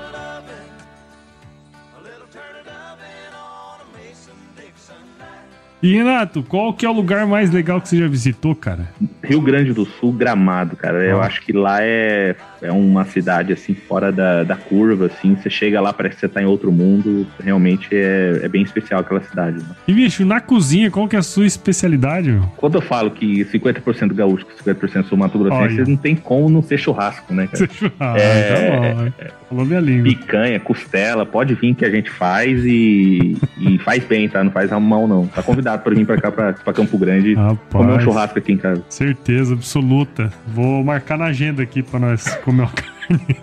E 5.83 5.95
Renato, 5.95 6.43
qual 6.43 6.75
que 6.75 6.85
é 6.85 6.91
o 6.91 6.93
lugar 6.93 7.27
mais 7.27 7.51
legal 7.51 7.81
que 7.81 7.89
você 7.89 7.99
já 7.99 8.07
visitou, 8.07 8.55
cara? 8.55 8.89
Rio 9.23 9.41
Grande 9.41 9.73
do 9.73 9.87
Sul, 9.87 10.13
Gramado, 10.13 10.77
cara. 10.77 11.03
Eu 11.03 11.23
acho 11.23 11.41
que 11.43 11.53
lá 11.53 11.79
é 11.81 12.37
é 12.63 12.71
uma 12.71 13.05
cidade 13.05 13.53
assim 13.53 13.75
fora 13.75 14.13
da, 14.13 14.45
da 14.45 14.57
curva, 14.57 15.07
assim. 15.07 15.35
Você 15.35 15.49
chega 15.49 15.81
lá, 15.81 15.93
parece 15.93 16.17
que 16.17 16.21
você 16.21 16.29
tá 16.29 16.43
em 16.43 16.47
outro 16.47 16.71
mundo. 16.71 17.27
Realmente 17.43 17.89
é, 17.93 18.41
é 18.43 18.49
bem 18.49 18.63
especial 18.63 19.01
aquela 19.01 19.23
cidade. 19.23 19.59
Né? 19.59 19.65
E, 19.89 19.93
bicho, 19.93 20.25
na 20.25 20.41
cozinha, 20.41 20.91
qual 20.91 21.09
que 21.09 21.17
é 21.17 21.19
a 21.19 21.23
sua 21.23 21.47
especialidade, 21.47 22.31
meu? 22.31 22.43
Quando 22.57 22.77
eu 22.77 22.83
falo 22.83 23.11
que 23.11 23.45
50% 23.47 24.15
gaúcho, 24.15 24.47
50% 24.65 25.05
sou 25.05 25.17
Mato 25.17 25.39
Grossense, 25.39 25.89
não 25.89 25.97
tem 25.97 26.15
como 26.15 26.51
não 26.51 26.63
ser 26.63 26.79
churrasco, 26.79 27.33
né, 27.33 27.47
cara? 27.47 27.57
Ser 27.57 27.71
churrasco, 27.71 28.19
é, 28.19 28.49
tá 28.49 28.95
bom, 28.95 29.13
é, 29.19 29.31
Falou 29.49 29.65
minha 29.65 29.81
língua. 29.81 30.05
Picanha, 30.05 30.61
costela, 30.61 31.27
pode 31.27 31.55
vir 31.55 31.75
que 31.75 31.85
a 31.85 31.91
gente 31.91 32.11
faz 32.11 32.65
e, 32.65 33.37
e 33.59 33.79
faz 33.79 34.05
bem, 34.05 34.29
tá? 34.29 34.45
Não 34.45 34.51
faz 34.51 34.71
mal, 34.71 35.09
não. 35.09 35.27
Tá 35.27 35.43
convidado 35.43 35.70
pra 35.79 35.95
vir 35.95 36.07
pra 36.07 36.21
cá, 36.21 36.31
pra, 36.31 36.53
pra 36.53 36.73
Campo 36.73 36.99
Grande, 36.99 37.35
Rapaz, 37.35 37.59
comer 37.71 37.93
um 37.93 38.01
churrasco 38.01 38.39
aqui 38.39 38.53
em 38.53 38.57
casa. 38.57 38.83
Certeza 38.89 39.55
absoluta. 39.55 40.33
Vou 40.47 40.83
marcar 40.85 41.19
na 41.19 41.27
agenda 41.27 41.63
aqui 41.63 41.83
pra 41.83 41.99
nós 41.99 42.35
comer 42.37 42.63
uma 42.63 42.73
carne. 42.73 43.37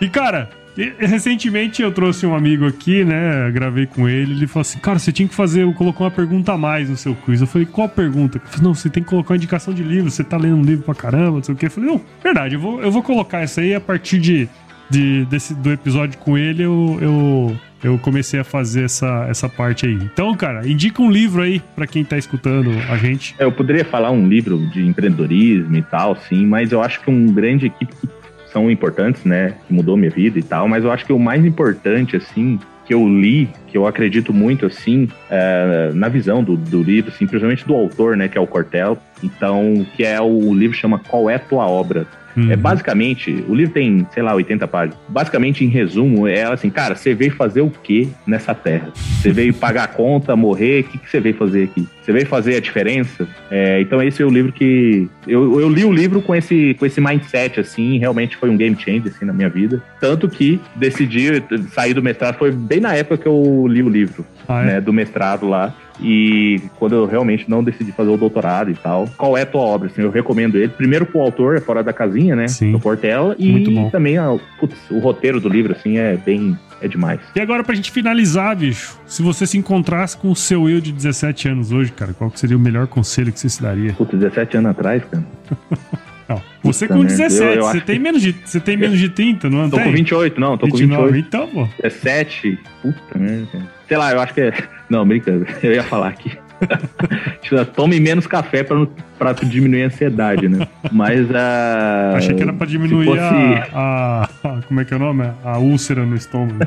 e, 0.00 0.08
cara, 0.08 0.50
recentemente 0.98 1.80
eu 1.80 1.90
trouxe 1.90 2.26
um 2.26 2.34
amigo 2.34 2.66
aqui, 2.66 3.04
né? 3.04 3.50
Gravei 3.50 3.86
com 3.86 4.08
ele. 4.08 4.32
Ele 4.32 4.46
falou 4.46 4.62
assim: 4.62 4.78
Cara, 4.78 4.98
você 4.98 5.10
tinha 5.10 5.28
que 5.28 5.34
fazer, 5.34 5.72
colocou 5.74 6.04
uma 6.04 6.10
pergunta 6.10 6.52
a 6.52 6.58
mais 6.58 6.90
no 6.90 6.96
seu 6.96 7.14
quiz. 7.14 7.40
Eu 7.40 7.46
falei: 7.46 7.66
Qual 7.66 7.88
pergunta? 7.88 8.38
Ele 8.38 8.46
falou, 8.46 8.64
não, 8.68 8.74
você 8.74 8.90
tem 8.90 9.02
que 9.02 9.08
colocar 9.08 9.32
uma 9.32 9.36
indicação 9.36 9.72
de 9.72 9.82
livro. 9.82 10.10
Você 10.10 10.22
tá 10.22 10.36
lendo 10.36 10.56
um 10.56 10.62
livro 10.62 10.84
pra 10.84 10.94
caramba, 10.94 11.36
não 11.36 11.42
sei 11.42 11.54
o 11.54 11.58
quê. 11.58 11.66
Eu 11.66 11.70
falei: 11.70 11.90
Não, 11.90 12.00
verdade, 12.22 12.54
eu 12.54 12.60
vou, 12.60 12.80
eu 12.82 12.90
vou 12.90 13.02
colocar 13.02 13.42
isso 13.42 13.60
aí 13.60 13.74
a 13.74 13.80
partir 13.80 14.18
de, 14.18 14.48
de, 14.90 15.24
desse, 15.26 15.54
do 15.54 15.72
episódio 15.72 16.18
com 16.18 16.36
ele. 16.36 16.62
Eu, 16.62 16.98
eu 17.00 17.56
eu 17.84 17.98
comecei 17.98 18.40
a 18.40 18.44
fazer 18.44 18.84
essa, 18.84 19.26
essa 19.28 19.48
parte 19.48 19.86
aí. 19.86 19.94
Então, 19.94 20.34
cara, 20.34 20.66
indica 20.66 21.00
um 21.00 21.10
livro 21.10 21.42
aí 21.42 21.60
para 21.74 21.86
quem 21.86 22.04
tá 22.04 22.18
escutando 22.18 22.70
a 22.90 22.96
gente. 22.96 23.34
Eu 23.38 23.52
poderia 23.52 23.84
falar 23.84 24.10
um 24.10 24.26
livro 24.26 24.58
de 24.68 24.84
empreendedorismo 24.84 25.76
e 25.76 25.82
tal, 25.82 26.16
sim, 26.16 26.46
mas 26.46 26.72
eu 26.72 26.82
acho 26.82 27.00
que 27.00 27.10
um 27.10 27.26
grande 27.26 27.66
equipe 27.66 27.94
que 27.94 28.08
são 28.50 28.70
importantes, 28.70 29.24
né, 29.24 29.54
que 29.66 29.72
mudou 29.72 29.96
minha 29.96 30.10
vida 30.10 30.38
e 30.38 30.42
tal, 30.42 30.66
mas 30.66 30.84
eu 30.84 30.90
acho 30.90 31.04
que 31.04 31.12
o 31.12 31.18
mais 31.18 31.44
importante, 31.44 32.16
assim, 32.16 32.58
que 32.86 32.94
eu 32.94 33.06
li, 33.06 33.50
que 33.68 33.76
eu 33.76 33.86
acredito 33.86 34.32
muito, 34.32 34.66
assim, 34.66 35.08
é, 35.28 35.90
na 35.92 36.08
visão 36.08 36.42
do, 36.42 36.56
do 36.56 36.82
livro, 36.82 37.10
assim, 37.12 37.26
principalmente 37.26 37.66
do 37.66 37.74
autor, 37.74 38.16
né, 38.16 38.28
que 38.28 38.38
é 38.38 38.40
o 38.40 38.46
Cortel, 38.46 38.98
então, 39.22 39.86
que 39.94 40.04
é 40.04 40.20
o 40.20 40.54
livro 40.54 40.76
chama 40.76 40.98
Qual 40.98 41.28
é 41.28 41.38
Tua 41.38 41.66
Obra? 41.66 42.06
Uhum. 42.36 42.52
É 42.52 42.56
basicamente, 42.56 43.44
o 43.48 43.54
livro 43.54 43.72
tem, 43.72 44.06
sei 44.12 44.22
lá, 44.22 44.34
80 44.34 44.68
páginas. 44.68 44.98
Basicamente, 45.08 45.64
em 45.64 45.68
resumo, 45.68 46.26
é 46.28 46.44
assim, 46.44 46.68
cara, 46.68 46.94
você 46.94 47.14
veio 47.14 47.32
fazer 47.32 47.62
o 47.62 47.70
que 47.70 48.10
nessa 48.26 48.54
terra? 48.54 48.92
Você 48.94 49.32
veio 49.32 49.54
pagar 49.54 49.84
a 49.84 49.88
conta, 49.88 50.36
morrer? 50.36 50.80
O 50.80 50.84
que, 50.84 50.98
que 50.98 51.10
você 51.10 51.20
veio 51.20 51.34
fazer 51.34 51.64
aqui? 51.64 51.88
Você 52.02 52.12
veio 52.12 52.26
fazer 52.26 52.56
a 52.56 52.60
diferença? 52.60 53.26
É, 53.50 53.80
então, 53.80 54.02
esse 54.02 54.22
é 54.22 54.24
o 54.26 54.30
livro 54.30 54.52
que. 54.52 55.08
Eu, 55.26 55.60
eu 55.60 55.68
li 55.68 55.84
o 55.84 55.92
livro 55.92 56.20
com 56.20 56.34
esse, 56.34 56.74
com 56.78 56.84
esse 56.84 57.00
mindset, 57.00 57.58
assim, 57.58 57.98
realmente 57.98 58.36
foi 58.36 58.50
um 58.50 58.56
game 58.56 58.76
changer, 58.78 59.12
assim, 59.14 59.24
na 59.24 59.32
minha 59.32 59.48
vida. 59.48 59.82
Tanto 60.00 60.28
que 60.28 60.60
decidi 60.74 61.42
sair 61.72 61.94
do 61.94 62.02
mestrado, 62.02 62.36
foi 62.36 62.52
bem 62.52 62.80
na 62.80 62.94
época 62.94 63.18
que 63.18 63.26
eu 63.26 63.66
li 63.66 63.82
o 63.82 63.88
livro, 63.88 64.24
ah, 64.46 64.62
é? 64.62 64.66
né, 64.66 64.80
do 64.80 64.92
mestrado 64.92 65.48
lá. 65.48 65.74
E 66.00 66.60
quando 66.78 66.94
eu 66.94 67.06
realmente 67.06 67.48
não 67.48 67.62
decidi 67.62 67.92
fazer 67.92 68.10
o 68.10 68.16
doutorado 68.16 68.70
e 68.70 68.74
tal, 68.74 69.08
qual 69.16 69.36
é 69.36 69.42
a 69.42 69.46
tua 69.46 69.62
obra? 69.62 69.88
Assim, 69.88 70.02
eu 70.02 70.10
recomendo 70.10 70.56
ele. 70.56 70.68
Primeiro 70.68 71.06
pro 71.06 71.20
autor, 71.20 71.56
é 71.56 71.60
fora 71.60 71.82
da 71.82 71.92
casinha, 71.92 72.36
né? 72.36 72.48
Sim. 72.48 72.72
Do 72.72 72.80
Portela. 72.80 73.34
E 73.38 73.90
também 73.90 74.18
a, 74.18 74.36
putz, 74.58 74.76
o 74.90 74.98
roteiro 74.98 75.40
do 75.40 75.48
livro, 75.48 75.72
assim, 75.72 75.98
é 75.98 76.16
bem. 76.16 76.56
É 76.82 76.86
demais. 76.86 77.20
E 77.34 77.40
agora, 77.40 77.64
pra 77.64 77.74
gente 77.74 77.90
finalizar, 77.90 78.54
bicho, 78.54 78.98
se 79.06 79.22
você 79.22 79.46
se 79.46 79.56
encontrasse 79.56 80.14
com 80.14 80.30
o 80.30 80.36
seu 80.36 80.68
eu 80.68 80.78
de 80.78 80.92
17 80.92 81.48
anos 81.48 81.72
hoje, 81.72 81.90
cara, 81.90 82.12
qual 82.12 82.30
seria 82.34 82.54
o 82.54 82.60
melhor 82.60 82.86
conselho 82.86 83.32
que 83.32 83.40
você 83.40 83.48
se 83.48 83.62
daria? 83.62 83.94
Putz, 83.94 84.12
17 84.12 84.58
anos 84.58 84.72
atrás, 84.72 85.02
cara. 85.10 85.24
Não, 86.28 86.42
você 86.62 86.86
Puta 86.88 86.98
com 86.98 87.04
17, 87.04 87.40
eu, 87.40 87.54
eu 87.54 87.62
você, 87.62 87.80
tem 87.80 87.96
que... 87.96 88.02
menos 88.02 88.20
de, 88.20 88.34
você 88.44 88.58
tem 88.58 88.76
menos 88.76 88.98
de 88.98 89.08
30, 89.08 89.48
não 89.48 89.64
é? 89.64 89.68
Tô 89.68 89.78
com 89.78 89.92
28, 89.92 90.40
não, 90.40 90.58
tô 90.58 90.66
29, 90.66 90.96
com 90.96 91.12
28. 91.12 91.26
Então, 91.28 91.48
pô. 91.48 91.68
17, 91.80 92.58
puta 92.82 93.18
merda. 93.18 93.62
Sei 93.86 93.96
lá, 93.96 94.12
eu 94.12 94.20
acho 94.20 94.34
que 94.34 94.40
é. 94.40 94.52
Não, 94.88 95.06
brincando, 95.06 95.46
eu 95.62 95.72
ia 95.72 95.82
falar 95.82 96.08
aqui. 96.08 96.36
Tipo, 97.42 97.64
tome 97.66 98.00
menos 98.00 98.26
café 98.26 98.62
pra, 98.62 98.86
pra 99.18 99.32
diminuir 99.32 99.82
a 99.82 99.86
ansiedade, 99.86 100.48
né? 100.48 100.66
Mas 100.90 101.32
a. 101.32 102.14
Achei 102.16 102.34
que 102.34 102.42
era 102.42 102.52
pra 102.52 102.66
diminuir 102.66 103.04
fosse... 103.04 103.20
a, 103.20 104.28
a, 104.42 104.62
Como 104.66 104.80
é 104.80 104.84
que 104.84 104.92
é 104.92 104.96
o 104.96 105.00
nome? 105.00 105.30
A 105.44 105.58
úlcera 105.58 106.04
no 106.04 106.16
estômago. 106.16 106.58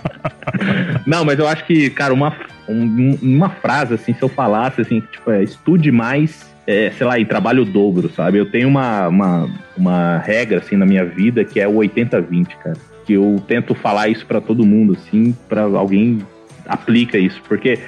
Não, 1.06 1.24
mas 1.24 1.38
eu 1.38 1.46
acho 1.46 1.64
que, 1.66 1.90
cara, 1.90 2.12
uma, 2.12 2.34
um, 2.68 3.18
uma 3.22 3.50
frase, 3.50 3.94
assim, 3.94 4.14
se 4.14 4.22
eu 4.22 4.28
falasse, 4.28 4.80
assim, 4.80 5.00
tipo, 5.00 5.30
é, 5.30 5.42
estude 5.42 5.92
mais 5.92 6.50
é, 6.66 6.90
sei 6.96 7.06
lá, 7.06 7.18
e 7.18 7.24
trabalho 7.24 7.62
o 7.62 7.66
dobro, 7.66 8.10
sabe? 8.10 8.38
Eu 8.38 8.46
tenho 8.46 8.68
uma, 8.68 9.08
uma, 9.08 9.50
uma 9.76 10.18
regra, 10.18 10.58
assim, 10.58 10.76
na 10.76 10.86
minha 10.86 11.04
vida 11.04 11.44
que 11.44 11.60
é 11.60 11.66
o 11.66 11.74
80-20, 11.74 12.48
cara. 12.62 12.76
Que 13.04 13.14
eu 13.14 13.42
tento 13.48 13.74
falar 13.74 14.08
isso 14.08 14.24
para 14.24 14.40
todo 14.40 14.64
mundo, 14.64 14.92
assim, 14.92 15.36
para 15.48 15.62
alguém 15.62 16.20
aplica 16.66 17.18
isso. 17.18 17.40
Porque 17.48 17.78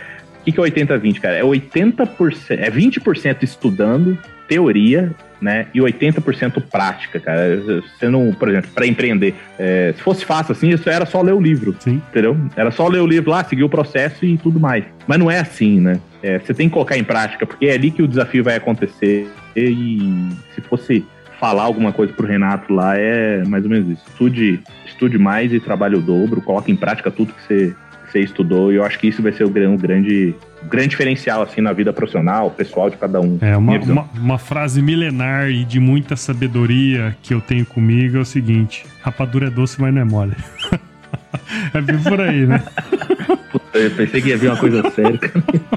o 0.40 0.44
que, 0.44 0.52
que 0.52 0.60
é 0.60 0.62
80-20, 0.62 1.20
cara? 1.20 1.36
É 1.36 1.42
80%, 1.42 2.58
é 2.58 2.70
20% 2.70 3.42
estudando 3.42 4.18
teoria, 4.46 5.10
né? 5.40 5.66
E 5.74 5.80
80% 5.80 6.62
prática, 6.70 7.18
cara. 7.18 7.56
Você 7.56 8.08
não, 8.08 8.32
por 8.32 8.48
exemplo, 8.48 8.70
para 8.74 8.86
empreender, 8.86 9.34
é, 9.58 9.94
se 9.96 10.02
fosse 10.02 10.24
fácil 10.24 10.52
assim, 10.52 10.68
isso 10.70 10.88
era 10.90 11.06
só 11.06 11.22
ler 11.22 11.32
o 11.32 11.40
livro, 11.40 11.74
Sim. 11.80 12.02
entendeu? 12.10 12.36
Era 12.54 12.70
só 12.70 12.86
ler 12.88 13.00
o 13.00 13.06
livro 13.06 13.30
lá, 13.30 13.42
seguir 13.42 13.64
o 13.64 13.68
processo 13.68 14.24
e 14.24 14.36
tudo 14.36 14.60
mais. 14.60 14.84
Mas 15.06 15.18
não 15.18 15.30
é 15.30 15.38
assim, 15.38 15.80
né? 15.80 15.98
é, 16.24 16.38
você 16.38 16.54
tem 16.54 16.68
que 16.68 16.72
colocar 16.72 16.96
em 16.96 17.04
prática, 17.04 17.44
porque 17.44 17.66
é 17.66 17.74
ali 17.74 17.90
que 17.90 18.02
o 18.02 18.08
desafio 18.08 18.42
vai 18.42 18.56
acontecer. 18.56 19.30
E 19.54 20.30
se 20.54 20.62
fosse 20.62 21.04
falar 21.38 21.64
alguma 21.64 21.92
coisa 21.92 22.14
pro 22.14 22.26
Renato 22.26 22.72
lá, 22.72 22.96
é 22.96 23.44
mais 23.44 23.62
ou 23.62 23.70
menos 23.70 23.90
isso. 23.90 24.02
Estude, 24.08 24.62
estude 24.86 25.18
mais 25.18 25.52
e 25.52 25.60
trabalhe 25.60 25.96
o 25.96 26.00
dobro, 26.00 26.40
coloque 26.40 26.72
em 26.72 26.76
prática 26.76 27.10
tudo 27.10 27.34
que 27.34 27.42
você, 27.42 27.76
você 28.14 28.20
estudou, 28.20 28.72
e 28.72 28.76
eu 28.76 28.84
acho 28.84 28.98
que 28.98 29.08
isso 29.08 29.20
vai 29.20 29.32
ser 29.32 29.44
o, 29.44 29.48
o 29.48 29.78
grande 29.78 30.34
grande 30.70 30.88
diferencial 30.88 31.42
assim 31.42 31.60
na 31.60 31.72
vida 31.72 31.92
profissional, 31.92 32.50
pessoal 32.50 32.88
de 32.88 32.96
cada 32.96 33.20
um. 33.20 33.38
É, 33.40 33.56
uma, 33.56 33.78
uma, 33.78 34.10
uma, 34.14 34.38
frase 34.38 34.80
milenar 34.80 35.50
e 35.50 35.64
de 35.64 35.78
muita 35.78 36.16
sabedoria 36.16 37.14
que 37.22 37.34
eu 37.34 37.40
tenho 37.40 37.66
comigo 37.66 38.16
é 38.16 38.20
o 38.20 38.24
seguinte: 38.24 38.86
rapadura 39.02 39.48
é 39.48 39.50
doce, 39.50 39.80
mas 39.80 39.92
não 39.92 40.00
é 40.00 40.04
mole. 40.04 40.36
é 41.74 41.80
bem 41.80 41.98
por 41.98 42.20
aí, 42.20 42.46
né? 42.46 42.62
Puta, 43.50 43.78
eu 43.78 43.90
pensei 43.90 44.22
que 44.22 44.28
ia 44.28 44.36
vir 44.36 44.48
uma 44.48 44.56
coisa 44.56 44.90
séria. 44.90 45.20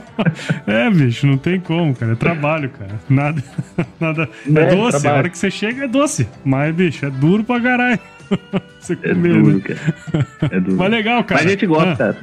é, 0.66 0.90
bicho, 0.90 1.28
não 1.28 1.38
tem 1.38 1.60
como, 1.60 1.94
cara. 1.96 2.14
É 2.14 2.16
trabalho, 2.16 2.70
cara. 2.70 3.00
Nada. 3.10 3.44
nada 4.00 4.30
é, 4.46 4.60
é 4.60 4.76
doce, 4.76 4.92
trabalho. 4.92 5.16
a 5.16 5.18
hora 5.18 5.30
que 5.30 5.38
você 5.38 5.52
chega 5.52 5.84
é 5.84 5.88
doce. 5.88 6.28
Mas, 6.46 6.74
bicho, 6.74 7.06
é 7.06 7.10
duro 7.10 7.44
pra 7.44 7.60
caralho. 7.60 8.00
você 8.80 8.96
comer, 8.96 9.30
é 9.30 9.34
duro, 9.34 9.58
né? 9.58 9.62
cara. 9.62 10.28
É 10.56 10.60
duro. 10.60 10.78
Mas 10.78 10.92
legal, 10.92 11.24
cara. 11.24 11.42
Mas 11.42 11.48
a 11.48 11.54
gente 11.54 11.66
gosta, 11.66 11.92
ah. 11.92 11.96
cara. 11.96 12.18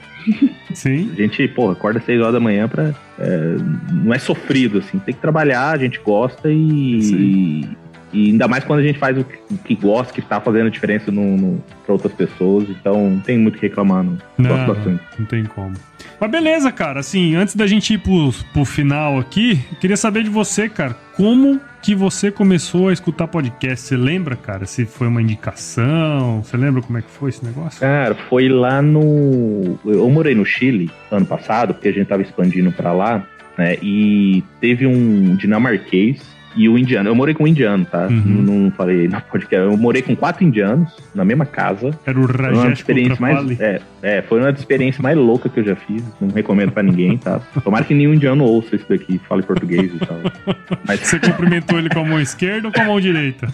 Sim. 0.72 1.10
A 1.12 1.16
gente, 1.16 1.48
porra, 1.48 1.72
acorda 1.72 1.98
às 1.98 2.04
6 2.04 2.20
horas 2.20 2.32
da 2.34 2.40
manhã 2.40 2.68
pra. 2.68 2.94
É, 3.18 3.56
não 3.92 4.12
é 4.12 4.18
sofrido, 4.18 4.78
assim. 4.78 4.98
Tem 4.98 5.14
que 5.14 5.20
trabalhar, 5.20 5.70
a 5.70 5.78
gente 5.78 6.00
gosta 6.00 6.50
e. 6.50 7.68
E 8.12 8.30
ainda 8.30 8.46
mais 8.46 8.62
quando 8.62 8.78
a 8.78 8.82
gente 8.84 8.96
faz 8.96 9.18
o 9.18 9.24
que 9.64 9.74
gosta, 9.74 10.12
que 10.12 10.20
está 10.20 10.40
fazendo 10.40 10.70
diferença 10.70 11.10
no, 11.10 11.36
no 11.36 11.64
para 11.84 11.92
outras 11.92 12.12
pessoas. 12.12 12.68
Então, 12.70 13.10
não 13.10 13.20
tem 13.20 13.36
muito 13.36 13.56
o 13.56 13.58
que 13.58 13.66
reclamar, 13.66 14.04
não. 14.04 14.16
não 14.38 14.50
gosto 14.50 14.66
bastante. 14.66 15.02
Não 15.18 15.26
tem 15.26 15.44
como. 15.44 15.74
Mas 16.20 16.30
beleza, 16.30 16.70
cara. 16.70 17.00
Assim, 17.00 17.34
antes 17.34 17.56
da 17.56 17.66
gente 17.66 17.94
ir 17.94 17.98
pro, 17.98 18.32
pro 18.52 18.64
final 18.64 19.18
aqui, 19.18 19.58
queria 19.80 19.96
saber 19.96 20.22
de 20.22 20.30
você, 20.30 20.68
cara, 20.68 20.96
como 21.16 21.60
que 21.82 21.94
você 21.94 22.30
começou 22.30 22.88
a 22.88 22.92
escutar 22.92 23.28
podcast? 23.28 23.86
Você 23.86 23.96
lembra, 23.96 24.36
cara? 24.36 24.66
Se 24.66 24.84
foi 24.84 25.06
uma 25.06 25.22
indicação? 25.22 26.42
Você 26.42 26.56
lembra 26.56 26.82
como 26.82 26.98
é 26.98 27.02
que 27.02 27.10
foi 27.10 27.30
esse 27.30 27.44
negócio? 27.44 27.80
Cara, 27.80 28.14
foi 28.14 28.48
lá 28.48 28.82
no. 28.82 29.78
Eu 29.84 30.08
morei 30.10 30.34
no 30.34 30.44
Chile 30.44 30.90
ano 31.10 31.26
passado, 31.26 31.74
porque 31.74 31.88
a 31.88 31.92
gente 31.92 32.06
tava 32.06 32.22
expandindo 32.22 32.72
para 32.72 32.92
lá, 32.92 33.26
né? 33.56 33.76
E 33.82 34.42
teve 34.60 34.86
um 34.86 35.36
dinamarquês 35.36 36.33
e 36.56 36.68
o 36.68 36.78
indiano. 36.78 37.08
Eu 37.08 37.14
morei 37.14 37.34
com 37.34 37.44
um 37.44 37.46
indiano, 37.46 37.84
tá? 37.84 38.06
Uhum. 38.06 38.22
Não, 38.24 38.54
não, 38.54 38.70
falei 38.70 39.08
na 39.08 39.20
podcast. 39.20 39.70
Eu 39.70 39.76
morei 39.76 40.02
com 40.02 40.14
quatro 40.14 40.44
indianos 40.44 40.90
na 41.14 41.24
mesma 41.24 41.46
casa. 41.46 41.90
Era 42.06 42.18
o 42.18 42.26
Rajesh 42.26 42.58
uma 42.58 42.72
experiência 42.72 43.20
mais 43.20 43.60
é, 43.60 43.80
é, 44.02 44.22
foi 44.22 44.40
uma 44.40 44.50
das 44.50 44.60
experiências 44.60 45.02
mais 45.02 45.16
loucas 45.16 45.52
que 45.52 45.60
eu 45.60 45.64
já 45.64 45.76
fiz. 45.76 46.02
Não 46.20 46.28
recomendo 46.28 46.72
pra 46.72 46.82
ninguém, 46.82 47.18
tá? 47.18 47.40
Tomara 47.62 47.84
que 47.84 47.94
nenhum 47.94 48.14
indiano 48.14 48.44
ouça 48.44 48.76
isso 48.76 48.86
daqui, 48.88 49.20
fale 49.28 49.42
português 49.42 49.90
e 49.94 49.98
tal. 49.98 50.18
Mas... 50.86 51.00
Você 51.00 51.18
cumprimentou 51.18 51.78
ele 51.78 51.88
com 51.88 52.00
a 52.00 52.04
mão 52.04 52.20
esquerda 52.20 52.68
ou 52.68 52.72
com 52.72 52.80
a 52.80 52.84
mão 52.84 53.00
direita? 53.00 53.48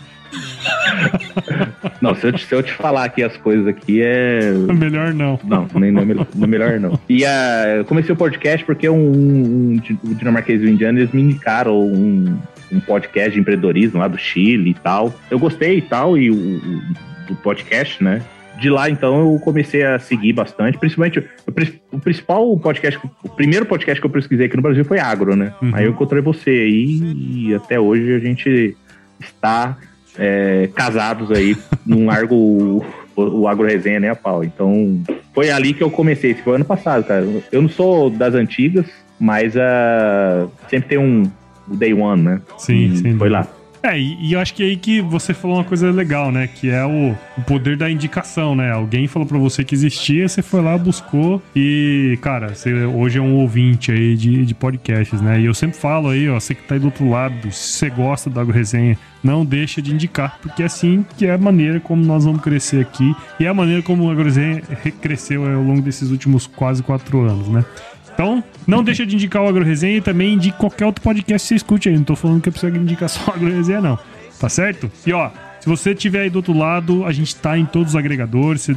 Não, 2.01 2.15
se 2.15 2.27
eu, 2.27 2.33
te, 2.33 2.47
se 2.47 2.55
eu 2.55 2.63
te 2.63 2.73
falar 2.73 3.05
aqui 3.05 3.23
as 3.23 3.37
coisas 3.37 3.67
aqui 3.67 4.01
é. 4.01 4.53
Melhor 4.53 5.13
não. 5.13 5.39
Não, 5.45 5.67
nem, 5.75 5.91
não, 5.91 6.03
é 6.03 6.05
melhor, 6.05 6.27
não 6.35 6.45
é 6.45 6.47
melhor 6.47 6.81
não. 6.81 6.99
E 7.09 7.25
a, 7.25 7.65
eu 7.79 7.85
comecei 7.85 8.13
o 8.13 8.17
podcast 8.17 8.65
porque 8.65 8.89
um, 8.89 8.97
um, 8.97 9.81
um 10.05 10.15
dinamarquês 10.15 10.63
e 10.63 10.67
o 10.67 10.69
indiano 10.69 10.99
eles 10.99 11.13
me 11.13 11.23
indicaram 11.23 11.79
um, 11.81 12.39
um 12.73 12.81
podcast 12.81 13.33
de 13.33 13.41
empreendedorismo 13.41 13.99
lá 13.99 14.09
do 14.09 14.18
Chile 14.18 14.71
e 14.71 14.75
tal. 14.75 15.14
Eu 15.31 15.39
gostei 15.39 15.79
e 15.79 15.83
tal, 15.83 16.16
e 16.16 16.31
o, 16.31 16.35
o 16.35 16.83
do 17.31 17.37
podcast, 17.37 18.03
né? 18.03 18.23
De 18.59 18.68
lá, 18.68 18.91
então, 18.91 19.33
eu 19.33 19.41
comecei 19.41 19.83
a 19.83 19.99
seguir 19.99 20.35
bastante, 20.35 20.77
principalmente 20.77 21.18
o, 21.18 21.25
o, 21.93 22.01
principal 22.01 22.59
podcast, 22.59 23.01
o 23.23 23.29
primeiro 23.29 23.64
podcast 23.64 23.99
que 24.01 24.07
eu 24.07 24.11
pesquisei 24.11 24.47
aqui 24.47 24.57
no 24.57 24.62
Brasil 24.62 24.85
foi 24.85 24.99
Agro, 24.99 25.35
né? 25.35 25.55
Uhum. 25.62 25.71
Aí 25.73 25.85
eu 25.85 25.93
encontrei 25.93 26.21
você 26.21 26.51
aí 26.51 27.01
e 27.49 27.55
até 27.55 27.81
hoje 27.81 28.14
a 28.14 28.18
gente 28.18 28.77
está 29.18 29.79
é, 30.18 30.68
casados 30.75 31.31
aí, 31.31 31.57
num 31.87 32.07
largo 32.07 32.35
o, 33.16 33.23
o 33.23 33.49
Agro 33.49 33.66
Resenha, 33.66 34.01
né, 34.01 34.11
a 34.11 34.16
pau. 34.16 34.45
Então, 34.45 35.03
foi 35.33 35.51
ali 35.51 35.73
que 35.73 35.83
eu 35.83 35.91
comecei, 35.91 36.33
esse 36.33 36.43
foi 36.43 36.57
ano 36.57 36.64
passado, 36.64 37.05
cara. 37.05 37.27
Eu 37.51 37.62
não 37.62 37.68
sou 37.68 38.11
das 38.11 38.35
antigas, 38.35 38.87
mas 39.18 39.55
uh, 39.55 40.51
sempre 40.68 40.91
tem 40.91 40.99
um, 40.99 41.31
o 41.71 41.77
Day 41.77 41.95
One, 41.95 42.23
né? 42.23 42.41
Sim, 42.59 42.97
sim. 42.97 43.16
Foi 43.16 43.31
lá. 43.31 43.47
É, 43.83 43.99
e, 43.99 44.29
e, 44.29 44.33
eu 44.35 44.41
acho 44.41 44.53
que 44.53 44.62
é 44.62 44.66
aí 44.66 44.77
que 44.77 45.01
você 45.01 45.33
falou 45.33 45.57
uma 45.57 45.64
coisa 45.64 45.91
legal, 45.91 46.31
né? 46.31 46.47
Que 46.47 46.68
é 46.68 46.85
o, 46.85 47.16
o 47.39 47.43
poder 47.47 47.79
da 47.79 47.91
indicação, 47.91 48.55
né? 48.55 48.71
Alguém 48.71 49.07
falou 49.07 49.27
para 49.27 49.39
você 49.39 49.64
que 49.64 49.75
existia, 49.75 50.29
você 50.29 50.43
foi 50.43 50.61
lá, 50.61 50.77
buscou 50.77 51.43
e, 51.57 52.18
cara, 52.21 52.55
você 52.55 52.85
hoje 52.85 53.18
é 53.18 53.23
um 53.23 53.37
ouvinte 53.37 53.91
aí 53.91 54.14
de, 54.16 54.45
de 54.45 54.55
podcasts, 54.55 55.21
né? 55.23 55.41
E 55.41 55.47
eu 55.47 55.55
sempre 55.55 55.79
falo 55.79 56.11
aí, 56.11 56.29
ó, 56.29 56.39
você 56.39 56.55
que 56.55 56.62
tá 56.62 56.75
aí 56.75 56.81
do 56.81 56.87
outro 56.87 57.09
lado, 57.09 57.51
se 57.51 57.79
você 57.79 57.89
gosta 57.89 58.29
da 58.29 58.43
AgroResenha, 58.43 58.99
não 59.23 59.45
deixa 59.45 59.81
de 59.81 59.95
indicar, 59.95 60.39
porque 60.43 60.62
é 60.62 60.66
assim 60.66 61.05
que 61.16 61.27
é 61.27 61.33
a 61.33 61.39
maneira 61.39 61.81
como 61.81 62.05
nós 62.05 62.25
vamos 62.25 62.43
crescer 62.43 62.83
aqui 62.83 63.14
e 63.39 63.47
é 63.47 63.49
a 63.49 63.55
maneira 63.55 63.83
como 63.83 64.09
a 64.09 64.12
AgroResenha 64.12 64.62
cresceu 65.01 65.47
ao 65.47 65.62
longo 65.62 65.81
desses 65.81 66.11
últimos 66.11 66.47
quase 66.47 66.83
quatro 66.83 67.21
anos, 67.21 67.49
né? 67.49 67.64
Então, 68.21 68.45
não 68.66 68.85
deixa 68.85 69.07
de 69.07 69.14
indicar 69.14 69.43
o 69.43 69.49
AgroResenha 69.49 69.97
e 69.97 70.01
também 70.03 70.35
indique 70.35 70.59
qualquer 70.59 70.85
outro 70.85 71.01
podcast 71.01 71.43
que 71.43 71.49
você 71.49 71.55
escute 71.55 71.89
aí. 71.89 71.97
Não 71.97 72.05
tô 72.05 72.14
falando 72.14 72.43
que 72.43 72.51
é 72.51 72.53
precisa 72.53 72.77
indicar 72.77 73.09
só 73.09 73.31
o 73.31 73.35
AgroResenha, 73.35 73.81
não. 73.81 73.99
Tá 74.39 74.47
certo? 74.47 74.93
E 75.07 75.12
ó, 75.14 75.31
se 75.59 75.66
você 75.66 75.93
estiver 75.93 76.21
aí 76.21 76.31
do 76.31 76.37
outro 76.37 76.53
lado, 76.53 77.07
a 77.07 77.12
gente 77.12 77.35
tá 77.35 77.57
em 77.57 77.64
todos 77.64 77.95
os 77.95 77.97
agregadores. 77.97 78.61
Você 78.61 78.77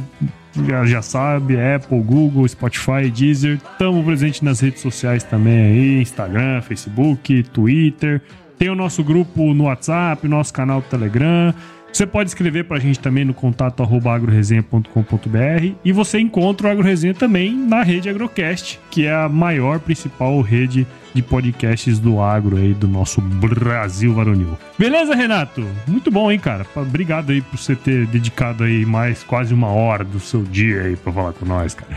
já, 0.66 0.86
já 0.86 1.02
sabe, 1.02 1.58
Apple, 1.60 2.00
Google, 2.00 2.48
Spotify, 2.48 3.10
Deezer. 3.14 3.58
Estamos 3.72 4.02
presentes 4.06 4.40
nas 4.40 4.60
redes 4.60 4.80
sociais 4.80 5.22
também 5.22 5.58
aí, 5.58 6.00
Instagram, 6.00 6.62
Facebook, 6.62 7.42
Twitter. 7.42 8.22
Tem 8.58 8.70
o 8.70 8.74
nosso 8.74 9.04
grupo 9.04 9.52
no 9.52 9.64
WhatsApp, 9.64 10.26
nosso 10.26 10.54
canal 10.54 10.80
do 10.80 10.86
Telegram. 10.86 11.54
Você 11.94 12.08
pode 12.08 12.28
escrever 12.28 12.64
para 12.64 12.78
a 12.78 12.80
gente 12.80 12.98
também 12.98 13.24
no 13.24 13.32
contato 13.32 13.80
agroresenha.com.br 13.80 15.74
e 15.84 15.92
você 15.92 16.18
encontra 16.18 16.66
o 16.66 16.70
AgroResenha 16.72 17.14
também 17.14 17.54
na 17.56 17.84
rede 17.84 18.10
Agrocast, 18.10 18.80
que 18.90 19.06
é 19.06 19.14
a 19.14 19.28
maior 19.28 19.78
principal 19.78 20.40
rede 20.40 20.84
de 21.14 21.22
podcasts 21.22 22.00
do 22.00 22.20
agro 22.20 22.56
aí 22.56 22.74
do 22.74 22.88
nosso 22.88 23.20
Brasil 23.20 24.12
varonil. 24.12 24.58
Beleza, 24.76 25.14
Renato? 25.14 25.64
Muito 25.86 26.10
bom, 26.10 26.32
hein, 26.32 26.40
cara? 26.40 26.66
Obrigado 26.74 27.30
aí 27.30 27.40
por 27.40 27.56
você 27.56 27.76
ter 27.76 28.08
dedicado 28.08 28.64
aí 28.64 28.84
mais 28.84 29.22
quase 29.22 29.54
uma 29.54 29.68
hora 29.68 30.02
do 30.02 30.18
seu 30.18 30.42
dia 30.42 30.82
aí 30.82 30.96
para 30.96 31.12
falar 31.12 31.32
com 31.32 31.46
nós, 31.46 31.74
cara. 31.74 31.94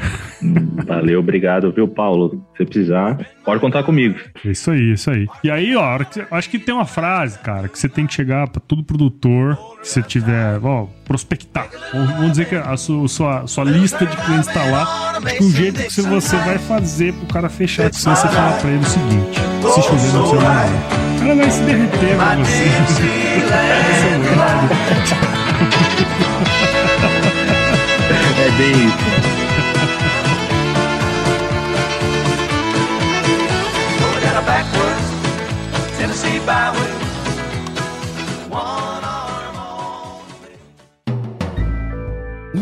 Valeu, 0.85 1.19
obrigado, 1.19 1.71
viu, 1.71 1.87
Paulo? 1.87 2.45
Se 2.55 2.63
precisar, 2.63 3.17
pode 3.47 3.59
contar 3.61 3.83
comigo. 3.83 4.19
Isso 4.43 4.71
aí, 4.71 4.91
isso 4.91 5.09
aí. 5.09 5.25
E 5.41 5.49
aí, 5.49 5.73
ó, 5.73 5.97
acho 6.31 6.49
que 6.49 6.59
tem 6.59 6.75
uma 6.75 6.85
frase, 6.85 7.39
cara, 7.39 7.69
que 7.69 7.79
você 7.79 7.87
tem 7.87 8.05
que 8.05 8.13
chegar 8.13 8.49
para 8.49 8.59
todo 8.59 8.83
produtor, 8.83 9.57
se 9.81 9.93
você 9.93 10.03
tiver, 10.03 10.59
ó, 10.61 10.85
prospectar. 11.05 11.69
Vamos 11.93 12.31
dizer 12.31 12.49
que 12.49 12.55
a 12.55 12.75
sua, 12.75 13.07
sua, 13.07 13.47
sua 13.47 13.63
lista 13.63 14.05
de 14.05 14.17
clientes 14.17 14.49
está 14.49 14.65
lá. 14.65 15.13
Acho 15.15 15.37
que 15.37 15.43
o 15.45 15.49
jeito 15.49 15.81
que 15.81 16.01
você 16.01 16.35
vai 16.35 16.57
fazer 16.57 17.13
pro 17.13 17.25
cara 17.27 17.47
fechar 17.47 17.89
com 17.89 17.95
você, 17.95 18.09
você 18.09 18.27
fala 18.27 18.57
pra 18.57 18.69
ele 18.69 18.79
o 18.79 18.85
seguinte: 18.85 19.39
se 19.73 19.81
chover 19.81 20.11
no 20.11 20.27
seu 20.27 20.41
nome. 20.41 20.75
O 21.15 21.19
cara 21.19 21.35
vai 21.35 21.49
se 21.49 21.61
derreter 21.61 22.17
pra 22.17 22.35
você. 22.35 22.67
é 28.43 28.51
bem 28.57 28.87
isso. 28.87 29.06